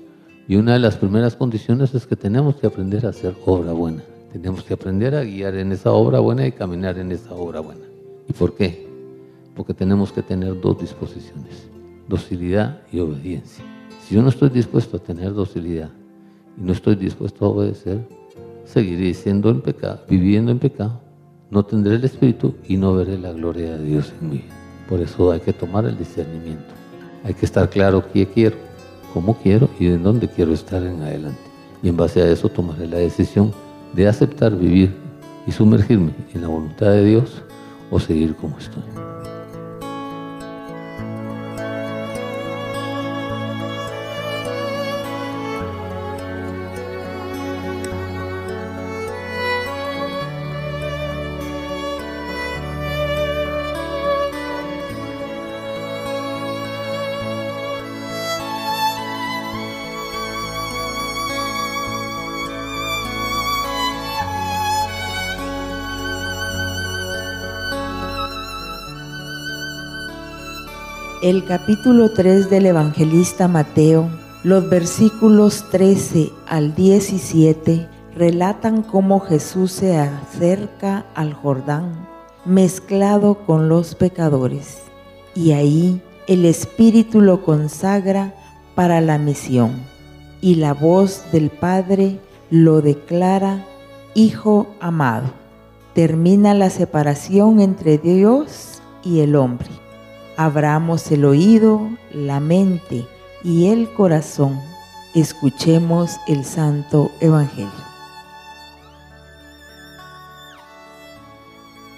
Y 0.48 0.56
una 0.56 0.72
de 0.72 0.80
las 0.80 0.96
primeras 0.96 1.36
condiciones 1.36 1.94
es 1.94 2.04
que 2.04 2.16
tenemos 2.16 2.56
que 2.56 2.66
aprender 2.66 3.06
a 3.06 3.10
hacer 3.10 3.36
obra 3.46 3.72
buena. 3.72 4.02
Tenemos 4.32 4.64
que 4.64 4.74
aprender 4.74 5.14
a 5.14 5.22
guiar 5.22 5.54
en 5.54 5.70
esa 5.70 5.92
obra 5.92 6.18
buena 6.18 6.44
y 6.44 6.50
caminar 6.50 6.98
en 6.98 7.12
esa 7.12 7.32
obra 7.34 7.60
buena. 7.60 7.84
¿Y 8.28 8.32
por 8.32 8.56
qué? 8.56 8.88
Porque 9.54 9.72
tenemos 9.72 10.10
que 10.10 10.22
tener 10.22 10.60
dos 10.60 10.80
disposiciones, 10.80 11.68
docilidad 12.08 12.80
y 12.90 12.98
obediencia. 12.98 13.64
Si 14.02 14.16
yo 14.16 14.22
no 14.22 14.30
estoy 14.30 14.48
dispuesto 14.48 14.96
a 14.96 15.00
tener 15.00 15.32
docilidad 15.32 15.90
y 16.56 16.62
no 16.62 16.72
estoy 16.72 16.96
dispuesto 16.96 17.44
a 17.44 17.48
obedecer, 17.48 18.06
seguiré 18.64 19.12
siendo 19.14 19.50
en 19.50 19.60
pecado, 19.60 20.00
viviendo 20.08 20.52
en 20.52 20.58
pecado, 20.58 21.00
no 21.50 21.64
tendré 21.64 21.96
el 21.96 22.04
Espíritu 22.04 22.54
y 22.68 22.76
no 22.76 22.94
veré 22.94 23.18
la 23.18 23.32
gloria 23.32 23.76
de 23.76 23.84
Dios 23.84 24.12
en 24.20 24.30
mí. 24.30 24.44
Por 24.88 25.00
eso 25.00 25.32
hay 25.32 25.40
que 25.40 25.52
tomar 25.52 25.84
el 25.84 25.98
discernimiento. 25.98 26.72
Hay 27.24 27.34
que 27.34 27.44
estar 27.44 27.68
claro 27.68 28.04
qué 28.12 28.26
quiero, 28.26 28.56
cómo 29.12 29.36
quiero 29.36 29.68
y 29.78 29.86
de 29.86 29.98
dónde 29.98 30.28
quiero 30.28 30.52
estar 30.52 30.82
en 30.82 31.02
adelante. 31.02 31.40
Y 31.82 31.88
en 31.88 31.96
base 31.96 32.22
a 32.22 32.30
eso 32.30 32.48
tomaré 32.48 32.86
la 32.86 32.98
decisión 32.98 33.52
de 33.94 34.06
aceptar 34.06 34.56
vivir 34.56 34.94
y 35.46 35.52
sumergirme 35.52 36.12
en 36.34 36.42
la 36.42 36.48
voluntad 36.48 36.90
de 36.90 37.04
Dios 37.04 37.42
o 37.90 37.98
seguir 37.98 38.36
como 38.36 38.58
estoy. 38.58 38.82
El 71.30 71.44
capítulo 71.44 72.10
3 72.10 72.50
del 72.50 72.66
evangelista 72.66 73.46
Mateo, 73.46 74.10
los 74.42 74.68
versículos 74.68 75.64
13 75.70 76.32
al 76.48 76.74
17 76.74 77.86
relatan 78.16 78.82
cómo 78.82 79.20
Jesús 79.20 79.70
se 79.70 79.96
acerca 79.96 81.06
al 81.14 81.32
Jordán 81.32 82.08
mezclado 82.44 83.46
con 83.46 83.68
los 83.68 83.94
pecadores 83.94 84.82
y 85.36 85.52
ahí 85.52 86.02
el 86.26 86.44
Espíritu 86.44 87.20
lo 87.20 87.44
consagra 87.44 88.34
para 88.74 89.00
la 89.00 89.16
misión 89.16 89.70
y 90.40 90.56
la 90.56 90.74
voz 90.74 91.22
del 91.30 91.50
Padre 91.50 92.18
lo 92.50 92.82
declara 92.82 93.64
Hijo 94.14 94.66
amado. 94.80 95.28
Termina 95.94 96.54
la 96.54 96.70
separación 96.70 97.60
entre 97.60 97.98
Dios 97.98 98.82
y 99.04 99.20
el 99.20 99.36
hombre 99.36 99.68
abramos 100.40 101.12
el 101.12 101.26
oído, 101.26 101.90
la 102.14 102.40
mente 102.40 103.06
y 103.44 103.66
el 103.66 103.92
corazón. 103.92 104.58
Escuchemos 105.14 106.12
el 106.26 106.46
Santo 106.46 107.10
Evangelio. 107.20 107.70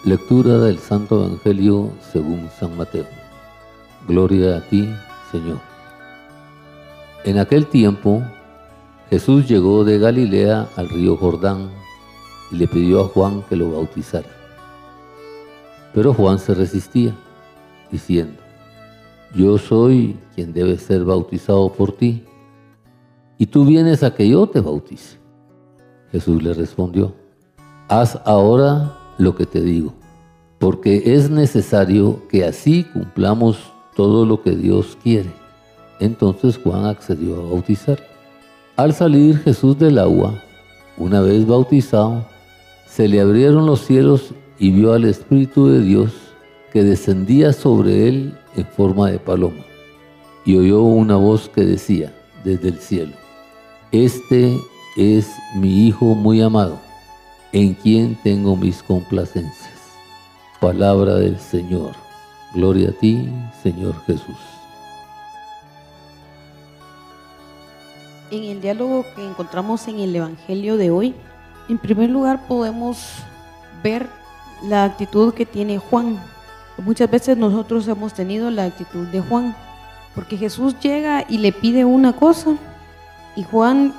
Lectura 0.04 0.58
del 0.58 0.80
Santo 0.80 1.24
Evangelio 1.24 1.92
según 2.12 2.50
San 2.58 2.76
Mateo. 2.76 3.06
Gloria 4.08 4.56
a 4.56 4.60
ti, 4.62 4.92
Señor. 5.30 5.60
En 7.22 7.38
aquel 7.38 7.68
tiempo, 7.68 8.24
Jesús 9.08 9.46
llegó 9.46 9.84
de 9.84 10.00
Galilea 10.00 10.68
al 10.74 10.88
río 10.88 11.16
Jordán 11.16 11.70
y 12.50 12.56
le 12.56 12.66
pidió 12.66 13.04
a 13.04 13.08
Juan 13.08 13.44
que 13.48 13.54
lo 13.54 13.70
bautizara. 13.70 14.28
Pero 15.94 16.12
Juan 16.12 16.40
se 16.40 16.54
resistía, 16.54 17.14
diciendo, 17.92 18.42
yo 19.34 19.58
soy 19.58 20.16
quien 20.34 20.52
debe 20.52 20.76
ser 20.78 21.04
bautizado 21.04 21.72
por 21.72 21.92
ti, 21.92 22.24
y 23.38 23.46
tú 23.46 23.64
vienes 23.64 24.02
a 24.02 24.14
que 24.14 24.28
yo 24.28 24.46
te 24.46 24.60
bautice. 24.60 25.18
Jesús 26.10 26.42
le 26.42 26.54
respondió, 26.54 27.14
haz 27.88 28.18
ahora 28.24 28.98
lo 29.18 29.34
que 29.34 29.46
te 29.46 29.60
digo, 29.60 29.92
porque 30.58 31.14
es 31.14 31.30
necesario 31.30 32.26
que 32.28 32.44
así 32.44 32.84
cumplamos 32.84 33.58
todo 33.94 34.26
lo 34.26 34.42
que 34.42 34.52
Dios 34.52 34.96
quiere. 35.02 35.30
Entonces 36.00 36.58
Juan 36.58 36.86
accedió 36.86 37.36
a 37.36 37.50
bautizar. 37.50 37.98
Al 38.76 38.92
salir 38.94 39.38
Jesús 39.38 39.78
del 39.78 39.98
agua, 39.98 40.42
una 40.96 41.20
vez 41.20 41.46
bautizado, 41.46 42.24
se 42.86 43.08
le 43.08 43.20
abrieron 43.20 43.66
los 43.66 43.80
cielos 43.80 44.34
y 44.58 44.70
vio 44.70 44.92
al 44.92 45.04
Espíritu 45.04 45.66
de 45.68 45.80
Dios 45.80 46.21
que 46.72 46.82
descendía 46.82 47.52
sobre 47.52 48.08
él 48.08 48.38
en 48.56 48.66
forma 48.66 49.10
de 49.10 49.18
paloma. 49.18 49.64
Y 50.44 50.56
oyó 50.56 50.82
una 50.82 51.16
voz 51.16 51.48
que 51.48 51.62
decía 51.62 52.12
desde 52.44 52.68
el 52.68 52.78
cielo, 52.78 53.12
Este 53.92 54.58
es 54.96 55.30
mi 55.54 55.86
Hijo 55.86 56.06
muy 56.14 56.40
amado, 56.40 56.78
en 57.52 57.74
quien 57.74 58.16
tengo 58.22 58.56
mis 58.56 58.82
complacencias. 58.82 59.70
Palabra 60.60 61.16
del 61.16 61.38
Señor. 61.38 61.92
Gloria 62.54 62.90
a 62.90 62.92
ti, 62.92 63.28
Señor 63.62 63.94
Jesús. 64.06 64.36
En 68.30 68.44
el 68.44 68.60
diálogo 68.62 69.04
que 69.14 69.26
encontramos 69.26 69.86
en 69.88 70.00
el 70.00 70.16
Evangelio 70.16 70.78
de 70.78 70.90
hoy, 70.90 71.14
en 71.68 71.78
primer 71.78 72.08
lugar 72.08 72.46
podemos 72.48 73.12
ver 73.82 74.08
la 74.62 74.84
actitud 74.84 75.34
que 75.34 75.44
tiene 75.44 75.78
Juan. 75.78 76.18
Muchas 76.78 77.10
veces 77.10 77.36
nosotros 77.36 77.86
hemos 77.86 78.14
tenido 78.14 78.50
la 78.50 78.64
actitud 78.64 79.06
de 79.08 79.20
Juan, 79.20 79.54
porque 80.14 80.36
Jesús 80.36 80.74
llega 80.80 81.24
y 81.28 81.38
le 81.38 81.52
pide 81.52 81.84
una 81.84 82.14
cosa 82.14 82.56
y 83.36 83.44
Juan 83.44 83.94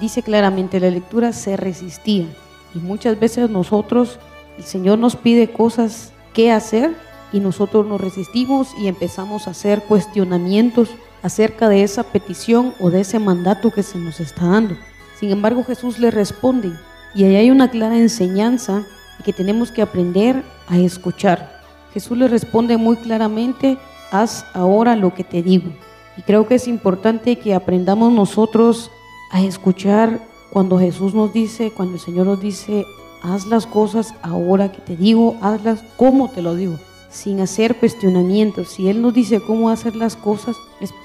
dice 0.00 0.22
claramente 0.22 0.80
la 0.80 0.90
lectura 0.90 1.32
se 1.32 1.56
resistía. 1.56 2.26
Y 2.74 2.78
muchas 2.78 3.18
veces 3.18 3.50
nosotros, 3.50 4.18
el 4.58 4.64
Señor 4.64 4.98
nos 4.98 5.16
pide 5.16 5.52
cosas 5.52 6.12
que 6.32 6.50
hacer 6.50 6.94
y 7.32 7.40
nosotros 7.40 7.86
nos 7.86 8.00
resistimos 8.00 8.74
y 8.78 8.88
empezamos 8.88 9.46
a 9.46 9.50
hacer 9.50 9.82
cuestionamientos 9.82 10.90
acerca 11.22 11.68
de 11.68 11.82
esa 11.82 12.02
petición 12.02 12.74
o 12.80 12.90
de 12.90 13.00
ese 13.00 13.18
mandato 13.18 13.70
que 13.70 13.82
se 13.82 13.98
nos 13.98 14.20
está 14.20 14.46
dando. 14.46 14.76
Sin 15.18 15.30
embargo, 15.30 15.64
Jesús 15.64 15.98
le 15.98 16.10
responde 16.10 16.72
y 17.14 17.24
ahí 17.24 17.36
hay 17.36 17.50
una 17.50 17.70
clara 17.70 17.96
enseñanza 17.96 18.84
que 19.24 19.32
tenemos 19.32 19.70
que 19.70 19.82
aprender 19.82 20.42
a 20.68 20.78
escuchar. 20.78 21.53
Jesús 21.94 22.18
le 22.18 22.28
responde 22.28 22.76
muy 22.76 22.96
claramente, 22.96 23.78
haz 24.10 24.44
ahora 24.52 24.96
lo 24.96 25.14
que 25.14 25.24
te 25.24 25.42
digo. 25.42 25.70
Y 26.18 26.22
creo 26.22 26.46
que 26.46 26.56
es 26.56 26.68
importante 26.68 27.36
que 27.36 27.54
aprendamos 27.54 28.12
nosotros 28.12 28.90
a 29.30 29.42
escuchar 29.42 30.20
cuando 30.52 30.78
Jesús 30.78 31.14
nos 31.14 31.32
dice, 31.32 31.70
cuando 31.70 31.94
el 31.94 32.00
Señor 32.00 32.26
nos 32.26 32.40
dice, 32.40 32.84
haz 33.22 33.46
las 33.46 33.66
cosas 33.66 34.14
ahora 34.22 34.70
que 34.70 34.82
te 34.82 34.96
digo, 34.96 35.36
hazlas 35.40 35.82
como 35.96 36.28
te 36.28 36.42
lo 36.42 36.54
digo 36.54 36.76
sin 37.14 37.40
hacer 37.40 37.76
cuestionamientos. 37.76 38.68
Si 38.70 38.88
Él 38.88 39.00
nos 39.00 39.14
dice 39.14 39.40
cómo 39.40 39.70
hacer 39.70 39.94
las 39.94 40.16
cosas, 40.16 40.56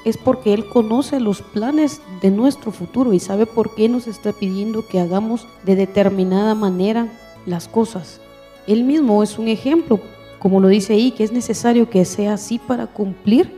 es, 0.03 0.17
porque 0.17 0.53
Él 0.53 0.67
conoce 0.67 1.19
los 1.19 1.41
planes 1.41 2.01
de 2.21 2.31
nuestro 2.31 2.71
futuro 2.71 3.13
y 3.13 3.19
sabe 3.19 3.45
por 3.45 3.75
qué 3.75 3.87
nos 3.87 4.07
está 4.07 4.33
pidiendo 4.33 4.85
que 4.87 4.99
hagamos 4.99 5.47
de 5.63 5.75
determinada 5.75 6.55
manera 6.55 7.07
las 7.45 7.67
cosas. 7.67 8.19
Él 8.67 8.83
mismo 8.83 9.21
es 9.23 9.37
un 9.37 9.47
ejemplo, 9.47 9.99
como 10.39 10.59
lo 10.59 10.67
dice 10.67 10.93
ahí, 10.93 11.11
que 11.11 11.23
es 11.23 11.31
necesario 11.31 11.89
que 11.89 12.05
sea 12.05 12.33
así 12.33 12.59
para 12.59 12.87
cumplir 12.87 13.51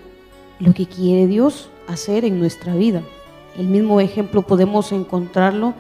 lo 0.59 0.73
que 0.73 0.85
quiere 0.85 1.27
Dios 1.27 1.69
hacer 1.87 2.25
en 2.25 2.39
nuestra 2.39 2.75
vida. 2.75 3.03
El 3.57 3.67
mismo 3.67 3.99
ejemplo 4.01 4.41
podemos 4.41 4.91
encontrarlo 4.91 5.73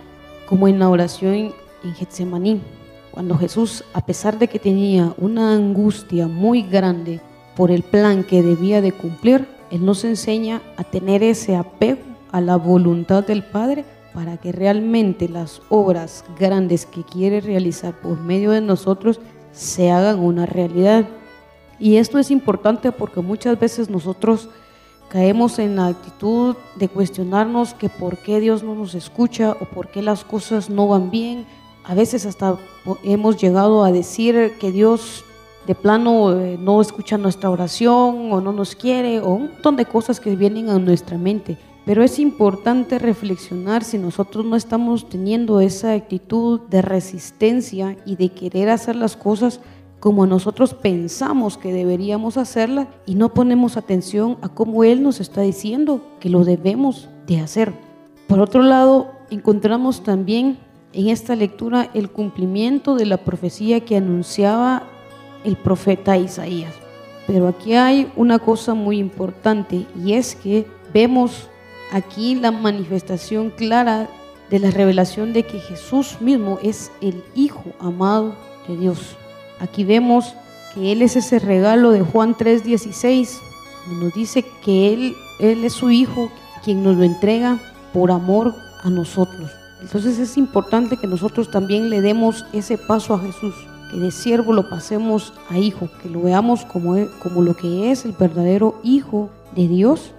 como 0.47 0.67
en 0.67 0.79
la 0.79 0.89
oración 0.89 1.53
en 1.83 1.93
Getsemaní 1.95 2.61
cuando 3.11 3.37
Jesús, 3.37 3.83
a 3.93 4.05
pesar 4.05 4.39
de 4.39 4.47
que 4.47 4.57
tenía 4.57 5.13
una 5.17 5.53
angustia 5.53 6.27
muy 6.27 6.61
grande 6.61 7.19
por 7.55 7.69
el 7.69 7.83
plan 7.83 8.23
que 8.23 8.41
debía 8.41 8.81
de 8.81 8.93
cumplir, 8.93 9.47
Él 9.69 9.85
nos 9.85 10.05
enseña 10.05 10.61
a 10.77 10.85
tener 10.85 11.21
ese 11.21 11.55
apego 11.55 12.01
a 12.31 12.39
la 12.39 12.55
voluntad 12.55 13.25
del 13.25 13.43
Padre 13.43 13.83
para 14.13 14.37
que 14.37 14.51
realmente 14.51 15.27
las 15.27 15.61
obras 15.69 16.23
grandes 16.39 16.85
que 16.85 17.03
quiere 17.03 17.41
realizar 17.41 17.93
por 17.99 18.17
medio 18.19 18.51
de 18.51 18.61
nosotros 18.61 19.19
se 19.51 19.91
hagan 19.91 20.19
una 20.19 20.45
realidad. 20.45 21.05
Y 21.79 21.97
esto 21.97 22.19
es 22.19 22.31
importante 22.31 22.91
porque 22.91 23.21
muchas 23.21 23.59
veces 23.59 23.89
nosotros 23.89 24.49
caemos 25.09 25.59
en 25.59 25.75
la 25.75 25.87
actitud 25.87 26.55
de 26.75 26.87
cuestionarnos 26.87 27.73
que 27.73 27.89
por 27.89 28.17
qué 28.17 28.39
Dios 28.39 28.63
no 28.63 28.75
nos 28.75 28.95
escucha 28.95 29.57
o 29.59 29.65
por 29.65 29.89
qué 29.89 30.01
las 30.01 30.23
cosas 30.23 30.69
no 30.69 30.87
van 30.87 31.11
bien 31.11 31.45
a 31.83 31.95
veces 31.95 32.25
hasta 32.25 32.57
hemos 33.03 33.37
llegado 33.37 33.83
a 33.83 33.91
decir 33.91 34.53
que 34.59 34.71
Dios 34.71 35.23
de 35.65 35.75
plano 35.75 36.39
eh, 36.39 36.57
no 36.59 36.81
escucha 36.81 37.17
nuestra 37.17 37.49
oración 37.49 38.31
o 38.31 38.41
no 38.41 38.51
nos 38.51 38.75
quiere 38.75 39.19
o 39.19 39.29
un 39.29 39.41
montón 39.43 39.75
de 39.75 39.85
cosas 39.85 40.19
que 40.19 40.35
vienen 40.35 40.69
a 40.69 40.79
nuestra 40.79 41.17
mente. 41.17 41.57
Pero 41.85 42.03
es 42.03 42.19
importante 42.19 42.99
reflexionar 42.99 43.83
si 43.83 43.97
nosotros 43.97 44.45
no 44.45 44.55
estamos 44.55 45.09
teniendo 45.09 45.61
esa 45.61 45.93
actitud 45.93 46.61
de 46.69 46.81
resistencia 46.81 47.97
y 48.05 48.15
de 48.15 48.29
querer 48.29 48.69
hacer 48.69 48.95
las 48.95 49.15
cosas 49.15 49.59
como 49.99 50.25
nosotros 50.25 50.73
pensamos 50.73 51.57
que 51.57 51.71
deberíamos 51.71 52.37
hacerlas 52.37 52.87
y 53.05 53.15
no 53.15 53.33
ponemos 53.33 53.77
atención 53.77 54.37
a 54.41 54.49
cómo 54.49 54.83
Él 54.83 55.03
nos 55.03 55.19
está 55.19 55.41
diciendo 55.41 56.01
que 56.19 56.29
lo 56.29 56.43
debemos 56.43 57.07
de 57.27 57.39
hacer. 57.39 57.73
Por 58.27 58.39
otro 58.39 58.63
lado, 58.63 59.11
encontramos 59.29 60.03
también 60.03 60.57
en 60.93 61.09
esta 61.09 61.35
lectura 61.35 61.89
el 61.93 62.09
cumplimiento 62.09 62.95
de 62.95 63.05
la 63.05 63.17
profecía 63.17 63.81
que 63.81 63.95
anunciaba 63.95 64.83
el 65.43 65.55
profeta 65.55 66.17
Isaías. 66.17 66.73
Pero 67.27 67.47
aquí 67.47 67.75
hay 67.75 68.11
una 68.15 68.39
cosa 68.39 68.73
muy 68.73 68.97
importante 68.97 69.85
y 70.03 70.13
es 70.13 70.35
que 70.35 70.65
vemos 70.93 71.50
aquí 71.91 72.35
la 72.35 72.51
manifestación 72.51 73.51
clara 73.51 74.09
de 74.49 74.59
la 74.59 74.71
revelación 74.71 75.33
de 75.33 75.43
que 75.43 75.59
Jesús 75.59 76.17
mismo 76.19 76.59
es 76.61 76.91
el 77.01 77.23
Hijo 77.35 77.65
amado 77.79 78.35
de 78.67 78.77
Dios. 78.77 79.15
Aquí 79.59 79.83
vemos 79.83 80.33
que 80.73 80.91
Él 80.91 81.01
es 81.01 81.15
ese 81.15 81.39
regalo 81.39 81.91
de 81.91 82.01
Juan 82.01 82.35
3:16, 82.35 83.39
nos 83.99 84.13
dice 84.13 84.45
que 84.63 84.93
Él, 84.93 85.15
es 85.39 85.73
su 85.73 85.89
Hijo 85.89 86.31
quien 86.63 86.83
nos 86.83 86.97
lo 86.97 87.03
entrega 87.03 87.59
por 87.93 88.11
amor 88.11 88.53
a 88.83 88.89
nosotros. 88.89 89.49
Entonces 89.81 90.19
es 90.19 90.37
importante 90.37 90.97
que 90.97 91.07
nosotros 91.07 91.49
también 91.49 91.89
le 91.89 92.01
demos 92.01 92.45
ese 92.53 92.77
paso 92.77 93.15
a 93.15 93.19
Jesús, 93.19 93.55
que 93.89 93.97
de 93.97 94.11
siervo 94.11 94.53
lo 94.53 94.69
pasemos 94.69 95.33
a 95.49 95.57
hijo, 95.57 95.89
que 96.01 96.09
lo 96.09 96.21
veamos 96.21 96.65
como 96.65 97.41
lo 97.41 97.55
que 97.55 97.91
es 97.91 98.05
el 98.05 98.11
verdadero 98.11 98.79
hijo 98.83 99.29
de 99.55 99.67
Dios, 99.67 100.13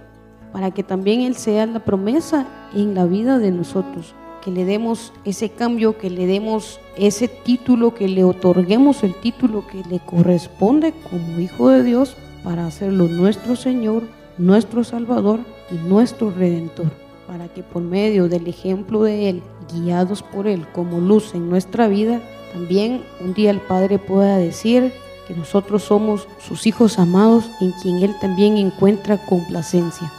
para 0.53 0.71
que 0.71 0.83
también 0.83 1.21
Él 1.21 1.35
sea 1.35 1.65
la 1.65 1.79
promesa 1.79 2.47
en 2.73 2.95
la 2.95 3.05
vida 3.05 3.39
de 3.39 3.51
nosotros, 3.51 4.15
que 4.41 4.51
le 4.51 4.63
demos 4.63 5.11
ese 5.25 5.49
cambio, 5.49 5.97
que 5.97 6.09
le 6.09 6.25
demos 6.25 6.79
ese 6.95 7.27
título, 7.27 7.93
que 7.93 8.07
le 8.07 8.23
otorguemos 8.23 9.03
el 9.03 9.15
título 9.15 9.67
que 9.67 9.83
le 9.89 9.99
corresponde 9.99 10.93
como 11.09 11.39
hijo 11.39 11.67
de 11.69 11.83
Dios 11.83 12.15
para 12.43 12.67
hacerlo 12.67 13.09
nuestro 13.09 13.57
Señor, 13.57 14.03
nuestro 14.37 14.85
Salvador 14.85 15.39
y 15.71 15.75
nuestro 15.75 16.31
Redentor 16.31 17.03
para 17.27 17.47
que 17.47 17.63
por 17.63 17.81
medio 17.81 18.27
del 18.27 18.47
ejemplo 18.47 19.03
de 19.03 19.29
Él, 19.29 19.43
guiados 19.73 20.21
por 20.21 20.47
Él 20.47 20.67
como 20.73 20.99
luz 20.99 21.33
en 21.33 21.49
nuestra 21.49 21.87
vida, 21.87 22.21
también 22.53 23.01
un 23.21 23.33
día 23.33 23.51
el 23.51 23.59
Padre 23.59 23.97
pueda 23.97 24.37
decir 24.37 24.93
que 25.27 25.33
nosotros 25.33 25.83
somos 25.83 26.27
sus 26.45 26.67
hijos 26.67 26.99
amados 26.99 27.49
en 27.61 27.71
quien 27.81 28.03
Él 28.03 28.13
también 28.19 28.57
encuentra 28.57 29.17
complacencia. 29.25 30.11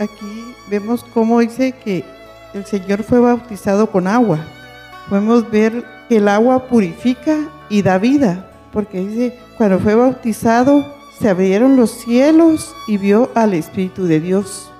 Aquí 0.00 0.54
vemos 0.70 1.04
cómo 1.12 1.40
dice 1.40 1.72
que 1.72 2.06
el 2.54 2.64
Señor 2.64 3.02
fue 3.02 3.20
bautizado 3.20 3.90
con 3.90 4.06
agua. 4.06 4.38
Podemos 5.10 5.50
ver 5.50 5.84
que 6.08 6.16
el 6.16 6.28
agua 6.28 6.68
purifica 6.68 7.36
y 7.68 7.82
da 7.82 7.98
vida, 7.98 8.50
porque 8.72 9.00
dice, 9.00 9.38
cuando 9.58 9.78
fue 9.78 9.94
bautizado 9.94 10.86
se 11.18 11.28
abrieron 11.28 11.76
los 11.76 11.90
cielos 11.90 12.74
y 12.88 12.96
vio 12.96 13.30
al 13.34 13.52
Espíritu 13.52 14.06
de 14.06 14.20
Dios. 14.20 14.72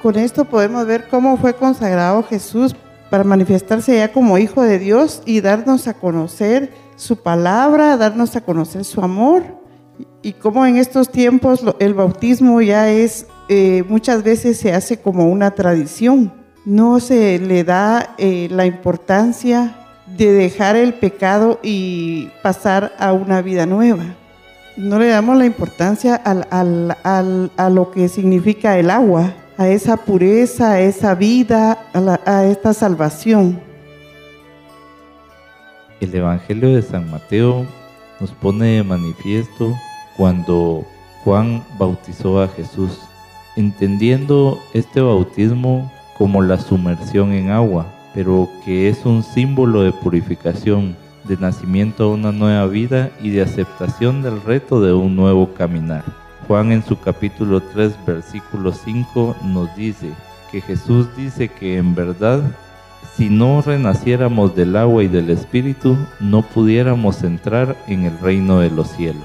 Con 0.00 0.14
esto 0.14 0.44
podemos 0.44 0.86
ver 0.86 1.08
cómo 1.08 1.36
fue 1.38 1.54
consagrado 1.54 2.22
Jesús 2.22 2.76
para 3.10 3.24
manifestarse 3.24 3.96
ya 3.96 4.12
como 4.12 4.38
Hijo 4.38 4.62
de 4.62 4.78
Dios 4.78 5.22
y 5.26 5.40
darnos 5.40 5.88
a 5.88 5.94
conocer 5.94 6.72
su 6.94 7.16
palabra, 7.16 7.96
darnos 7.96 8.36
a 8.36 8.42
conocer 8.42 8.84
su 8.84 9.02
amor 9.02 9.42
y 10.22 10.34
cómo 10.34 10.64
en 10.66 10.76
estos 10.76 11.10
tiempos 11.10 11.64
el 11.80 11.94
bautismo 11.94 12.60
ya 12.60 12.88
es 12.88 13.26
eh, 13.48 13.84
muchas 13.88 14.22
veces 14.22 14.58
se 14.58 14.72
hace 14.72 15.00
como 15.00 15.26
una 15.28 15.52
tradición. 15.52 16.32
No 16.64 17.00
se 17.00 17.38
le 17.38 17.64
da 17.64 18.14
eh, 18.18 18.48
la 18.50 18.66
importancia 18.66 19.76
de 20.16 20.32
dejar 20.32 20.76
el 20.76 20.94
pecado 20.94 21.58
y 21.62 22.28
pasar 22.42 22.92
a 22.98 23.12
una 23.12 23.42
vida 23.42 23.66
nueva. 23.66 24.04
No 24.76 24.98
le 24.98 25.08
damos 25.08 25.36
la 25.36 25.44
importancia 25.46 26.14
al- 26.14 26.46
al- 26.50 26.96
al- 27.02 27.50
a 27.56 27.68
lo 27.68 27.90
que 27.90 28.08
significa 28.08 28.78
el 28.78 28.90
agua, 28.90 29.32
a 29.58 29.68
esa 29.68 29.96
pureza, 29.96 30.72
a 30.72 30.80
esa 30.80 31.14
vida, 31.14 31.78
a, 31.92 32.20
a 32.24 32.44
esta 32.46 32.72
salvación. 32.72 33.60
El 36.00 36.14
Evangelio 36.14 36.74
de 36.74 36.82
San 36.82 37.10
Mateo 37.10 37.66
nos 38.18 38.30
pone 38.32 38.66
de 38.76 38.82
manifiesto 38.82 39.74
cuando 40.16 40.84
Juan 41.24 41.62
bautizó 41.78 42.40
a 42.42 42.48
Jesús, 42.48 42.98
entendiendo 43.56 44.58
este 44.74 45.00
bautismo 45.00 45.90
como 46.16 46.42
la 46.42 46.58
sumersión 46.58 47.32
en 47.32 47.50
agua, 47.50 47.86
pero 48.14 48.48
que 48.64 48.88
es 48.88 49.04
un 49.04 49.22
símbolo 49.22 49.82
de 49.82 49.92
purificación, 49.92 50.96
de 51.24 51.36
nacimiento 51.36 52.04
a 52.04 52.14
una 52.14 52.32
nueva 52.32 52.66
vida 52.66 53.10
y 53.22 53.30
de 53.30 53.42
aceptación 53.42 54.22
del 54.22 54.42
reto 54.42 54.80
de 54.80 54.92
un 54.92 55.16
nuevo 55.16 55.54
caminar. 55.54 56.04
Juan 56.48 56.72
en 56.72 56.84
su 56.84 56.98
capítulo 56.98 57.60
3, 57.60 57.96
versículo 58.06 58.72
5 58.72 59.36
nos 59.44 59.74
dice 59.76 60.10
que 60.50 60.60
Jesús 60.60 61.06
dice 61.16 61.48
que 61.48 61.78
en 61.78 61.94
verdad 61.94 62.42
si 63.16 63.28
no 63.28 63.60
renaciéramos 63.60 64.56
del 64.56 64.74
agua 64.74 65.04
y 65.04 65.08
del 65.08 65.28
espíritu, 65.28 65.96
no 66.18 66.42
pudiéramos 66.42 67.22
entrar 67.22 67.76
en 67.86 68.04
el 68.04 68.18
reino 68.18 68.60
de 68.60 68.70
los 68.70 68.88
cielos. 68.88 69.22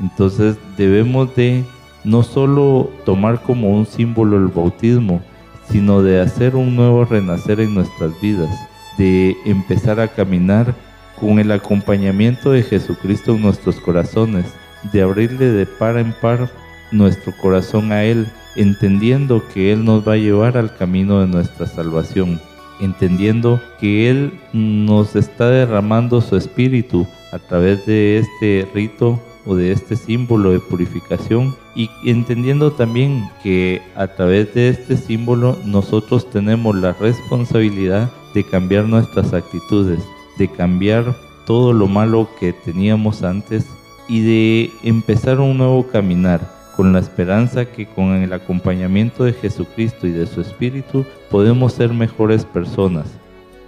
Entonces 0.00 0.56
debemos 0.76 1.34
de 1.34 1.64
no 2.04 2.22
solo 2.22 2.90
tomar 3.04 3.42
como 3.42 3.70
un 3.70 3.86
símbolo 3.86 4.36
el 4.36 4.48
bautismo, 4.48 5.22
sino 5.70 6.02
de 6.02 6.20
hacer 6.20 6.56
un 6.56 6.76
nuevo 6.76 7.04
renacer 7.04 7.60
en 7.60 7.74
nuestras 7.74 8.20
vidas, 8.20 8.50
de 8.98 9.36
empezar 9.46 9.98
a 10.00 10.08
caminar 10.08 10.74
con 11.18 11.38
el 11.38 11.50
acompañamiento 11.50 12.50
de 12.52 12.62
Jesucristo 12.62 13.34
en 13.34 13.42
nuestros 13.42 13.76
corazones, 13.76 14.46
de 14.92 15.02
abrirle 15.02 15.46
de 15.46 15.66
par 15.66 15.96
en 15.96 16.12
par 16.20 16.50
nuestro 16.92 17.32
corazón 17.40 17.92
a 17.92 18.04
Él, 18.04 18.26
entendiendo 18.56 19.42
que 19.52 19.72
Él 19.72 19.84
nos 19.84 20.06
va 20.06 20.12
a 20.12 20.18
llevar 20.18 20.56
al 20.58 20.76
camino 20.76 21.20
de 21.20 21.26
nuestra 21.26 21.66
salvación 21.66 22.38
entendiendo 22.80 23.60
que 23.80 24.10
Él 24.10 24.32
nos 24.52 25.16
está 25.16 25.50
derramando 25.50 26.20
su 26.20 26.36
espíritu 26.36 27.06
a 27.32 27.38
través 27.38 27.86
de 27.86 28.18
este 28.18 28.68
rito 28.74 29.20
o 29.46 29.54
de 29.54 29.72
este 29.72 29.96
símbolo 29.96 30.50
de 30.52 30.60
purificación 30.60 31.54
y 31.74 31.90
entendiendo 32.04 32.72
también 32.72 33.28
que 33.42 33.82
a 33.96 34.06
través 34.08 34.54
de 34.54 34.68
este 34.68 34.96
símbolo 34.96 35.58
nosotros 35.64 36.30
tenemos 36.30 36.76
la 36.76 36.92
responsabilidad 36.92 38.10
de 38.34 38.44
cambiar 38.44 38.84
nuestras 38.84 39.32
actitudes, 39.32 40.00
de 40.38 40.48
cambiar 40.48 41.14
todo 41.46 41.72
lo 41.72 41.86
malo 41.86 42.28
que 42.40 42.52
teníamos 42.52 43.22
antes 43.22 43.66
y 44.08 44.22
de 44.22 44.70
empezar 44.82 45.40
un 45.40 45.58
nuevo 45.58 45.86
caminar 45.86 46.40
con 46.76 46.92
la 46.92 46.98
esperanza 46.98 47.66
que 47.66 47.86
con 47.86 48.14
el 48.14 48.32
acompañamiento 48.32 49.24
de 49.24 49.32
Jesucristo 49.32 50.06
y 50.06 50.10
de 50.10 50.26
su 50.26 50.40
Espíritu 50.40 51.04
podemos 51.30 51.72
ser 51.72 51.92
mejores 51.92 52.44
personas. 52.44 53.06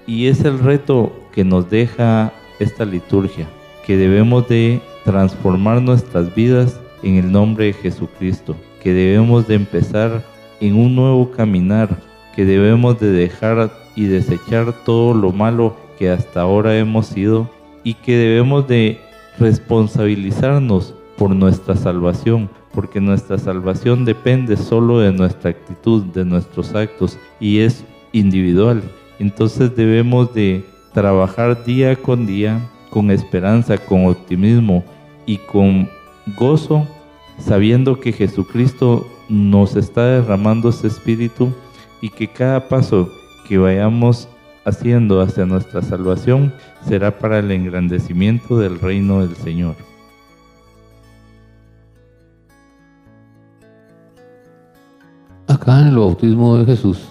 Y 0.06 0.26
es 0.26 0.44
el 0.44 0.58
reto 0.58 1.12
que 1.32 1.44
nos 1.44 1.70
deja 1.70 2.32
esta 2.58 2.84
liturgia, 2.84 3.48
que 3.86 3.96
debemos 3.96 4.48
de 4.48 4.80
transformar 5.04 5.80
nuestras 5.80 6.34
vidas 6.34 6.80
en 7.02 7.16
el 7.16 7.30
nombre 7.30 7.66
de 7.66 7.72
Jesucristo, 7.72 8.56
que 8.82 8.92
debemos 8.92 9.46
de 9.46 9.54
empezar 9.54 10.24
en 10.60 10.74
un 10.74 10.96
nuevo 10.96 11.30
caminar, 11.30 11.96
que 12.34 12.44
debemos 12.44 12.98
de 12.98 13.12
dejar 13.12 13.70
y 13.94 14.06
desechar 14.06 14.72
todo 14.84 15.14
lo 15.14 15.30
malo 15.30 15.76
que 15.98 16.10
hasta 16.10 16.40
ahora 16.40 16.76
hemos 16.76 17.06
sido 17.06 17.48
y 17.84 17.94
que 17.94 18.16
debemos 18.16 18.66
de 18.66 19.00
responsabilizarnos 19.38 20.94
por 21.16 21.30
nuestra 21.30 21.76
salvación, 21.76 22.50
porque 22.74 23.00
nuestra 23.00 23.38
salvación 23.38 24.04
depende 24.04 24.56
solo 24.56 24.98
de 24.98 25.12
nuestra 25.12 25.50
actitud, 25.50 26.02
de 26.06 26.24
nuestros 26.24 26.74
actos 26.74 27.18
y 27.38 27.60
es 27.60 27.84
individual. 28.12 28.82
Entonces 29.18 29.74
debemos 29.76 30.34
de 30.34 30.64
trabajar 30.92 31.64
día 31.64 31.96
con 31.96 32.26
día 32.26 32.60
con 32.96 33.10
esperanza, 33.10 33.76
con 33.76 34.06
optimismo 34.06 34.82
y 35.26 35.36
con 35.36 35.86
gozo, 36.38 36.86
sabiendo 37.38 38.00
que 38.00 38.10
Jesucristo 38.10 39.06
nos 39.28 39.76
está 39.76 40.06
derramando 40.06 40.70
ese 40.70 40.86
espíritu 40.86 41.52
y 42.00 42.08
que 42.08 42.26
cada 42.26 42.70
paso 42.70 43.10
que 43.46 43.58
vayamos 43.58 44.30
haciendo 44.64 45.20
hacia 45.20 45.44
nuestra 45.44 45.82
salvación 45.82 46.54
será 46.88 47.18
para 47.18 47.40
el 47.40 47.50
engrandecimiento 47.50 48.58
del 48.58 48.80
reino 48.80 49.20
del 49.20 49.36
Señor. 49.36 49.76
Acá 55.48 55.82
en 55.82 55.88
el 55.88 55.98
bautismo 55.98 56.56
de 56.56 56.64
Jesús 56.64 57.10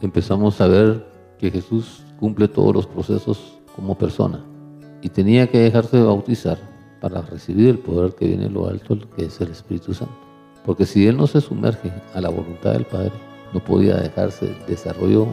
empezamos 0.00 0.58
a 0.62 0.68
ver 0.68 1.06
que 1.38 1.50
Jesús 1.50 2.02
cumple 2.18 2.48
todos 2.48 2.74
los 2.74 2.86
procesos 2.86 3.58
como 3.76 3.94
persona 3.98 4.42
y 5.02 5.08
tenía 5.08 5.48
que 5.48 5.58
dejarse 5.58 5.96
de 5.98 6.04
bautizar 6.04 6.58
para 7.00 7.20
recibir 7.20 7.68
el 7.68 7.78
poder 7.78 8.14
que 8.14 8.28
viene 8.28 8.44
de 8.44 8.50
lo 8.50 8.68
alto, 8.68 8.96
que 9.16 9.24
es 9.26 9.40
el 9.40 9.50
Espíritu 9.50 9.92
Santo. 9.92 10.14
Porque 10.64 10.86
si 10.86 11.06
Él 11.08 11.16
no 11.16 11.26
se 11.26 11.40
sumerge 11.40 11.92
a 12.14 12.20
la 12.20 12.28
voluntad 12.28 12.72
del 12.72 12.86
Padre, 12.86 13.12
no 13.52 13.62
podía 13.62 13.96
dejarse 13.96 14.46
el 14.46 14.66
desarrollo 14.66 15.26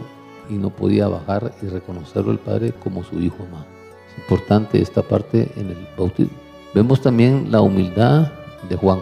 y 0.48 0.54
no 0.54 0.70
podía 0.70 1.06
bajar 1.06 1.52
y 1.62 1.66
reconocerlo 1.66 2.32
el 2.32 2.40
Padre 2.40 2.72
como 2.82 3.04
su 3.04 3.20
Hijo 3.20 3.44
amado. 3.44 3.66
Es 4.10 4.18
importante 4.18 4.82
esta 4.82 5.02
parte 5.02 5.48
en 5.56 5.70
el 5.70 5.88
bautismo. 5.96 6.36
Vemos 6.74 7.00
también 7.00 7.52
la 7.52 7.60
humildad 7.60 8.32
de 8.68 8.76
Juan, 8.76 8.98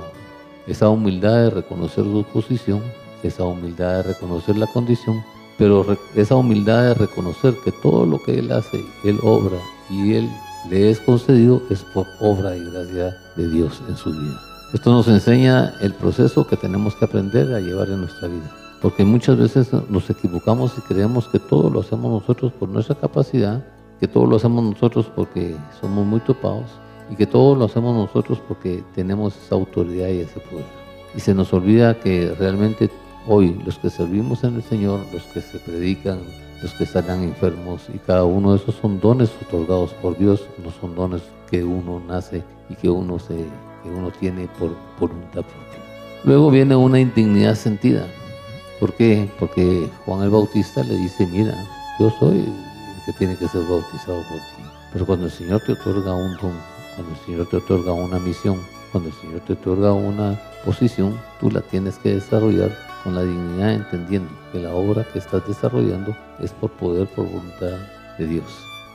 esa 0.67 0.91
humildad 0.91 1.45
de 1.45 1.51
reconocer 1.51 2.05
su 2.05 2.25
posición, 2.31 2.83
esa 3.23 3.45
humildad 3.45 3.97
de 3.97 4.03
reconocer 4.15 4.59
la 4.59 4.67
condición, 4.67 5.25
pero 5.57 5.97
esa 6.15 6.37
humildad 6.37 6.83
de 6.83 6.95
reconocer 6.95 7.55
que 7.65 7.73
todo 7.73 8.05
lo 8.05 8.23
que 8.23 8.39
Él 8.39 8.53
hace, 8.53 8.85
Él 9.05 9.19
obra 9.23 9.57
y 9.91 10.15
Él 10.15 10.29
le 10.69 10.91
es 10.91 11.01
concedido 11.01 11.63
es 11.71 11.83
por 11.83 12.07
obra 12.21 12.57
y 12.57 12.65
gracia 12.65 13.17
de 13.37 13.49
Dios 13.49 13.83
en 13.89 13.97
su 13.97 14.11
vida. 14.13 14.41
Esto 14.73 14.93
nos 14.93 15.09
enseña 15.09 15.75
el 15.81 15.95
proceso 15.95 16.47
que 16.47 16.57
tenemos 16.57 16.95
que 16.95 17.07
aprender 17.07 17.55
a 17.55 17.61
llevar 17.61 17.89
en 17.89 18.01
nuestra 18.01 18.29
vida. 18.29 18.51
Porque 18.83 19.05
muchas 19.05 19.39
veces 19.39 19.71
nos 19.89 20.11
equivocamos 20.11 20.75
y 20.77 20.83
creemos 20.83 21.27
que 21.29 21.39
todo 21.39 21.71
lo 21.71 21.81
hacemos 21.81 22.13
nosotros 22.13 22.53
por 22.53 22.69
nuestra 22.69 22.95
capacidad, 22.95 23.65
que 23.99 24.07
todo 24.07 24.27
lo 24.27 24.37
hacemos 24.37 24.63
nosotros 24.63 25.11
porque 25.17 25.57
somos 25.81 26.07
muy 26.07 26.21
topados 26.21 26.67
y 27.11 27.17
que 27.17 27.27
todo 27.27 27.55
lo 27.55 27.65
hacemos 27.65 27.95
nosotros 27.95 28.41
porque 28.47 28.85
tenemos 28.95 29.35
esa 29.37 29.55
autoridad 29.55 30.09
y 30.09 30.21
ese 30.21 30.39
poder. 30.41 30.67
Y 31.17 31.21
se 31.21 31.35
nos 31.35 31.53
olvida 31.53 31.99
que 31.99 32.35
realmente 32.39 32.91
hoy 33.27 33.61
los 33.65 33.79
que 33.79 33.91
servimos 33.91 34.45
en 34.45 34.57
el 34.57 34.63
Señor, 34.63 35.01
los 35.13 35.23
que 35.25 35.41
se 35.41 35.59
predican, 35.59 36.21
los 36.63 36.73
que 36.75 36.87
sanan 36.87 37.23
enfermos 37.23 37.83
y 37.93 37.99
cada 37.99 38.25
uno 38.25 38.53
de 38.53 38.59
esos 38.59 38.75
son 38.75 39.01
dones 39.01 39.31
otorgados 39.47 39.93
por 39.95 40.19
Dios, 40.19 40.47
no 40.63 40.71
son 40.81 40.95
dones 40.95 41.23
que 41.51 41.63
uno 41.63 42.01
nace 42.07 42.43
y 42.69 42.75
que 42.75 42.91
uno, 42.91 43.19
se, 43.19 43.35
que 43.35 43.89
uno 43.89 44.11
tiene 44.11 44.49
por 44.59 44.71
voluntad 44.99 45.43
propia. 45.43 45.79
Luego 46.25 46.51
viene 46.51 46.75
una 46.75 46.99
indignidad 46.99 47.55
sentida. 47.55 48.07
¿Por 48.81 48.93
qué? 48.95 49.29
Porque 49.39 49.89
Juan 50.05 50.23
el 50.23 50.31
Bautista 50.31 50.83
le 50.83 50.97
dice, 50.97 51.27
mira, 51.27 51.55
yo 51.99 52.11
soy 52.19 52.39
el 52.39 53.05
que 53.07 53.13
tiene 53.19 53.37
que 53.37 53.49
ser 53.49 53.63
bautizado 53.63 54.23
por 54.29 54.39
ti. 54.39 54.63
Pero 54.93 55.07
cuando 55.07 55.27
el 55.27 55.33
Señor 55.33 55.63
te 55.65 55.73
otorga 55.73 56.15
un 56.15 56.37
don, 56.37 56.53
cuando 56.95 57.13
el 57.15 57.27
Señor 57.27 57.49
te 57.49 57.57
otorga 57.57 57.93
una 57.93 58.19
misión, 58.19 58.59
cuando 58.93 59.11
el 59.11 59.15
Señor 59.17 59.41
te 59.41 59.53
otorga 59.53 59.93
una 59.93 60.41
posición, 60.65 61.19
tú 61.41 61.51
la 61.51 61.61
tienes 61.61 61.97
que 61.99 62.15
desarrollar 62.15 62.88
la 63.15 63.23
dignidad, 63.23 63.73
entendiendo 63.73 64.31
que 64.53 64.61
la 64.61 64.75
obra 64.75 65.05
que 65.13 65.19
estás 65.19 65.47
desarrollando 65.47 66.17
es 66.41 66.53
por 66.53 66.71
poder, 66.73 67.07
por 67.09 67.27
voluntad 67.27 67.77
de 68.19 68.27
Dios. 68.27 68.47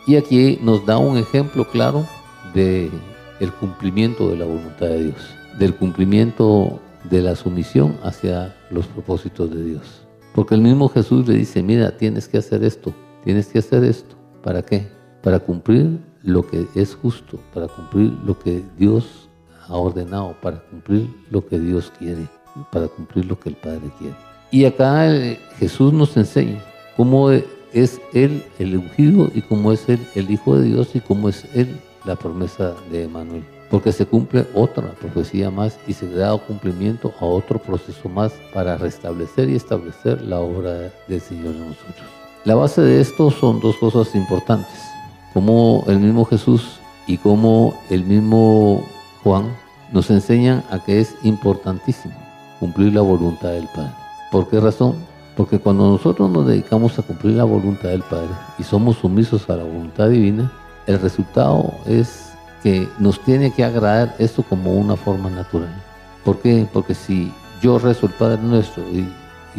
Y 0.06 0.16
aquí 0.16 0.60
nos 0.62 0.86
da 0.86 0.98
un 0.98 1.18
ejemplo 1.18 1.66
claro 1.66 2.06
de 2.54 2.92
el 3.40 3.52
cumplimiento 3.54 4.30
de 4.30 4.38
la 4.38 4.46
voluntad 4.46 4.88
de 4.88 5.06
Dios, 5.06 5.36
del 5.58 5.76
cumplimiento 5.76 6.80
de 7.10 7.22
la 7.22 7.36
sumisión 7.36 7.98
hacia 8.04 8.56
los 8.70 8.88
propósitos 8.88 9.50
de 9.54 9.64
Dios. 9.64 10.06
Porque 10.34 10.56
el 10.56 10.62
mismo 10.62 10.90
Jesús 10.90 11.28
le 11.28 11.36
dice, 11.36 11.62
mira, 11.62 11.96
tienes 11.96 12.28
que 12.28 12.38
hacer 12.38 12.64
esto, 12.64 12.94
tienes 13.24 13.48
que 13.48 13.60
hacer 13.60 13.84
esto. 13.84 14.16
¿Para 14.42 14.62
qué? 14.62 14.88
Para 15.22 15.40
cumplir 15.40 16.00
lo 16.22 16.46
que 16.48 16.68
es 16.76 16.96
justo, 16.96 17.40
para 17.54 17.68
cumplir 17.68 18.12
lo 18.26 18.38
que 18.40 18.64
Dios 18.78 19.30
ha 19.68 19.76
ordenado, 19.76 20.36
para 20.42 20.60
cumplir 20.60 21.10
lo 21.30 21.46
que 21.46 21.60
Dios 21.60 21.92
quiere, 21.98 22.28
para 22.72 22.88
cumplir 22.88 23.26
lo 23.26 23.40
que 23.40 23.50
el 23.50 23.56
Padre 23.56 23.92
quiere. 24.00 24.16
Y 24.52 24.66
acá 24.66 25.12
eh, 25.12 25.40
Jesús 25.58 25.94
nos 25.94 26.16
enseña 26.16 26.64
cómo 26.96 27.32
es 27.32 28.02
Él 28.14 28.44
el 28.60 28.78
ungido 28.78 29.32
y 29.34 29.42
cómo 29.42 29.72
es 29.72 29.90
Él 29.90 30.00
el 30.16 30.30
Hijo 30.30 30.58
de 30.58 30.66
Dios 30.68 30.90
y 30.94 31.00
cómo 31.00 31.30
es 31.30 31.46
Él 31.56 31.80
la 32.06 32.16
promesa 32.16 32.74
de 32.92 33.04
Emanuel. 33.04 33.44
porque 33.72 33.92
se 33.92 34.06
cumple 34.06 34.46
otra 34.54 34.92
profecía 34.92 35.50
más 35.50 35.80
y 35.88 35.94
se 35.94 36.08
da 36.08 36.38
cumplimiento 36.38 37.12
a 37.20 37.26
otro 37.26 37.58
proceso 37.58 38.08
más 38.08 38.32
para 38.54 38.78
restablecer 38.78 39.50
y 39.50 39.56
establecer 39.56 40.22
la 40.22 40.40
obra 40.40 40.92
del 41.08 41.22
Señor 41.22 41.56
en 41.56 41.70
nosotros. 41.70 42.06
La 42.46 42.54
base 42.54 42.82
de 42.82 43.02
esto 43.02 43.32
son 43.32 43.60
dos 43.62 43.76
cosas 43.78 44.14
importantes, 44.14 44.80
como 45.34 45.84
el 45.88 45.98
mismo 45.98 46.24
Jesús 46.26 46.78
y 47.08 47.18
como 47.18 47.74
el 47.90 48.04
mismo 48.04 48.88
Juan 49.24 49.46
nos 49.92 50.12
enseñan 50.12 50.64
a 50.70 50.84
que 50.84 51.00
es 51.00 51.16
importantísimo 51.24 52.23
cumplir 52.60 52.94
la 52.94 53.02
voluntad 53.02 53.50
del 53.50 53.68
Padre. 53.68 53.94
¿Por 54.32 54.50
qué 54.50 54.60
razón? 54.60 54.96
Porque 55.36 55.60
cuando 55.60 55.90
nosotros 55.90 56.30
nos 56.30 56.48
dedicamos 56.48 56.98
a 57.00 57.02
cumplir 57.02 57.36
la 57.36 57.44
voluntad 57.44 57.90
del 57.90 58.04
Padre 58.04 58.30
y 58.60 58.64
somos 58.64 58.98
sumisos 58.98 59.50
a 59.50 59.56
la 59.56 59.64
voluntad 59.64 60.10
divina, 60.10 60.52
el 60.86 61.00
resultado 61.00 61.74
es 61.86 62.34
que 62.62 62.88
nos 63.00 63.20
tiene 63.20 63.52
que 63.52 63.64
agradar 63.64 64.16
esto 64.20 64.44
como 64.44 64.74
una 64.74 64.96
forma 64.96 65.30
natural. 65.30 65.74
¿Por 66.24 66.40
qué? 66.40 66.68
Porque 66.72 66.94
si 66.94 67.32
yo 67.62 67.80
rezo 67.80 68.06
el 68.06 68.14
Padre 68.14 68.42
Nuestro 68.42 68.84
y, 68.90 69.08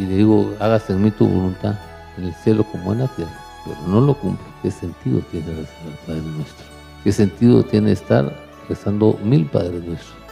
le 0.01 0.17
digo, 0.17 0.53
hágase 0.59 0.93
en 0.93 1.03
mí 1.03 1.11
tu 1.11 1.27
voluntad, 1.27 1.75
en 2.17 2.25
el 2.25 2.33
cielo 2.33 2.63
como 2.63 2.93
en 2.93 2.99
la 2.99 3.07
tierra, 3.07 3.31
pero 3.65 3.77
no 3.87 4.01
lo 4.01 4.13
cumplo, 4.15 4.45
¿qué 4.61 4.71
sentido 4.71 5.19
tiene 5.31 5.47
rezar 5.47 5.87
el 5.87 5.97
Padre 6.05 6.21
Nuestro? 6.21 6.65
¿Qué 7.03 7.11
sentido 7.11 7.63
tiene 7.63 7.91
estar 7.91 8.35
rezando 8.67 9.17
mil 9.23 9.45
Padres 9.45 9.83
Nuestros? 9.83 10.24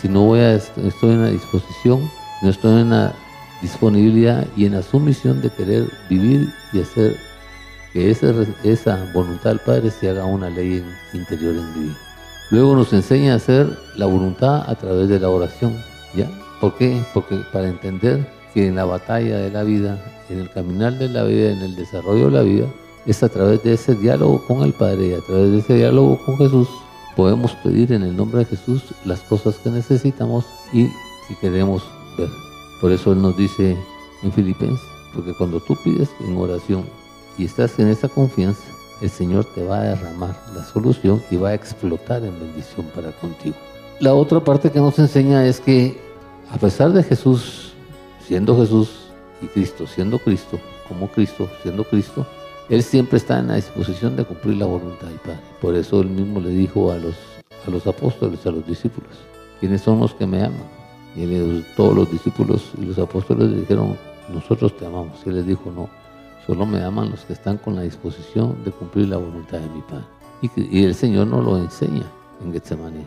Si 0.00 0.08
no 0.08 0.24
voy 0.24 0.40
a, 0.40 0.54
estoy 0.54 1.10
en 1.10 1.22
la 1.22 1.30
disposición, 1.30 2.08
no 2.42 2.50
estoy 2.50 2.82
en 2.82 2.90
la 2.90 3.14
disponibilidad 3.60 4.46
y 4.56 4.66
en 4.66 4.74
la 4.74 4.82
sumisión 4.82 5.42
de 5.42 5.50
querer 5.50 5.88
vivir 6.08 6.48
y 6.72 6.80
hacer 6.80 7.16
que 7.92 8.10
esa, 8.10 8.32
esa 8.62 9.10
voluntad 9.12 9.50
del 9.50 9.60
Padre 9.60 9.90
se 9.90 10.10
haga 10.10 10.24
una 10.24 10.50
ley 10.50 10.84
interior 11.12 11.56
en 11.56 11.74
vida. 11.74 11.96
Luego 12.50 12.76
nos 12.76 12.92
enseña 12.92 13.32
a 13.32 13.36
hacer 13.36 13.76
la 13.96 14.06
voluntad 14.06 14.68
a 14.70 14.74
través 14.76 15.08
de 15.08 15.18
la 15.18 15.28
oración. 15.28 15.76
¿Ya? 16.14 16.30
¿Por 16.60 16.76
qué? 16.76 17.02
Porque 17.12 17.36
para 17.52 17.68
entender 17.68 18.26
que 18.54 18.68
en 18.68 18.76
la 18.76 18.84
batalla 18.84 19.36
de 19.36 19.50
la 19.50 19.64
vida, 19.64 19.98
en 20.30 20.40
el 20.40 20.50
caminar 20.50 20.96
de 20.96 21.08
la 21.08 21.24
vida, 21.24 21.50
en 21.50 21.60
el 21.60 21.76
desarrollo 21.76 22.26
de 22.26 22.30
la 22.30 22.42
vida, 22.42 22.66
es 23.06 23.22
a 23.22 23.28
través 23.28 23.62
de 23.62 23.74
ese 23.74 23.94
diálogo 23.94 24.44
con 24.46 24.62
el 24.62 24.72
Padre 24.72 25.08
y 25.08 25.12
a 25.14 25.20
través 25.20 25.50
de 25.50 25.58
ese 25.58 25.74
diálogo 25.74 26.18
con 26.24 26.36
Jesús, 26.38 26.68
podemos 27.18 27.50
pedir 27.64 27.92
en 27.92 28.04
el 28.04 28.16
nombre 28.16 28.38
de 28.38 28.44
Jesús 28.44 28.80
las 29.04 29.18
cosas 29.22 29.56
que 29.56 29.70
necesitamos 29.70 30.44
y 30.72 30.86
si 31.26 31.34
queremos 31.40 31.82
ver. 32.16 32.28
Por 32.80 32.92
eso 32.92 33.10
Él 33.10 33.20
nos 33.20 33.36
dice 33.36 33.76
en 34.22 34.32
Filipenses, 34.32 34.86
porque 35.12 35.34
cuando 35.34 35.58
tú 35.58 35.76
pides 35.82 36.08
en 36.20 36.36
oración 36.36 36.84
y 37.36 37.46
estás 37.46 37.76
en 37.80 37.88
esa 37.88 38.08
confianza, 38.08 38.62
el 39.00 39.10
Señor 39.10 39.44
te 39.52 39.64
va 39.64 39.80
a 39.80 39.82
derramar 39.82 40.40
la 40.54 40.62
solución 40.62 41.20
y 41.28 41.34
va 41.34 41.48
a 41.48 41.54
explotar 41.54 42.24
en 42.24 42.38
bendición 42.38 42.86
para 42.94 43.10
contigo. 43.10 43.56
La 43.98 44.14
otra 44.14 44.38
parte 44.38 44.70
que 44.70 44.78
nos 44.78 44.96
enseña 45.00 45.44
es 45.44 45.58
que 45.58 46.00
a 46.52 46.56
pesar 46.56 46.92
de 46.92 47.02
Jesús 47.02 47.72
siendo 48.28 48.56
Jesús 48.56 48.90
y 49.42 49.46
Cristo 49.46 49.88
siendo 49.88 50.20
Cristo, 50.20 50.60
como 50.86 51.08
Cristo 51.08 51.48
siendo 51.64 51.82
Cristo, 51.82 52.24
Él 52.68 52.82
siempre 52.82 53.18
está 53.18 53.38
en 53.38 53.48
la 53.48 53.54
disposición 53.56 54.16
de 54.16 54.24
cumplir 54.24 54.56
la 54.56 54.66
voluntad 54.66 55.06
del 55.06 55.18
Padre. 55.18 55.40
Por 55.60 55.74
eso 55.74 56.00
Él 56.00 56.08
mismo 56.08 56.40
le 56.40 56.50
dijo 56.50 56.92
a 56.92 56.98
los, 56.98 57.14
a 57.66 57.70
los 57.70 57.86
apóstoles, 57.86 58.44
a 58.46 58.50
los 58.50 58.66
discípulos, 58.66 59.10
¿quiénes 59.60 59.80
son 59.80 60.00
los 60.00 60.14
que 60.14 60.26
me 60.26 60.42
aman? 60.44 60.78
Y 61.16 61.62
todos 61.76 61.94
los 61.94 62.10
discípulos 62.10 62.70
y 62.80 62.84
los 62.84 62.98
apóstoles 62.98 63.50
le 63.50 63.60
dijeron, 63.60 63.96
nosotros 64.32 64.76
te 64.76 64.86
amamos. 64.86 65.18
Y 65.24 65.30
él 65.30 65.36
les 65.36 65.46
dijo, 65.46 65.72
no, 65.74 65.88
Solo 66.48 66.64
me 66.64 66.82
aman 66.82 67.10
los 67.10 67.26
que 67.26 67.34
están 67.34 67.58
con 67.58 67.76
la 67.76 67.82
disposición 67.82 68.56
de 68.64 68.70
cumplir 68.70 69.08
la 69.08 69.18
voluntad 69.18 69.58
de 69.58 69.68
mi 69.68 69.82
Padre. 69.82 70.06
Y, 70.70 70.82
el 70.82 70.94
Señor 70.94 71.26
nos 71.26 71.44
lo 71.44 71.58
enseña 71.58 72.04
en 72.42 72.54
Getsemaní. 72.54 73.04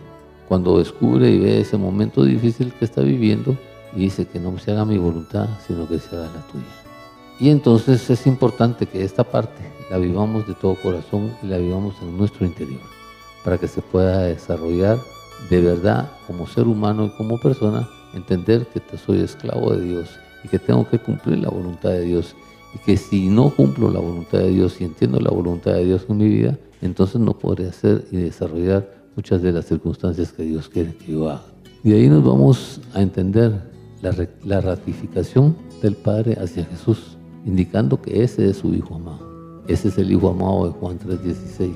Cuando 0.47 0.78
descubre 0.78 1.28
y 1.28 1.39
ve 1.39 1.62
ese 1.62 1.76
momento 1.76 2.24
difícil 2.24 2.72
que 2.72 2.86
está 2.86 3.01
viviendo 3.01 3.57
y 3.95 4.01
dice 4.01 4.28
que 4.28 4.39
no 4.39 4.55
se 4.59 4.72
haga 4.72 4.86
mi 4.86 4.99
voluntad, 4.99 5.47
sino 5.66 5.88
que 5.88 5.97
se 5.97 6.16
haga 6.16 6.26
la 6.26 6.41
tuya. 6.51 6.80
Y 7.42 7.50
entonces 7.50 8.08
es 8.12 8.28
importante 8.28 8.86
que 8.86 9.04
esta 9.04 9.24
parte 9.24 9.64
la 9.89 9.98
vivamos 9.98 10.48
de 10.48 10.54
todo 10.54 10.76
corazón 10.76 11.34
y 11.42 11.48
la 11.48 11.58
vivamos 11.58 11.96
en 12.04 12.16
nuestro 12.16 12.46
interior, 12.46 12.80
para 13.44 13.58
que 13.58 13.68
se 13.68 13.82
pueda 13.82 14.26
desarrollar 14.26 15.00
de 15.50 15.60
verdad 15.60 16.12
como 16.28 16.46
ser 16.46 16.68
humano 16.68 17.08
y 17.08 17.10
como 17.18 17.39
persona, 17.39 17.89
entender 18.14 18.68
que 18.68 18.80
soy 18.96 19.22
esclavo 19.22 19.74
de 19.74 19.84
Dios 19.84 20.10
y 20.44 20.50
que 20.50 20.60
tengo 20.60 20.88
que 20.88 21.00
cumplir 21.00 21.39
la 21.39 21.50
voluntad 21.50 21.89
de 21.89 22.04
Dios 22.04 22.36
y 22.76 22.78
que 22.78 22.96
si 22.96 23.28
no 23.28 23.50
cumplo 23.50 23.89
la 23.89 24.00
voluntad 24.00 24.38
de 24.38 24.52
Dios 24.52 24.80
y 24.80 24.84
entiendo 24.84 25.20
la 25.20 25.32
voluntad 25.32 25.72
de 25.74 25.86
Dios 25.86 26.06
en 26.10 26.18
mi 26.18 26.30
vida, 26.30 26.60
entonces 26.80 27.20
no 27.20 27.34
podré 27.34 27.70
hacer 27.70 28.06
y 28.12 28.18
desarrollar 28.18 28.88
muchas 29.16 29.42
de 29.42 29.52
las 29.52 29.66
circunstancias 29.66 30.32
que 30.32 30.44
Dios 30.44 30.70
quiere 30.70 30.94
que 30.94 31.14
yo 31.14 31.28
haga. 31.28 31.42
Y 31.84 31.94
ahí 31.94 32.08
nos 32.08 32.24
vamos 32.24 32.80
a 32.94 33.02
entender 33.02 33.64
la, 34.04 34.14
la 34.44 34.62
ratificación 34.62 35.56
del 35.82 35.96
Padre 35.96 36.38
hacia 36.39 36.66
Jesús, 36.66 37.18
indicando 37.46 38.02
que 38.02 38.24
ese 38.24 38.50
es 38.50 38.58
su 38.58 38.74
Hijo 38.74 38.96
amado. 38.96 39.64
Ese 39.68 39.89
es 39.89 39.98
el 39.98 40.12
Hijo 40.12 40.30
amado 40.30 40.68
de 40.68 40.74
Juan 40.74 41.00
3.16. 41.00 41.72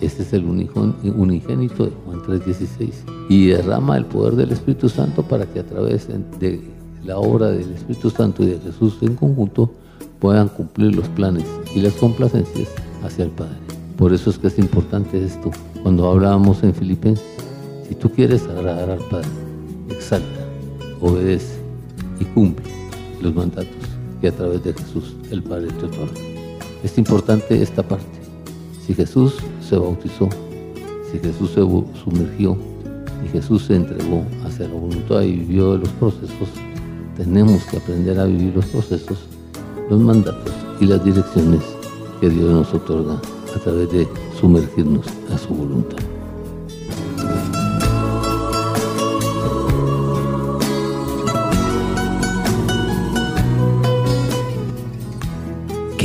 Ese 0.00 0.22
es 0.22 0.32
el 0.32 0.44
unigénito 0.44 1.86
de 1.86 1.92
Juan 2.04 2.20
3.16. 2.20 2.90
Y 3.28 3.48
derrama 3.48 3.96
el 3.96 4.04
poder 4.04 4.36
del 4.36 4.52
Espíritu 4.52 4.88
Santo 4.88 5.22
para 5.22 5.46
que 5.46 5.60
a 5.60 5.64
través 5.64 6.08
de 6.08 6.60
la 7.04 7.18
obra 7.18 7.48
del 7.48 7.72
Espíritu 7.72 8.10
Santo 8.10 8.42
y 8.42 8.46
de 8.46 8.58
Jesús 8.58 8.98
en 9.02 9.14
conjunto 9.14 9.70
puedan 10.18 10.48
cumplir 10.48 10.94
los 10.94 11.08
planes 11.08 11.44
y 11.74 11.80
las 11.80 11.94
complacencias 11.94 12.68
hacia 13.02 13.24
el 13.24 13.30
Padre. 13.30 13.56
Por 13.96 14.12
eso 14.12 14.30
es 14.30 14.38
que 14.38 14.48
es 14.48 14.58
importante 14.58 15.24
esto. 15.24 15.50
Cuando 15.82 16.08
hablábamos 16.08 16.62
en 16.62 16.74
Filipenses, 16.74 17.24
si 17.88 17.94
tú 17.94 18.10
quieres 18.10 18.42
agradar 18.44 18.90
al 18.90 19.00
Padre, 19.10 19.28
exalta, 19.90 20.40
obedece 21.00 21.58
y 22.20 22.24
cumple 22.26 22.66
los 23.20 23.34
mandatos 23.34 23.77
que 24.20 24.28
a 24.28 24.32
través 24.32 24.62
de 24.64 24.72
Jesús 24.72 25.16
el 25.30 25.42
Padre 25.42 25.68
te 25.68 25.86
otorga. 25.86 26.20
Es 26.82 26.96
importante 26.98 27.62
esta 27.62 27.82
parte. 27.82 28.18
Si 28.86 28.94
Jesús 28.94 29.36
se 29.66 29.76
bautizó, 29.76 30.28
si 31.10 31.18
Jesús 31.18 31.50
se 31.50 31.60
sumergió 32.02 32.56
y 33.24 33.28
Jesús 33.28 33.64
se 33.64 33.76
entregó 33.76 34.24
hacia 34.44 34.68
la 34.68 34.74
voluntad 34.74 35.22
y 35.22 35.32
vivió 35.32 35.76
los 35.76 35.88
procesos, 35.90 36.48
tenemos 37.16 37.64
que 37.64 37.78
aprender 37.78 38.18
a 38.18 38.24
vivir 38.26 38.54
los 38.54 38.66
procesos 38.66 39.18
los 39.88 40.00
mandatos 40.00 40.52
y 40.80 40.86
las 40.86 41.02
direcciones 41.04 41.62
que 42.20 42.28
Dios 42.28 42.50
nos 42.50 42.74
otorga 42.74 43.20
a 43.54 43.58
través 43.58 43.90
de 43.90 44.06
sumergirnos 44.38 45.06
a 45.32 45.38
su 45.38 45.54
voluntad. 45.54 46.17